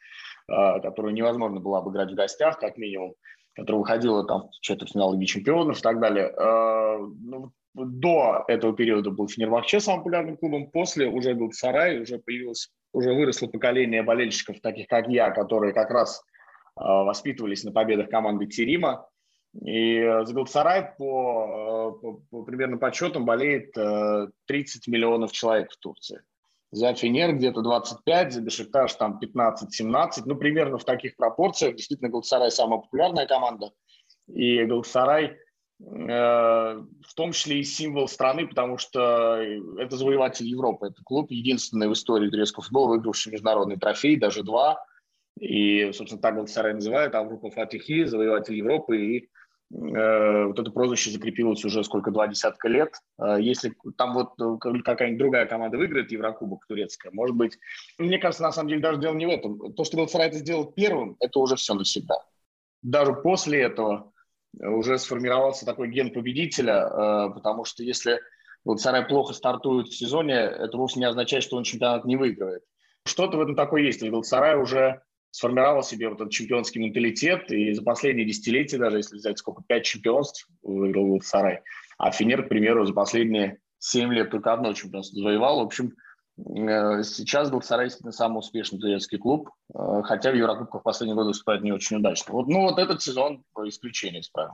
э, 0.47 0.79
которую 0.79 1.13
невозможно 1.13 1.59
было 1.59 1.79
обыграть 1.79 2.11
в 2.11 2.15
гостях, 2.15 2.59
как 2.59 2.77
минимум 2.77 3.13
которая 3.55 3.79
выходила 3.79 4.23
там 4.23 4.49
в 4.49 4.61
четвертьфинал 4.61 5.13
Лиги 5.13 5.25
Чемпионов 5.25 5.79
и 5.79 5.81
так 5.81 5.99
далее. 5.99 6.27
Э, 6.27 6.99
ну, 6.99 7.51
до 7.85 8.43
этого 8.47 8.75
периода 8.75 9.11
был 9.11 9.27
Фенербахче 9.27 9.79
самым 9.79 10.01
популярным 10.01 10.37
клубом, 10.37 10.71
после 10.71 11.07
уже 11.07 11.35
был 11.35 11.51
Сарай, 11.51 12.01
уже 12.01 12.19
появилось, 12.19 12.69
уже 12.93 13.13
выросло 13.13 13.47
поколение 13.47 14.03
болельщиков, 14.03 14.59
таких 14.61 14.87
как 14.87 15.07
я, 15.07 15.31
которые 15.31 15.73
как 15.73 15.89
раз 15.91 16.19
э, 16.19 16.83
воспитывались 16.83 17.63
на 17.63 17.71
победах 17.71 18.09
команды 18.09 18.47
Терима. 18.47 19.07
И 19.53 20.01
за 20.01 20.33
Галатасарай 20.33 20.93
по, 20.97 21.91
по, 22.01 22.13
по 22.29 22.43
примерно 22.43 22.77
подсчетам 22.77 23.25
болеет 23.25 23.73
30 24.45 24.87
миллионов 24.87 25.31
человек 25.31 25.71
в 25.71 25.77
Турции. 25.77 26.21
За 26.69 26.93
Фенер 26.93 27.33
где-то 27.33 27.61
25, 27.61 28.33
за 28.33 28.41
Бешикташ 28.41 28.93
там 28.95 29.19
15-17, 29.23 30.23
ну, 30.25 30.35
примерно 30.35 30.77
в 30.77 30.83
таких 30.83 31.15
пропорциях. 31.15 31.75
Действительно, 31.75 32.09
Галатасарай 32.09 32.51
самая 32.51 32.81
популярная 32.81 33.25
команда. 33.25 33.71
И 34.27 34.63
Галатасарай 34.65 35.37
Э, 35.37 35.46
в 35.79 37.13
том 37.15 37.33
числе 37.33 37.59
и 37.59 37.63
символ 37.63 38.07
страны, 38.07 38.47
потому 38.47 38.79
что 38.79 39.37
это 39.77 39.95
завоеватель 39.95 40.47
Европы. 40.47 40.87
Это 40.87 41.03
клуб, 41.03 41.29
единственный 41.29 41.87
в 41.87 41.93
истории 41.93 42.29
турецкого 42.29 42.63
футбола, 42.63 42.89
выигравший 42.89 43.31
международный 43.31 43.77
трофей, 43.77 44.17
даже 44.17 44.41
два. 44.43 44.83
И, 45.39 45.91
собственно, 45.93 46.19
так 46.19 46.33
Галатасарай 46.33 46.73
называют, 46.73 47.13
Аврупа 47.13 47.51
Фатихи, 47.51 48.05
завоеватель 48.05 48.55
Европы. 48.55 48.97
И 48.97 49.29
Э, 49.73 50.45
вот 50.45 50.57
это 50.57 50.71
прозвище 50.71 51.11
закрепилось 51.11 51.63
уже 51.65 51.83
сколько, 51.83 52.11
два 52.11 52.27
десятка 52.27 52.67
лет. 52.69 52.93
Э, 53.19 53.37
если 53.39 53.73
там 53.97 54.13
вот 54.13 54.39
э, 54.39 54.81
какая-нибудь 54.83 55.19
другая 55.19 55.45
команда 55.45 55.77
выиграет 55.77 56.11
Еврокубок 56.11 56.65
турецкая, 56.67 57.11
может 57.11 57.35
быть... 57.35 57.57
Мне 57.97 58.17
кажется, 58.17 58.43
на 58.43 58.51
самом 58.51 58.69
деле 58.69 58.81
даже 58.81 58.99
дело 58.99 59.13
не 59.15 59.25
в 59.25 59.29
этом. 59.29 59.73
То, 59.73 59.83
что 59.83 59.97
Галатасарай 59.97 60.27
это 60.29 60.37
сделал 60.37 60.71
первым, 60.71 61.17
это 61.19 61.39
уже 61.39 61.55
все 61.55 61.73
навсегда. 61.73 62.15
Даже 62.81 63.13
после 63.13 63.61
этого 63.61 64.13
уже 64.59 64.97
сформировался 64.97 65.65
такой 65.65 65.89
ген 65.89 66.11
победителя, 66.11 67.29
потому 67.33 67.65
что 67.65 67.83
если 67.83 68.19
Галатасарай 68.65 69.05
плохо 69.05 69.33
стартует 69.33 69.87
в 69.87 69.97
сезоне, 69.97 70.35
это 70.35 70.77
вовсе 70.77 70.99
не 70.99 71.05
означает, 71.05 71.43
что 71.43 71.57
он 71.57 71.63
чемпионат 71.63 72.05
не 72.05 72.17
выигрывает. 72.17 72.63
Что-то 73.05 73.37
в 73.37 73.41
этом 73.41 73.55
такое 73.55 73.83
есть. 73.83 74.01
Галатасарай 74.01 74.57
уже 74.59 75.01
сформировал 75.31 75.83
себе 75.83 76.09
вот 76.09 76.19
этот 76.19 76.31
чемпионский 76.31 76.81
менталитет, 76.81 77.51
и 77.51 77.73
за 77.73 77.83
последние 77.83 78.25
десятилетия, 78.25 78.77
даже 78.77 78.97
если 78.97 79.17
взять 79.17 79.37
сколько, 79.37 79.63
пять 79.65 79.85
чемпионств 79.85 80.47
выиграл 80.63 81.21
Сарай, 81.21 81.61
а 81.97 82.11
Финер, 82.11 82.43
к 82.45 82.49
примеру, 82.49 82.85
за 82.85 82.93
последние 82.93 83.59
семь 83.79 84.13
лет 84.13 84.31
только 84.31 84.53
одно 84.53 84.73
чемпионство 84.73 85.19
завоевал. 85.19 85.59
В 85.59 85.65
общем, 85.65 85.87
э, 85.87 85.93
сейчас 86.37 87.49
Галатасарай 87.49 87.87
действительно 87.87 88.11
самый 88.11 88.39
успешный 88.39 88.79
турецкий 88.79 89.17
клуб, 89.17 89.49
э, 89.73 90.01
хотя 90.03 90.31
в 90.31 90.35
Еврокубках 90.35 90.81
в 90.81 90.83
последние 90.83 91.15
годы 91.15 91.29
выступает 91.29 91.63
не 91.63 91.71
очень 91.71 91.97
удачно. 91.97 92.33
Вот, 92.33 92.47
ну 92.47 92.61
вот 92.61 92.77
этот 92.77 93.01
сезон 93.01 93.43
исключение 93.65 94.21
из 94.21 94.29
правил. 94.29 94.53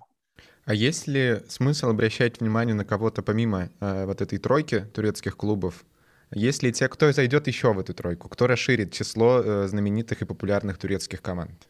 А 0.65 0.73
есть 0.73 1.07
ли 1.07 1.41
смысл 1.49 1.89
обращать 1.89 2.39
внимание 2.39 2.73
на 2.73 2.85
кого-то 2.85 3.21
помимо 3.21 3.69
э, 3.81 4.05
вот 4.05 4.21
этой 4.21 4.37
тройки 4.37 4.85
турецких 4.93 5.35
клубов? 5.35 5.83
Есть 6.31 6.63
ли 6.63 6.71
те, 6.71 6.87
кто 6.87 7.11
зайдет 7.11 7.47
еще 7.47 7.73
в 7.73 7.79
эту 7.79 7.93
тройку? 7.93 8.29
Кто 8.29 8.47
расширит 8.47 8.93
число 8.93 9.41
э, 9.41 9.67
знаменитых 9.67 10.21
и 10.21 10.25
популярных 10.25 10.77
турецких 10.77 11.21
команд? 11.21 11.67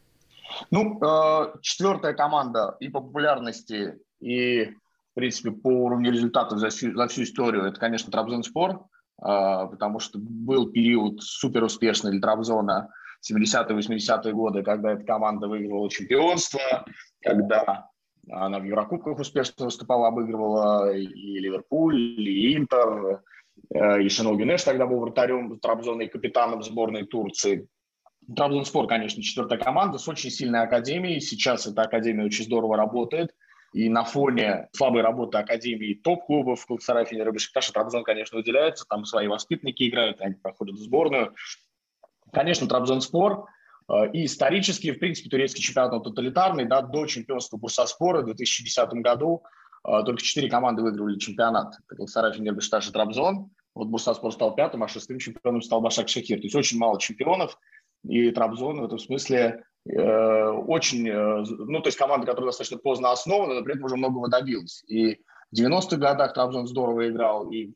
Ну, 0.69 0.99
э, 1.01 1.53
четвертая 1.61 2.13
команда 2.13 2.77
и 2.79 2.87
по 2.89 3.01
популярности, 3.01 3.95
и, 4.19 4.65
в 5.11 5.15
принципе, 5.15 5.51
по 5.51 5.67
уровню 5.67 6.11
результатов 6.11 6.59
за 6.59 6.69
всю, 6.69 6.95
за 6.95 7.07
всю 7.07 7.23
историю, 7.23 7.65
это, 7.65 7.79
конечно, 7.79 8.11
Трабзонспор, 8.11 8.71
э, 8.71 8.77
потому 9.23 9.99
что 9.99 10.19
был 10.19 10.69
период 10.71 11.21
супер 11.23 11.63
успешный 11.63 12.11
для 12.11 12.21
Трабзона 12.21 12.89
70-е, 13.29 13.77
80-е 13.77 14.33
годы, 14.33 14.63
когда 14.63 14.93
эта 14.93 15.03
команда 15.05 15.47
выигрывала 15.47 15.89
чемпионство, 15.89 16.85
когда 17.21 17.89
она 18.29 18.59
в 18.59 18.63
Еврокубках 18.63 19.19
успешно 19.19 19.65
выступала, 19.65 20.09
обыгрывала 20.09 20.93
и 20.93 21.39
Ливерпуль, 21.39 21.97
и 21.97 22.57
Интер, 22.57 23.21
Э, 23.73 24.01
и 24.01 24.09
Шенол 24.09 24.37
Гюнеш 24.37 24.63
тогда 24.63 24.85
был 24.85 24.99
вратарем 24.99 25.59
Трабзона 25.59 26.03
и 26.03 26.07
капитаном 26.07 26.63
сборной 26.63 27.05
Турции. 27.05 27.67
Трабзонспор, 28.35 28.87
конечно, 28.87 29.21
четвертая 29.21 29.59
команда 29.59 29.97
с 29.97 30.07
очень 30.07 30.29
сильной 30.29 30.61
академией. 30.61 31.19
Сейчас 31.19 31.67
эта 31.67 31.81
академия 31.81 32.25
очень 32.25 32.45
здорово 32.45 32.77
работает. 32.77 33.35
И 33.73 33.89
на 33.89 34.03
фоне 34.03 34.69
слабой 34.71 35.01
работы 35.01 35.39
академии 35.39 35.95
топ-клубов 35.95 36.65
Галатасарай, 36.67 37.05
Фенер 37.05 37.29
и 37.29 37.31
Бешикташ, 37.31 37.71
Трабзон, 37.71 38.03
конечно, 38.03 38.37
выделяется. 38.37 38.85
Там 38.87 39.03
свои 39.05 39.27
воспитанники 39.27 39.89
играют, 39.89 40.21
они 40.21 40.35
проходят 40.35 40.75
в 40.75 40.83
сборную. 40.83 41.33
Конечно, 42.31 42.67
Трабзонспор 42.67 43.47
э, 43.89 44.11
и 44.13 44.25
исторически, 44.25 44.91
в 44.91 44.99
принципе, 44.99 45.29
турецкий 45.29 45.63
чемпионат 45.63 45.93
он 45.93 46.03
тоталитарный. 46.03 46.65
Да, 46.65 46.81
до 46.81 47.07
чемпионства 47.07 47.57
Бурсаспора 47.57 48.21
в 48.21 48.25
2010 48.25 48.93
году 48.93 49.43
а, 49.83 50.03
только 50.03 50.21
четыре 50.21 50.49
команды 50.49 50.81
выиграли 50.81 51.17
чемпионат. 51.17 51.75
Это 51.85 51.95
Галатасарай, 51.95 52.33
Фенер, 52.33 52.55
Бешташ 52.55 52.89
и 52.89 52.91
Трабзон. 52.91 53.51
Вот 53.75 53.87
Бурсаспор 53.87 54.31
стал 54.31 54.55
пятым, 54.55 54.83
а 54.83 54.87
шестым 54.87 55.19
чемпионом 55.19 55.61
стал 55.61 55.81
Башак 55.81 56.07
Шахир. 56.07 56.37
То 56.37 56.43
есть 56.43 56.55
очень 56.55 56.77
мало 56.77 56.99
чемпионов. 56.99 57.57
И 58.03 58.31
Трабзон 58.31 58.79
в 58.81 58.85
этом 58.85 58.99
смысле 58.99 59.37
э, 59.37 59.63
очень... 59.85 61.07
Э, 61.09 61.43
ну, 61.47 61.81
то 61.81 61.87
есть 61.87 61.97
команда, 61.97 62.25
которая 62.25 62.49
достаточно 62.49 62.77
поздно 62.77 63.11
основана, 63.11 63.55
но 63.55 63.63
при 63.63 63.73
этом 63.73 63.85
уже 63.85 63.97
многого 63.97 64.29
добилась. 64.29 64.83
И 64.87 65.19
в 65.51 65.59
90-х 65.59 65.97
годах 65.97 66.33
Трабзон 66.33 66.67
здорово 66.67 67.09
играл, 67.09 67.51
и 67.51 67.73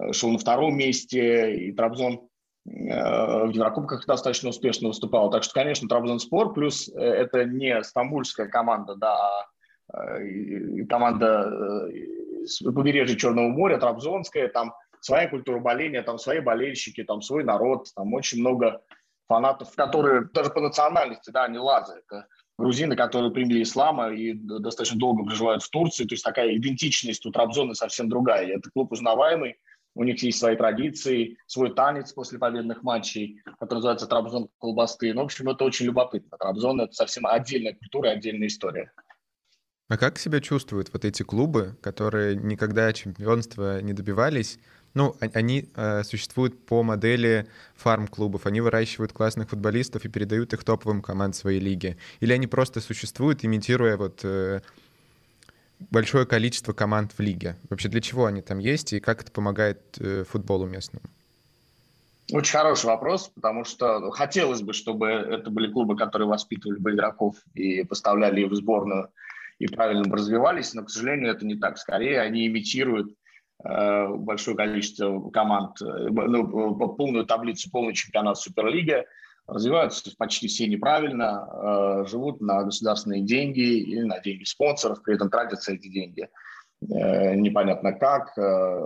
э, 0.00 0.12
шел 0.12 0.30
на 0.30 0.38
втором 0.38 0.76
месте, 0.76 1.54
и 1.54 1.72
Трабзон 1.72 2.28
э, 2.66 3.46
в 3.46 3.50
Еврокубках 3.50 4.06
достаточно 4.06 4.48
успешно 4.48 4.88
выступал. 4.88 5.30
Так 5.30 5.42
что, 5.42 5.54
конечно, 5.54 5.88
Трабзон 5.88 6.18
Спор, 6.18 6.52
плюс 6.52 6.88
э, 6.88 7.00
это 7.00 7.44
не 7.44 7.82
стамбульская 7.82 8.48
команда, 8.48 8.96
да, 8.96 9.14
а 9.14 9.46
Э, 9.92 10.84
команда 10.88 11.50
э, 11.92 12.46
с 12.46 12.62
побережья 12.62 13.16
Черного 13.16 13.48
моря, 13.48 13.78
Трабзонская, 13.78 14.48
там 14.48 14.74
своя 15.00 15.28
культура 15.28 15.60
боления, 15.60 16.02
там 16.02 16.18
свои 16.18 16.40
болельщики, 16.40 17.04
там 17.04 17.20
свой 17.20 17.44
народ, 17.44 17.88
там 17.94 18.12
очень 18.14 18.40
много 18.40 18.82
фанатов, 19.28 19.74
которые 19.74 20.28
даже 20.32 20.50
по 20.50 20.60
национальности, 20.60 21.30
да, 21.30 21.44
они 21.44 21.58
лазы. 21.58 22.02
Это 22.06 22.26
грузины, 22.58 22.96
которые 22.96 23.32
приняли 23.32 23.62
ислама 23.62 24.12
и 24.12 24.32
достаточно 24.34 24.98
долго 24.98 25.24
проживают 25.24 25.62
в 25.62 25.70
Турции. 25.70 26.04
То 26.04 26.14
есть 26.14 26.24
такая 26.24 26.56
идентичность 26.56 27.26
у 27.26 27.30
Трабзона 27.30 27.74
совсем 27.74 28.08
другая. 28.08 28.56
Это 28.56 28.70
клуб 28.70 28.92
узнаваемый, 28.92 29.56
у 29.96 30.04
них 30.04 30.22
есть 30.22 30.38
свои 30.38 30.56
традиции, 30.56 31.36
свой 31.46 31.72
танец 31.74 32.12
после 32.12 32.38
победных 32.38 32.82
матчей, 32.82 33.40
который 33.58 33.78
называется 33.78 34.06
Трабзон 34.06 34.48
колбасты. 34.58 35.12
Ну, 35.14 35.22
в 35.22 35.24
общем, 35.24 35.48
это 35.48 35.64
очень 35.64 35.86
любопытно. 35.86 36.36
Трабзон– 36.38 36.80
это 36.82 36.92
совсем 36.92 37.26
отдельная 37.26 37.74
культура 37.74 38.10
отдельная 38.10 38.48
история. 38.48 38.92
А 39.88 39.98
как 39.98 40.18
себя 40.18 40.40
чувствуют 40.40 40.92
вот 40.92 41.04
эти 41.04 41.22
клубы, 41.22 41.76
которые 41.82 42.36
никогда 42.36 42.92
чемпионства 42.92 43.80
не 43.82 43.92
добивались? 43.92 44.58
Ну, 44.94 45.16
они 45.32 45.68
э, 45.74 46.04
существуют 46.04 46.66
по 46.66 46.84
модели 46.84 47.48
фарм-клубов. 47.74 48.46
Они 48.46 48.60
выращивают 48.60 49.12
классных 49.12 49.50
футболистов 49.50 50.04
и 50.04 50.08
передают 50.08 50.52
их 50.52 50.62
топовым 50.62 51.02
команд 51.02 51.34
своей 51.34 51.58
лиги. 51.58 51.96
Или 52.20 52.32
они 52.32 52.46
просто 52.46 52.80
существуют, 52.80 53.44
имитируя 53.44 53.96
вот 53.96 54.20
э, 54.22 54.60
большое 55.90 56.26
количество 56.26 56.72
команд 56.72 57.12
в 57.12 57.20
лиге. 57.20 57.56
Вообще 57.70 57.88
для 57.88 58.00
чего 58.00 58.26
они 58.26 58.40
там 58.40 58.60
есть 58.60 58.92
и 58.92 59.00
как 59.00 59.22
это 59.22 59.32
помогает 59.32 59.80
э, 59.98 60.24
футболу 60.28 60.66
местному? 60.66 61.04
Очень 62.32 62.52
хороший 62.52 62.86
вопрос, 62.86 63.30
потому 63.34 63.64
что 63.64 64.10
хотелось 64.12 64.62
бы, 64.62 64.72
чтобы 64.72 65.08
это 65.08 65.50
были 65.50 65.70
клубы, 65.70 65.96
которые 65.96 66.26
воспитывали 66.26 66.78
бы 66.78 66.92
игроков 66.92 67.36
и 67.52 67.82
поставляли 67.84 68.42
их 68.42 68.50
в 68.50 68.54
сборную 68.54 69.10
и 69.58 69.66
правильно 69.66 70.04
бы 70.04 70.16
развивались, 70.16 70.72
но, 70.72 70.84
к 70.84 70.90
сожалению, 70.90 71.32
это 71.32 71.44
не 71.44 71.56
так. 71.56 71.78
Скорее, 71.78 72.20
они 72.20 72.46
имитируют 72.46 73.14
большое 73.64 74.56
количество 74.56 75.30
команд, 75.30 75.80
э, 75.80 76.08
ну, 76.10 76.76
полную 76.76 77.24
таблицу, 77.24 77.70
полный 77.70 77.94
чемпионат 77.94 78.38
Суперлиги, 78.38 79.06
развиваются 79.46 80.10
почти 80.16 80.48
все 80.48 80.66
неправильно, 80.66 81.48
э, 81.50 82.06
живут 82.06 82.40
на 82.40 82.62
государственные 82.62 83.22
деньги 83.22 83.60
или 83.60 84.02
на 84.02 84.20
деньги 84.20 84.44
спонсоров, 84.44 85.02
при 85.02 85.14
этом 85.14 85.30
тратятся 85.30 85.72
эти 85.72 85.88
деньги 85.88 86.28
э, 86.82 87.34
непонятно 87.34 87.92
как. 87.92 88.36
Э, 88.36 88.76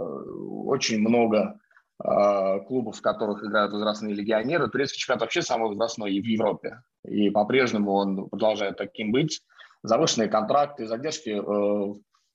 очень 0.66 1.01
много 1.01 1.59
э, 2.03 2.61
клубов, 2.66 2.99
в 2.99 3.03
которых 3.03 3.45
играют 3.45 3.72
возрастные 3.72 4.14
легионеры. 4.14 4.68
Турецкий 4.68 5.01
чемпионат 5.01 5.22
вообще 5.22 5.43
самый 5.43 5.68
возрастной 5.68 6.20
в 6.20 6.24
Европе, 6.24 6.83
и 7.05 7.31
по-прежнему 7.31 7.93
он 7.93 8.29
продолжает 8.29 8.76
таким 8.76 9.12
быть 9.12 9.43
завышенные 9.83 10.29
контракты, 10.29 10.87
задержки 10.87 11.31
э, 11.31 11.41
э, 11.41 11.95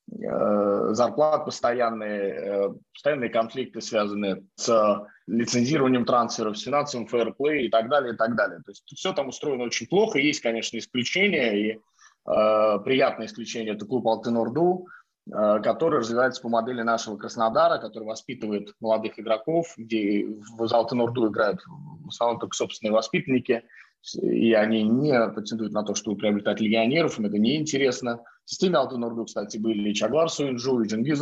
зарплат 0.10 1.46
постоянные, 1.46 2.34
э, 2.34 2.70
постоянные 2.94 3.30
конфликты, 3.30 3.82
связанные 3.82 4.44
с 4.56 5.08
лицензированием 5.28 6.06
трансферов, 6.06 6.58
с 6.58 6.64
финансовым 6.64 7.08
фэрплей 7.08 7.68
и 7.68 7.70
так 7.70 7.90
далее, 7.90 8.14
и 8.14 8.18
так 8.18 8.36
далее. 8.36 8.60
То 8.60 8.72
есть 8.72 8.84
все 8.96 9.14
там 9.14 9.30
устроено 9.30 9.64
очень 9.64 9.88
плохо. 9.88 10.20
Есть, 10.20 10.42
конечно, 10.42 10.78
исключения, 10.78 11.54
и 11.54 11.72
э, 11.74 12.80
приятное 12.84 13.28
исключение– 13.28 13.74
это 13.76 13.86
клуб 13.86 14.08
Алтенорду, 14.08 14.88
э, 15.28 15.60
который 15.64 16.00
развивается 16.00 16.42
по 16.42 16.50
модели 16.50 16.82
нашего 16.82 17.18
Краснодара, 17.18 17.80
который 17.80 18.06
воспитывает 18.06 18.74
молодых 18.82 19.18
игроков, 19.20 19.74
где 19.78 20.26
в 20.26 20.74
Алтенорду 20.74 21.30
играют 21.30 21.62
в 21.66 22.10
основном 22.10 22.40
только 22.40 22.56
собственные 22.56 22.94
воспитанники– 22.94 23.64
и 24.22 24.54
они 24.54 24.84
не 24.84 25.30
претендуют 25.30 25.74
на 25.74 25.84
то, 25.84 25.96
чтобы 25.96 26.18
приобретать 26.18 26.60
легионеров, 26.60 27.18
им 27.18 27.26
это 27.26 27.38
неинтересно. 27.38 28.20
Системе 28.46 28.78
Алтенорду, 28.78 29.26
кстати, 29.26 29.58
были 29.58 29.90
и 29.90 29.94
Чаглар 29.94 30.30
Суинджу, 30.30 30.82
и 30.82 30.88
Джингиз 30.88 31.22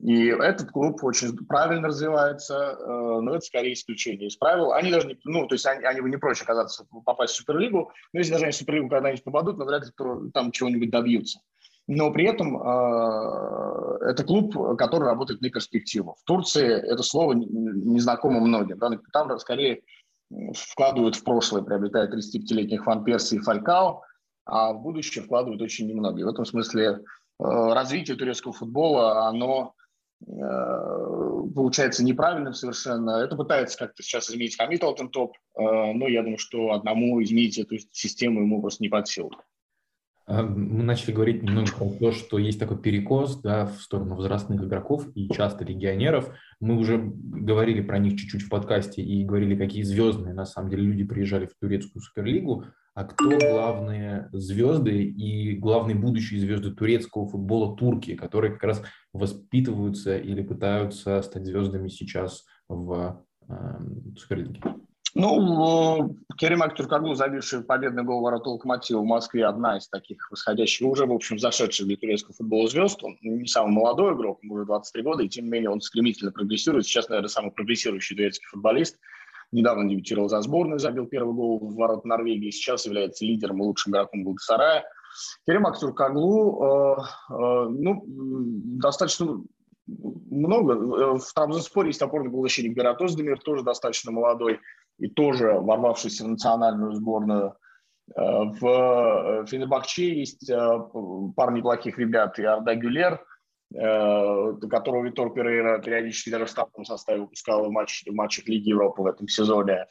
И 0.00 0.26
этот 0.26 0.70
клуб 0.70 1.02
очень 1.02 1.36
правильно 1.46 1.88
развивается, 1.88 2.54
э, 2.54 3.20
но 3.20 3.34
это 3.34 3.44
скорее 3.44 3.72
исключение 3.72 4.28
из 4.28 4.36
правил. 4.36 4.72
Они 4.72 4.90
даже 4.90 5.08
не, 5.08 5.18
ну, 5.24 5.46
то 5.46 5.54
есть 5.54 5.66
они, 5.66 5.84
они 5.84 6.00
бы 6.00 6.10
не 6.10 6.18
прочь 6.18 6.42
оказаться, 6.42 6.86
попасть 7.04 7.34
в 7.34 7.36
Суперлигу, 7.36 7.90
но 8.12 8.18
если 8.18 8.32
даже 8.32 8.44
они 8.44 8.52
в 8.52 8.56
Суперлигу 8.56 8.88
когда-нибудь 8.88 9.24
попадут, 9.24 9.58
но 9.58 9.64
вряд 9.64 9.86
ли 9.86 9.92
там 10.32 10.52
чего-нибудь 10.52 10.90
добьются. 10.90 11.40
Но 11.88 12.12
при 12.12 12.26
этом 12.26 12.56
э, 12.56 13.98
это 14.10 14.24
клуб, 14.24 14.76
который 14.76 15.04
работает 15.04 15.40
на 15.40 15.50
перспективу. 15.50 16.16
В 16.20 16.24
Турции 16.24 16.66
это 16.66 17.02
слово 17.02 17.32
незнакомо 17.32 18.40
многим. 18.40 18.78
Да? 18.78 18.90
Там 19.12 19.38
скорее 19.38 19.82
вкладывают 20.54 21.16
в 21.16 21.24
прошлое, 21.24 21.62
приобретают 21.62 22.12
35-летних 22.12 22.84
Ван 22.86 23.04
Перси 23.04 23.36
и 23.36 23.38
Фалькао, 23.38 24.02
а 24.46 24.72
в 24.72 24.80
будущее 24.80 25.24
вкладывают 25.24 25.60
очень 25.60 25.88
немного. 25.88 26.20
И 26.20 26.24
в 26.24 26.28
этом 26.28 26.44
смысле 26.44 26.84
э, 26.84 26.98
развитие 27.38 28.16
турецкого 28.16 28.54
футбола, 28.54 29.26
оно 29.26 29.74
э, 30.24 30.32
получается 31.54 32.04
неправильным 32.04 32.54
совершенно. 32.54 33.22
Это 33.22 33.36
пытается 33.36 33.76
как-то 33.76 34.02
сейчас 34.02 34.30
изменить 34.30 34.56
Хамид 34.56 34.82
Алтентоп, 34.84 35.34
э, 35.34 35.60
но 35.60 36.06
я 36.06 36.22
думаю, 36.22 36.38
что 36.38 36.70
одному 36.70 37.22
изменить 37.22 37.58
эту 37.58 37.76
систему 37.90 38.40
ему 38.40 38.60
просто 38.60 38.82
не 38.84 38.88
под 38.88 39.08
силу. 39.08 39.32
Мы 40.28 40.82
начали 40.82 41.12
говорить 41.12 41.44
немного 41.44 41.70
про 41.70 41.88
то, 41.88 42.10
что 42.10 42.38
есть 42.38 42.58
такой 42.58 42.78
перекос 42.78 43.40
да, 43.42 43.66
в 43.66 43.80
сторону 43.80 44.16
возрастных 44.16 44.60
игроков 44.60 45.06
и 45.14 45.28
часто 45.28 45.64
легионеров. 45.64 46.30
Мы 46.58 46.76
уже 46.76 46.98
говорили 46.98 47.80
про 47.80 47.98
них 47.98 48.18
чуть-чуть 48.18 48.42
в 48.42 48.48
подкасте 48.48 49.02
и 49.02 49.24
говорили, 49.24 49.56
какие 49.56 49.84
звездные 49.84 50.34
на 50.34 50.44
самом 50.44 50.70
деле 50.70 50.82
люди 50.82 51.04
приезжали 51.04 51.46
в 51.46 51.54
турецкую 51.60 52.02
суперлигу. 52.02 52.64
А 52.96 53.04
кто 53.04 53.28
главные 53.28 54.30
звезды 54.32 55.04
и 55.04 55.54
главные 55.58 55.94
будущие 55.94 56.40
звезды 56.40 56.70
турецкого 56.70 57.28
футбола 57.28 57.76
Турки, 57.76 58.16
которые 58.16 58.54
как 58.54 58.64
раз 58.64 58.82
воспитываются 59.12 60.16
или 60.16 60.40
пытаются 60.42 61.20
стать 61.20 61.44
звездами 61.44 61.88
сейчас 61.88 62.46
в 62.68 63.22
э, 63.50 63.54
Суперлиге? 64.16 64.62
Ну, 65.12 66.16
Керим 66.38 66.62
Актюркаглу, 66.62 67.14
забивший 67.14 67.64
победный 67.64 68.02
гол 68.02 68.22
ворота 68.22 68.48
Локомотива 68.48 69.00
в 69.00 69.04
Москве, 69.04 69.44
одна 69.44 69.76
из 69.76 69.88
таких 69.88 70.30
восходящих, 70.30 70.86
уже, 70.86 71.04
в 71.04 71.12
общем, 71.12 71.38
зашедших 71.38 71.86
для 71.86 71.98
турецкого 71.98 72.32
футбола 72.32 72.66
звезд. 72.66 73.04
Он 73.04 73.18
не 73.20 73.46
самый 73.46 73.72
молодой 73.72 74.14
игрок, 74.14 74.38
ему 74.42 74.54
уже 74.54 74.64
23 74.64 75.02
года, 75.02 75.22
и 75.22 75.28
тем 75.28 75.44
не 75.44 75.50
менее 75.50 75.68
он 75.68 75.82
стремительно 75.82 76.32
прогрессирует. 76.32 76.86
Сейчас, 76.86 77.10
наверное, 77.10 77.28
самый 77.28 77.50
прогрессирующий 77.50 78.16
турецкий 78.16 78.46
футболист. 78.48 78.98
Недавно 79.52 79.88
дебютировал 79.88 80.28
за 80.28 80.40
сборную, 80.42 80.78
забил 80.78 81.06
первый 81.06 81.34
гол 81.34 81.58
в 81.60 81.74
ворот 81.74 82.04
Норвегии, 82.04 82.50
сейчас 82.50 82.86
является 82.86 83.24
лидером 83.24 83.62
и 83.62 83.66
лучшим 83.66 83.92
игроком 83.92 84.24
Галатасарая. 84.24 84.84
Керим 85.46 85.66
Актюркаглу, 85.66 86.62
э, 86.62 86.96
э, 87.30 87.68
ну, 87.70 88.02
достаточно 88.06 89.42
много. 89.86 90.74
Э, 90.74 91.18
в 91.18 91.32
Трабзонспоре 91.34 91.88
есть 91.88 92.02
опорный 92.02 92.44
еще 92.44 92.62
Гератос 92.62 93.14
Демир, 93.14 93.38
тоже 93.40 93.62
достаточно 93.62 94.10
молодой 94.10 94.60
и 94.98 95.08
тоже 95.08 95.52
ворвавшийся 95.52 96.24
в 96.24 96.28
национальную 96.28 96.92
сборную. 96.92 97.54
Э, 98.14 98.20
в 98.60 98.64
э, 98.64 99.46
Фенебахче 99.46 100.18
есть 100.18 100.50
пара 101.36 101.52
неплохих 101.52 101.98
ребят, 101.98 102.38
и 102.38 102.44
Арда 102.44 102.74
Гюлер, 102.74 103.24
которого 103.72 105.04
Витор 105.04 105.32
Перейра 105.32 105.78
периодически 105.78 106.30
даже 106.30 106.46
в 106.46 106.50
стартовом 106.50 106.84
составе 106.84 107.22
выпускал 107.22 107.64
в, 107.64 107.70
матч, 107.70 108.04
в 108.06 108.14
матчах 108.14 108.46
Лиги 108.46 108.70
Европы 108.70 109.02
в 109.02 109.06
этом 109.06 109.28
сезоне. 109.28 109.86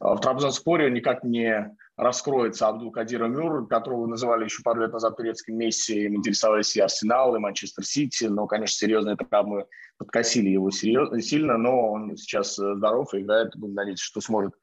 В 0.00 0.18
Трабзонспоре 0.18 0.90
никак 0.90 1.24
не 1.24 1.76
раскроется. 1.96 2.68
Абдул-Кадир 2.68 3.26
Мюр, 3.28 3.66
которого 3.66 4.06
называли 4.06 4.44
еще 4.44 4.62
пару 4.62 4.80
лет 4.80 4.92
назад 4.92 5.16
турецким 5.16 5.56
Месси, 5.56 6.04
им 6.04 6.16
интересовались 6.16 6.76
и 6.76 6.80
Арсенал, 6.80 7.36
и 7.36 7.38
Манчестер 7.38 7.84
Сити, 7.84 8.24
но, 8.24 8.46
конечно, 8.46 8.76
серьезные 8.76 9.16
травмы 9.16 9.66
подкосили 9.98 10.48
его 10.48 10.70
серьезно, 10.70 11.20
сильно, 11.20 11.58
но 11.58 11.92
он 11.92 12.16
сейчас 12.16 12.58
э, 12.58 12.74
здоров 12.76 13.12
и 13.14 13.20
играет, 13.20 13.56
будем 13.56 13.74
надеяться, 13.74 14.04
что 14.04 14.20
сможет 14.20 14.54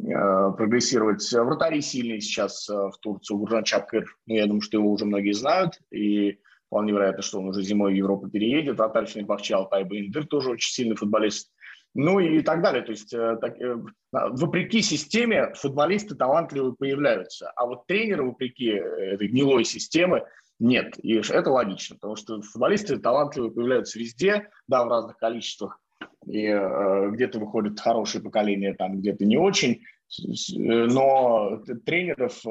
э, 0.00 0.04
прогрессировать. 0.56 1.32
Вратари 1.32 1.80
сильные 1.80 2.20
сейчас 2.20 2.68
э, 2.68 2.74
в 2.74 2.94
Турцию, 3.00 3.38
Гуржан 3.38 3.62
Чакыр, 3.62 4.04
ну, 4.26 4.34
я 4.34 4.46
думаю, 4.46 4.62
что 4.62 4.78
его 4.78 4.90
уже 4.90 5.04
многие 5.04 5.32
знают, 5.32 5.78
и 5.92 6.40
вполне 6.70 6.92
вероятно, 6.92 7.22
что 7.22 7.40
он 7.40 7.48
уже 7.48 7.62
зимой 7.62 7.92
в 7.92 7.96
Европу 7.96 8.28
переедет. 8.28 8.78
Вратарь 8.78 9.06
Фенебахче 9.06 9.56
Алтай 9.56 9.82
Баиндыр 9.84 10.26
тоже 10.26 10.50
очень 10.50 10.72
сильный 10.72 10.94
футболист 10.96 11.50
ну 11.94 12.20
и 12.20 12.40
так 12.42 12.62
далее. 12.62 12.82
То 12.82 12.92
есть 12.92 13.12
э, 13.12 13.36
так, 13.40 13.60
э, 13.60 13.76
вопреки 14.12 14.80
системе 14.80 15.52
футболисты 15.54 16.14
талантливые 16.14 16.74
появляются, 16.74 17.50
а 17.56 17.66
вот 17.66 17.86
тренеры 17.86 18.24
вопреки 18.24 18.70
э, 18.70 19.14
этой 19.14 19.28
гнилой 19.28 19.64
системы 19.64 20.24
нет. 20.58 20.94
И 21.02 21.14
это 21.14 21.50
логично, 21.50 21.96
потому 21.96 22.16
что 22.16 22.40
футболисты 22.42 22.98
талантливые 22.98 23.52
появляются 23.52 23.98
везде, 23.98 24.50
да, 24.68 24.84
в 24.84 24.88
разных 24.88 25.16
количествах, 25.16 25.80
и 26.26 26.46
э, 26.46 27.10
где-то 27.10 27.40
выходит 27.40 27.80
хорошее 27.80 28.22
поколение, 28.22 28.74
там 28.74 29.00
где-то 29.00 29.24
не 29.24 29.36
очень, 29.36 29.82
но 30.18 31.62
тренеров 31.86 32.42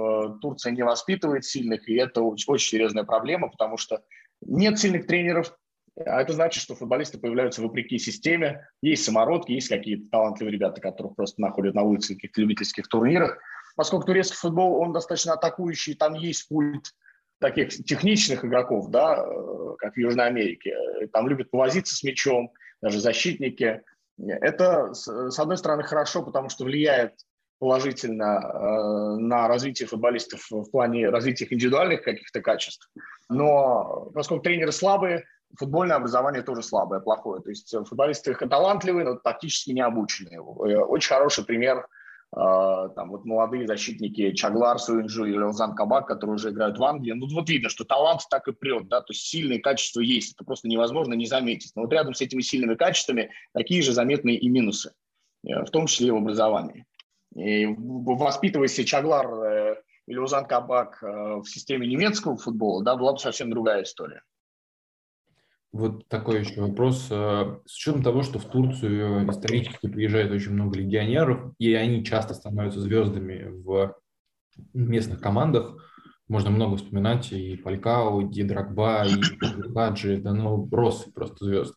Турция 0.42 0.72
не 0.72 0.84
воспитывает 0.84 1.46
сильных, 1.46 1.88
и 1.90 1.96
это 1.96 2.22
очень, 2.22 2.58
серьезная 2.58 3.04
проблема, 3.04 3.50
потому 3.50 3.78
что 3.78 4.02
нет 4.42 4.80
сильных 4.80 5.08
тренеров, 5.08 5.54
а 6.06 6.22
это 6.22 6.34
значит, 6.34 6.64
что 6.64 6.76
футболисты 6.76 7.18
появляются 7.18 7.62
вопреки 7.62 7.98
системе. 7.98 8.68
Есть 8.82 9.04
самородки, 9.04 9.52
есть 9.52 9.68
какие-то 9.68 10.10
талантливые 10.10 10.54
ребята, 10.54 10.80
которых 10.80 11.16
просто 11.16 11.42
находят 11.42 11.76
на 11.76 11.84
улице 11.84 12.16
каких-то 12.16 12.42
любительских 12.42 12.88
турнирах. 12.88 13.38
Поскольку 13.76 14.06
турецкий 14.06 14.38
футбол, 14.38 14.76
он 14.76 14.94
достаточно 14.94 15.34
атакующий, 15.34 15.96
там 15.96 16.14
есть 16.14 16.48
пульт 16.48 16.94
таких 17.40 17.70
техничных 17.70 18.44
игроков, 18.44 18.90
да, 18.90 19.26
э, 19.26 19.76
как 19.78 19.94
в 19.94 19.98
Южной 19.98 20.28
Америке. 20.28 20.76
Там 21.14 21.28
любят 21.28 21.52
повозиться 21.52 21.96
с 21.96 22.04
мячом, 22.04 22.52
даже 22.82 23.00
защитники. 23.00 23.82
Это, 24.18 24.94
с 24.94 25.40
одной 25.40 25.58
стороны, 25.58 25.84
хорошо, 25.84 26.24
потому 26.24 26.50
что 26.50 26.66
влияет 26.66 27.14
положительно 27.60 28.40
э, 28.42 29.20
на 29.20 29.48
развитие 29.48 29.88
футболистов 29.88 30.48
в 30.50 30.72
плане 30.72 31.10
развития 31.10 31.46
их 31.46 31.54
индивидуальных 31.54 32.04
каких-то 32.04 32.42
качеств. 32.42 32.90
Но 33.30 34.10
поскольку 34.14 34.44
тренеры 34.44 34.72
слабые, 34.72 35.26
футбольное 35.58 35.98
образование 35.98 36.42
тоже 36.42 36.64
слабое, 36.64 37.02
плохое. 37.02 37.42
То 37.42 37.50
есть 37.50 37.74
футболисты 37.88 38.34
талантливые, 38.34 39.06
но 39.06 39.16
тактически 39.16 39.72
не 39.72 39.82
обученные. 39.82 40.38
Э, 40.38 40.42
очень 40.42 41.10
хороший 41.10 41.44
пример 41.44 41.86
э, 42.34 42.40
там 42.96 43.10
вот 43.10 43.26
молодые 43.26 43.68
защитники 43.68 44.32
Чаглар, 44.32 44.80
Суинджу 44.80 45.26
и 45.26 45.34
Леозан 45.34 45.76
Кабак, 45.76 46.08
которые 46.08 46.36
уже 46.36 46.52
играют 46.52 46.78
в 46.78 46.84
Англии. 46.86 47.12
Ну 47.12 47.28
вот 47.28 47.50
видно, 47.50 47.68
что 47.68 47.84
талант 47.84 48.22
так 48.30 48.48
и 48.48 48.54
прет, 48.54 48.88
да, 48.88 49.02
то 49.02 49.12
есть 49.12 49.26
сильные 49.26 49.60
качества 49.60 50.00
есть, 50.00 50.34
это 50.36 50.46
просто 50.46 50.70
невозможно 50.70 51.14
не 51.14 51.26
заметить. 51.26 51.74
Но 51.76 51.82
вот 51.82 51.92
рядом 51.92 52.14
с 52.14 52.22
этими 52.22 52.42
сильными 52.42 52.76
качествами 52.76 53.32
такие 53.54 53.82
же 53.82 53.92
заметные 53.92 54.38
и 54.38 54.48
минусы, 54.48 54.94
в 55.44 55.70
том 55.72 55.88
числе 55.88 56.08
и 56.08 56.12
в 56.12 56.16
образовании. 56.16 56.86
И 57.36 57.66
воспитываясь 57.66 58.76
Чаглар 58.76 59.78
или 60.08 60.18
Узан 60.18 60.46
Кабак 60.46 61.02
в 61.02 61.46
системе 61.46 61.88
немецкого 61.88 62.38
футбола, 62.38 62.84
да, 62.84 62.96
была 62.96 63.14
бы 63.14 63.20
совсем 63.20 63.50
другая 63.52 63.84
история. 63.84 64.24
Вот 65.72 66.08
такой 66.08 66.40
еще 66.40 66.62
вопрос. 66.62 67.08
Э, 67.12 67.60
с 67.66 67.76
учетом 67.76 68.02
того, 68.02 68.24
что 68.24 68.40
в 68.40 68.46
Турцию 68.46 69.30
исторически 69.30 69.88
приезжает 69.88 70.32
очень 70.32 70.54
много 70.54 70.80
легионеров, 70.80 71.54
и 71.60 71.74
они 71.74 72.04
часто 72.04 72.34
становятся 72.34 72.80
звездами 72.80 73.46
в 73.64 73.96
местных 74.74 75.22
командах, 75.22 75.76
можно 76.30 76.52
много 76.52 76.78
вспоминать 76.78 77.32
и 77.32 77.58
Фалькау, 77.58 78.30
и 78.30 78.44
Драгба, 78.44 79.06
и 79.06 79.74
Хаджи, 79.74 80.18
да 80.18 80.32
ну, 80.32 80.66
просто 80.68 81.12
просто 81.12 81.46
звезд. 81.46 81.76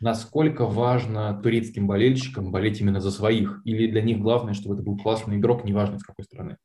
Насколько 0.00 0.66
важно 0.66 1.38
турецким 1.42 1.86
болельщикам 1.86 2.50
болеть 2.50 2.80
именно 2.80 3.00
за 3.00 3.10
своих? 3.10 3.60
Или 3.64 3.90
для 3.90 4.02
них 4.02 4.18
главное, 4.18 4.54
чтобы 4.54 4.74
это 4.74 4.82
был 4.82 4.96
классный 4.96 5.36
игрок, 5.36 5.64
неважно 5.64 5.98
с 5.98 6.02
какой 6.02 6.24
страны? 6.24 6.56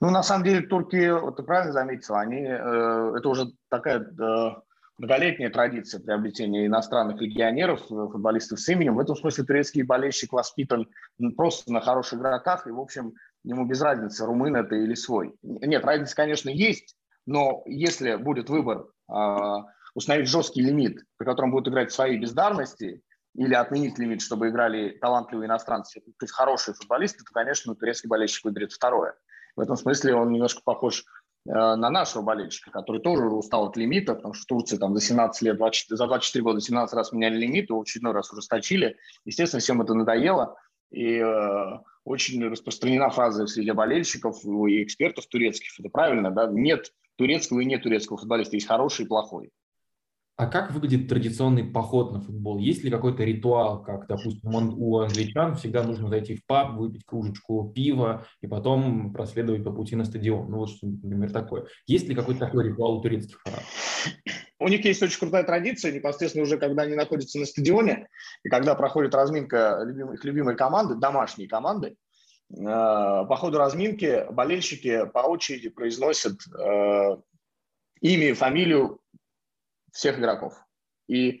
Ну, 0.00 0.10
на 0.10 0.22
самом 0.22 0.44
деле, 0.44 0.66
турки, 0.66 1.10
вот 1.10 1.36
ты 1.36 1.42
правильно 1.42 1.72
заметил, 1.72 2.14
они, 2.14 2.42
э, 2.42 3.14
это 3.16 3.28
уже 3.28 3.52
такая 3.68 4.00
э, 4.00 4.50
многолетняя 4.98 5.50
традиция 5.50 6.00
приобретения 6.00 6.66
иностранных 6.66 7.20
легионеров, 7.20 7.80
э, 7.82 7.86
футболистов 7.86 8.60
с 8.60 8.68
именем. 8.68 8.96
В 8.96 9.00
этом 9.00 9.16
смысле 9.16 9.44
турецкий 9.44 9.82
болельщик 9.82 10.32
воспитан 10.32 10.88
просто 11.36 11.72
на 11.72 11.80
хороших 11.80 12.18
игроках, 12.18 12.66
и, 12.66 12.70
в 12.70 12.80
общем, 12.80 13.14
ему 13.44 13.66
без 13.66 13.80
разницы, 13.80 14.26
румын 14.26 14.56
это 14.56 14.74
или 14.74 14.94
свой. 14.94 15.34
Нет, 15.42 15.84
разница, 15.84 16.14
конечно, 16.14 16.50
есть, 16.50 16.96
но 17.26 17.62
если 17.66 18.16
будет 18.16 18.48
выбор 18.48 18.86
э, 19.12 19.56
установить 19.94 20.28
жесткий 20.28 20.62
лимит, 20.62 21.02
при 21.16 21.26
котором 21.26 21.50
будут 21.50 21.68
играть 21.68 21.92
свои 21.92 22.18
бездарности, 22.18 23.02
или 23.36 23.54
отменить 23.54 23.98
лимит, 23.98 24.22
чтобы 24.22 24.48
играли 24.48 24.98
талантливые 25.00 25.46
иностранцы, 25.46 26.00
то 26.00 26.24
есть 26.24 26.34
хорошие 26.34 26.74
футболисты, 26.74 27.22
то, 27.24 27.32
конечно, 27.32 27.76
турецкий 27.76 28.08
болельщик 28.08 28.44
выберет 28.44 28.72
второе. 28.72 29.14
В 29.54 29.60
этом 29.60 29.76
смысле 29.76 30.14
он 30.14 30.32
немножко 30.32 30.62
похож 30.64 31.04
Э, 31.46 31.74
на 31.74 31.88
нашего 31.90 32.22
болельщика, 32.22 32.70
который 32.70 33.00
тоже 33.00 33.24
устал 33.24 33.68
от 33.68 33.76
лимита, 33.76 34.14
потому 34.14 34.34
что 34.34 34.42
в 34.44 34.46
Турции 34.46 34.76
там 34.76 34.94
за 34.94 35.00
17 35.00 35.42
лет, 35.42 35.56
20, 35.56 35.88
за 35.88 36.06
24 36.06 36.42
года 36.42 36.60
17 36.60 36.94
раз 36.94 37.12
меняли 37.12 37.38
лимит, 37.38 37.70
его 37.70 37.80
очередной 37.80 38.12
раз 38.12 38.30
ужесточили. 38.30 38.96
Естественно, 39.24 39.60
всем 39.60 39.80
это 39.80 39.94
надоело. 39.94 40.56
И 40.90 41.16
э, 41.16 41.78
очень 42.04 42.42
распространена 42.44 43.10
фраза 43.10 43.46
среди 43.46 43.72
болельщиков 43.72 44.44
и 44.44 44.82
экспертов 44.82 45.26
турецких, 45.26 45.78
это 45.78 45.88
правильно, 45.88 46.30
да, 46.30 46.50
нет 46.50 46.92
турецкого 47.16 47.60
и 47.60 47.64
нет 47.64 47.82
турецкого 47.82 48.18
футболиста, 48.18 48.56
есть 48.56 48.66
хороший 48.66 49.04
и 49.04 49.08
плохой. 49.08 49.50
А 50.40 50.46
как 50.46 50.72
выглядит 50.72 51.06
традиционный 51.06 51.64
поход 51.64 52.12
на 52.12 52.20
футбол? 52.22 52.56
Есть 52.56 52.82
ли 52.82 52.90
какой-то 52.90 53.24
ритуал, 53.24 53.82
как, 53.82 54.06
допустим, 54.06 54.54
у 54.54 55.00
англичан 55.00 55.54
всегда 55.54 55.82
нужно 55.82 56.08
зайти 56.08 56.34
в 56.34 56.46
паб, 56.46 56.78
выпить 56.78 57.04
кружечку 57.04 57.70
пива 57.74 58.24
и 58.40 58.46
потом 58.46 59.12
проследовать 59.12 59.62
по 59.62 59.70
пути 59.70 59.96
на 59.96 60.06
стадион? 60.06 60.50
Ну 60.50 60.56
вот, 60.56 60.70
например, 60.80 61.30
такое. 61.30 61.66
Есть 61.86 62.08
ли 62.08 62.14
какой-то 62.14 62.40
такой 62.40 62.68
ритуал 62.68 62.96
у 62.96 63.02
турецких 63.02 63.38
фанатов? 63.42 63.68
У 64.60 64.68
них 64.68 64.84
есть 64.84 65.02
очень 65.02 65.18
крутая 65.18 65.42
традиция, 65.42 65.90
непосредственно 65.90 66.44
уже 66.44 66.58
когда 66.58 66.82
они 66.82 66.94
находятся 66.94 67.38
на 67.38 67.46
стадионе, 67.46 68.08
и 68.44 68.50
когда 68.50 68.74
проходит 68.74 69.14
разминка 69.14 69.80
любимых, 69.84 70.22
любимой 70.22 70.54
команды, 70.54 70.96
домашней 70.96 71.46
команды, 71.46 71.96
э, 72.50 72.62
по 72.62 73.36
ходу 73.36 73.56
разминки 73.56 74.30
болельщики 74.30 75.06
по 75.06 75.20
очереди 75.20 75.70
произносят 75.70 76.34
э, 76.46 77.16
имя 78.02 78.28
и 78.28 78.34
фамилию 78.34 79.00
всех 79.92 80.18
игроков. 80.18 80.54
И 81.08 81.40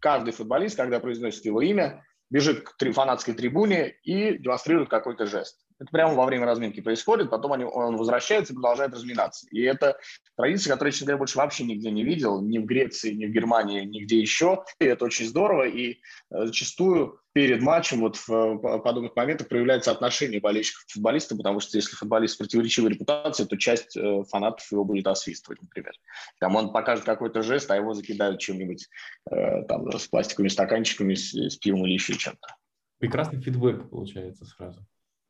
каждый 0.00 0.32
футболист, 0.32 0.76
когда 0.76 0.98
произносит 0.98 1.44
его 1.44 1.62
имя, 1.62 2.04
бежит 2.30 2.64
к 2.64 2.92
фанатской 2.92 3.34
трибуне 3.34 3.90
и 4.02 4.38
демонстрирует 4.38 4.90
какой-то 4.90 5.26
жест. 5.26 5.65
Это 5.78 5.90
прямо 5.90 6.14
во 6.14 6.24
время 6.24 6.46
разминки 6.46 6.80
происходит, 6.80 7.28
потом 7.28 7.52
они, 7.52 7.64
он 7.64 7.96
возвращается 7.96 8.52
и 8.52 8.56
продолжает 8.56 8.94
разминаться. 8.94 9.46
И 9.50 9.60
это 9.62 9.98
традиция, 10.34 10.72
которую, 10.72 10.92
честно 10.92 11.06
говоря, 11.06 11.18
больше 11.18 11.38
вообще 11.38 11.64
нигде 11.64 11.90
не 11.90 12.02
видел, 12.02 12.40
ни 12.40 12.58
в 12.58 12.64
Греции, 12.64 13.12
ни 13.12 13.26
в 13.26 13.30
Германии, 13.30 13.84
нигде 13.84 14.18
еще. 14.18 14.64
И 14.80 14.86
это 14.86 15.04
очень 15.04 15.26
здорово, 15.26 15.64
и 15.64 16.00
э, 16.30 16.46
зачастую 16.46 17.20
перед 17.34 17.60
матчем 17.60 18.00
вот 18.00 18.16
в 18.16 18.58
подобных 18.78 19.14
моментах 19.14 19.48
проявляется 19.48 19.90
отношение 19.90 20.40
болельщиков 20.40 20.86
к 20.86 20.90
футболисту, 20.92 21.36
потому 21.36 21.60
что 21.60 21.76
если 21.76 21.94
футболист 21.94 22.34
с 22.34 22.38
противоречивой 22.38 22.92
репутацией, 22.92 23.46
то 23.46 23.58
часть 23.58 23.94
э, 23.94 24.22
фанатов 24.30 24.66
его 24.72 24.84
будет 24.84 25.06
освистывать, 25.06 25.60
например. 25.60 25.92
Там 26.40 26.56
он 26.56 26.72
покажет 26.72 27.04
какой-то 27.04 27.42
жест, 27.42 27.70
а 27.70 27.76
его 27.76 27.92
закидают 27.92 28.40
чем-нибудь 28.40 28.88
э, 29.30 29.64
там 29.64 29.92
с 29.92 30.06
пластиковыми 30.08 30.48
стаканчиками, 30.48 31.14
с, 31.14 31.34
с 31.34 31.56
пивом 31.56 31.84
или 31.84 31.92
еще 31.92 32.14
чем-то. 32.14 32.56
Прекрасный 32.98 33.42
фидбэк 33.42 33.90
получается 33.90 34.46
сразу. 34.46 34.86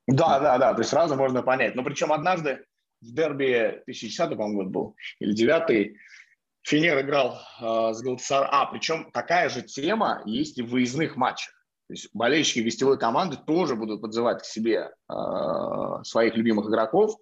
Да, 0.07 0.39
да, 0.39 0.59
да, 0.59 0.73
то 0.73 0.81
есть 0.81 0.91
сразу 0.91 1.17
можно 1.17 1.43
понять. 1.43 1.75
Но 1.75 1.83
причем 1.83 2.13
однажды 2.13 2.65
в 3.01 3.13
дерби 3.13 3.83
2010 3.87 4.37
по-моему, 4.37 4.63
год 4.63 4.67
был, 4.69 4.97
или 5.21 5.33
9 5.33 5.97
Финер 6.63 7.01
играл 7.01 7.39
э, 7.61 7.93
с 7.93 8.03
Галатасарай. 8.03 8.49
А, 8.51 8.67
причем 8.67 9.11
такая 9.13 9.49
же 9.49 9.63
тема 9.63 10.23
есть 10.25 10.59
и 10.59 10.63
в 10.63 10.71
выездных 10.71 11.17
матчах. 11.17 11.55
То 11.89 11.95
есть 11.95 12.09
болельщики 12.13 12.61
гостевой 12.61 12.99
команды 12.99 13.37
тоже 13.37 13.77
будут 13.77 14.01
подзывать 14.01 14.43
к 14.43 14.45
себе 14.45 14.91
э, 15.09 15.15
своих 16.03 16.37
любимых 16.37 16.69
игроков, 16.69 17.17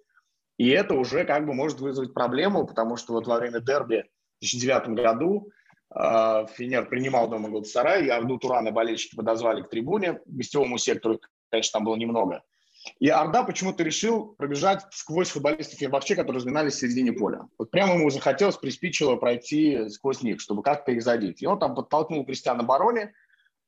и 0.57 0.69
это 0.69 0.95
уже 0.95 1.25
как 1.25 1.45
бы 1.45 1.53
может 1.53 1.79
вызвать 1.79 2.13
проблему, 2.13 2.65
потому 2.65 2.97
что 2.97 3.13
вот 3.13 3.27
во 3.27 3.37
время 3.37 3.59
дерби 3.59 4.05
в 4.41 4.45
2009 4.45 4.87
году 4.99 5.51
э, 5.95 6.45
Финер 6.55 6.87
принимал 6.87 7.29
дома 7.29 7.49
Галатасарай, 7.49 8.05
и 8.05 8.09
Арду 8.09 8.39
Турана 8.39 8.71
болельщики 8.71 9.15
подозвали 9.15 9.61
к 9.61 9.69
трибуне, 9.69 10.13
к 10.13 10.21
гостевому 10.25 10.79
сектору, 10.79 11.19
конечно, 11.51 11.77
там 11.77 11.85
было 11.85 11.95
немного– 11.95 12.43
и 12.99 13.09
Орда 13.09 13.43
почему-то 13.43 13.83
решил 13.83 14.35
пробежать 14.37 14.85
сквозь 14.91 15.29
футболистов 15.29 15.79
Фербахче, 15.79 16.15
которые 16.15 16.37
разминались 16.37 16.75
в 16.75 16.79
середине 16.79 17.11
поля. 17.13 17.47
Вот 17.57 17.71
прямо 17.71 17.95
ему 17.95 18.09
захотелось, 18.09 18.57
приспичило 18.57 19.15
пройти 19.15 19.89
сквозь 19.89 20.21
них, 20.21 20.39
чтобы 20.39 20.63
как-то 20.63 20.91
их 20.91 21.01
задеть. 21.01 21.41
И 21.41 21.47
он 21.47 21.59
там 21.59 21.75
подтолкнул 21.75 22.25
Кристиана 22.25 22.63
Барони, 22.63 23.11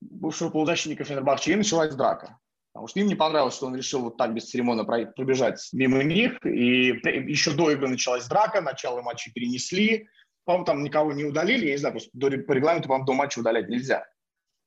бывшего 0.02 0.50
полузащитника 0.50 1.04
Фенербахче, 1.04 1.54
и 1.54 1.56
началась 1.56 1.96
драка. 1.96 2.38
Потому 2.74 2.88
что 2.88 3.00
им 3.00 3.08
не 3.08 3.16
понравилось, 3.16 3.56
что 3.56 3.66
он 3.66 3.76
решил 3.76 4.02
вот 4.02 4.18
так 4.18 4.34
бесцеремонно 4.36 4.86
пробежать 4.86 5.68
мимо 5.74 6.04
них. 6.04 6.46
И 6.46 6.90
еще 7.32 7.52
до 7.52 7.72
игры 7.72 7.88
началась 7.88 8.28
драка, 8.28 8.62
начало 8.62 9.02
матча 9.02 9.32
перенесли. 9.34 10.08
По-моему, 10.46 10.66
там 10.66 10.84
никого 10.84 11.12
не 11.12 11.26
удалили, 11.26 11.66
я 11.66 11.72
не 11.72 11.78
знаю, 11.78 11.96
по 11.96 12.52
регламенту, 12.52 12.88
по-моему, 12.88 13.08
до 13.08 13.14
матча 13.14 13.40
удалять 13.40 13.68
нельзя. 13.68 14.06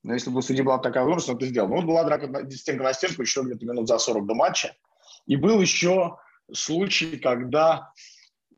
Но 0.03 0.14
если 0.14 0.30
бы 0.30 0.38
у 0.38 0.42
судьи 0.42 0.62
была 0.62 0.78
такая 0.78 1.05
возможность, 1.05 1.28
он 1.30 1.36
это 1.36 1.46
сделал. 1.46 1.68
Но 1.68 1.76
вот 1.76 1.84
была 1.84 2.05
драка 2.05 2.48
стенка 2.51 2.84
на 2.84 2.92
стенку 2.92 3.22
еще 3.22 3.42
где-то 3.42 3.66
минут 3.66 3.88
за 3.88 3.98
40 3.98 4.26
до 4.26 4.34
матча. 4.34 4.74
И 5.26 5.36
был 5.36 5.61
еще 5.61 6.16
случай, 6.53 7.18
когда 7.18 7.92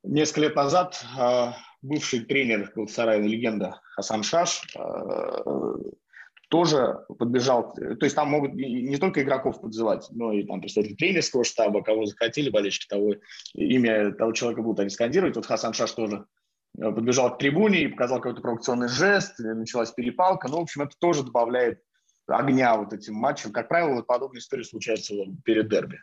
несколько 0.02 0.40
лет 0.40 0.56
назад 0.56 1.04
э, 1.18 1.52
бывший 1.82 2.20
тренер 2.20 2.70
Галатасарая, 2.74 3.20
легенда 3.20 3.80
Хасан 3.94 4.22
Шаш, 4.22 4.62
э, 4.76 5.74
тоже 6.48 6.98
подбежал. 7.18 7.72
То 7.74 8.04
есть 8.04 8.14
там 8.14 8.28
могут 8.28 8.52
не 8.54 8.98
только 8.98 9.22
игроков 9.22 9.60
подзывать, 9.60 10.06
но 10.10 10.32
и 10.32 10.44
там 10.44 10.60
представители 10.60 10.94
тренерского 10.94 11.44
штаба, 11.44 11.82
кого 11.82 12.04
захотели 12.04 12.50
болельщики, 12.50 12.86
того 12.88 13.14
имя 13.54 14.12
того 14.12 14.32
человека 14.32 14.62
будут 14.62 14.80
они 14.80 14.90
скандировать. 14.90 15.34
Вот 15.34 15.46
Хасан 15.46 15.72
Шаш 15.72 15.92
тоже 15.92 16.26
подбежал 16.78 17.34
к 17.34 17.38
трибуне 17.38 17.82
и 17.82 17.88
показал 17.88 18.18
какой-то 18.18 18.40
провокационный 18.40 18.88
жест, 18.88 19.38
началась 19.38 19.90
перепалка. 19.90 20.48
Ну, 20.48 20.58
в 20.58 20.62
общем, 20.62 20.82
это 20.82 20.96
тоже 20.98 21.22
добавляет 21.22 21.82
огня 22.26 22.76
вот 22.76 22.92
этим 22.92 23.14
матчам. 23.14 23.52
Как 23.52 23.68
правило, 23.68 23.94
вот 23.94 24.06
подобные 24.06 24.40
истории 24.40 24.62
случаются 24.62 25.14
перед 25.44 25.68
дерби. 25.68 26.00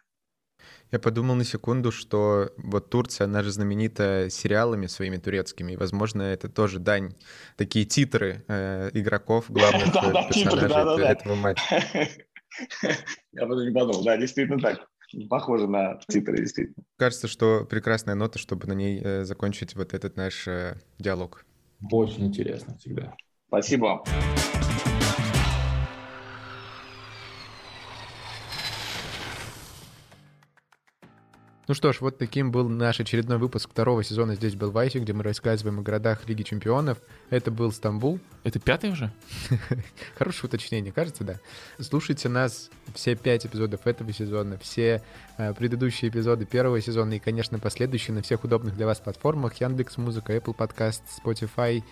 Я 0.91 0.99
подумал 0.99 1.35
на 1.35 1.43
секунду, 1.43 1.91
что 1.91 2.51
вот 2.57 2.89
Турция, 2.89 3.25
она 3.25 3.43
же 3.43 3.51
знаменита 3.51 4.27
сериалами 4.29 4.87
своими 4.87 5.17
турецкими, 5.17 5.73
и, 5.73 5.77
возможно, 5.77 6.23
это 6.23 6.49
тоже 6.49 6.79
дань, 6.79 7.13
такие 7.57 7.85
титры 7.85 8.43
э, 8.47 8.89
игроков, 8.93 9.45
главных 9.49 9.93
персонажей 9.93 11.05
этого 11.05 11.35
матча. 11.35 11.61
Я 13.31 13.41
потом 13.45 13.65
не 13.65 13.71
подумал, 13.71 14.03
да, 14.03 14.17
действительно 14.17 14.59
так 14.59 14.89
похоже 15.29 15.67
на 15.67 15.99
титры, 16.07 16.37
действительно. 16.37 16.83
Кажется, 16.97 17.27
что 17.27 17.65
прекрасная 17.65 18.15
нота, 18.15 18.39
чтобы 18.39 18.67
на 18.67 18.73
ней 18.73 19.01
э, 19.03 19.23
закончить 19.23 19.75
вот 19.75 19.93
этот 19.93 20.15
наш 20.17 20.47
э, 20.47 20.77
диалог. 20.97 21.45
Очень 21.91 22.27
интересно 22.27 22.77
всегда. 22.77 23.15
Спасибо. 23.47 24.03
Ну 31.69 31.75
что 31.75 31.93
ж, 31.93 32.01
вот 32.01 32.17
таким 32.17 32.51
был 32.51 32.67
наш 32.67 32.99
очередной 32.99 33.37
выпуск 33.37 33.69
второго 33.69 34.03
сезона 34.03 34.33
«Здесь 34.33 34.55
был 34.55 34.71
Вайси», 34.71 34.97
где 34.97 35.13
мы 35.13 35.21
рассказываем 35.21 35.77
о 35.77 35.81
городах 35.83 36.27
Лиги 36.27 36.41
Чемпионов. 36.41 36.97
Это 37.29 37.51
был 37.51 37.71
Стамбул. 37.71 38.19
Это 38.43 38.59
пятый 38.59 38.89
уже? 38.89 39.11
Хорошее 40.17 40.45
уточнение, 40.45 40.91
кажется, 40.91 41.23
да. 41.23 41.35
Слушайте 41.79 42.27
нас 42.27 42.71
все 42.95 43.15
пять 43.15 43.45
эпизодов 43.45 43.85
этого 43.85 44.11
сезона, 44.11 44.57
все 44.57 45.03
э, 45.37 45.53
предыдущие 45.53 46.09
эпизоды 46.09 46.47
первого 46.47 46.81
сезона 46.81 47.13
и, 47.13 47.19
конечно, 47.19 47.59
последующие 47.59 48.15
на 48.15 48.23
всех 48.23 48.43
удобных 48.43 48.75
для 48.75 48.87
вас 48.87 48.99
платформах 48.99 49.53
Яндекс 49.61 49.97
Музыка, 49.97 50.35
Apple 50.35 50.57
Podcast, 50.57 51.01
Spotify, 51.23 51.83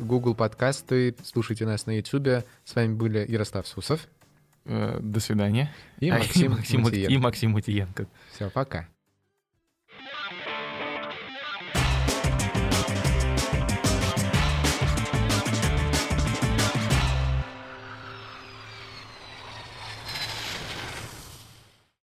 Google 0.00 0.34
подкасты. 0.34 1.16
Слушайте 1.24 1.64
нас 1.64 1.86
на 1.86 1.96
YouTube. 1.96 2.44
С 2.62 2.74
вами 2.74 2.92
были 2.92 3.24
Ярослав 3.26 3.66
Сусов. 3.66 4.06
Э, 4.66 4.98
до 5.00 5.18
свидания. 5.18 5.74
И 5.98 6.10
Максим, 6.10 6.50
Максим, 6.50 6.86
и 6.86 7.16
Максим 7.16 7.50
Мутиенко. 7.52 8.06
Все, 8.34 8.50
пока. 8.50 8.86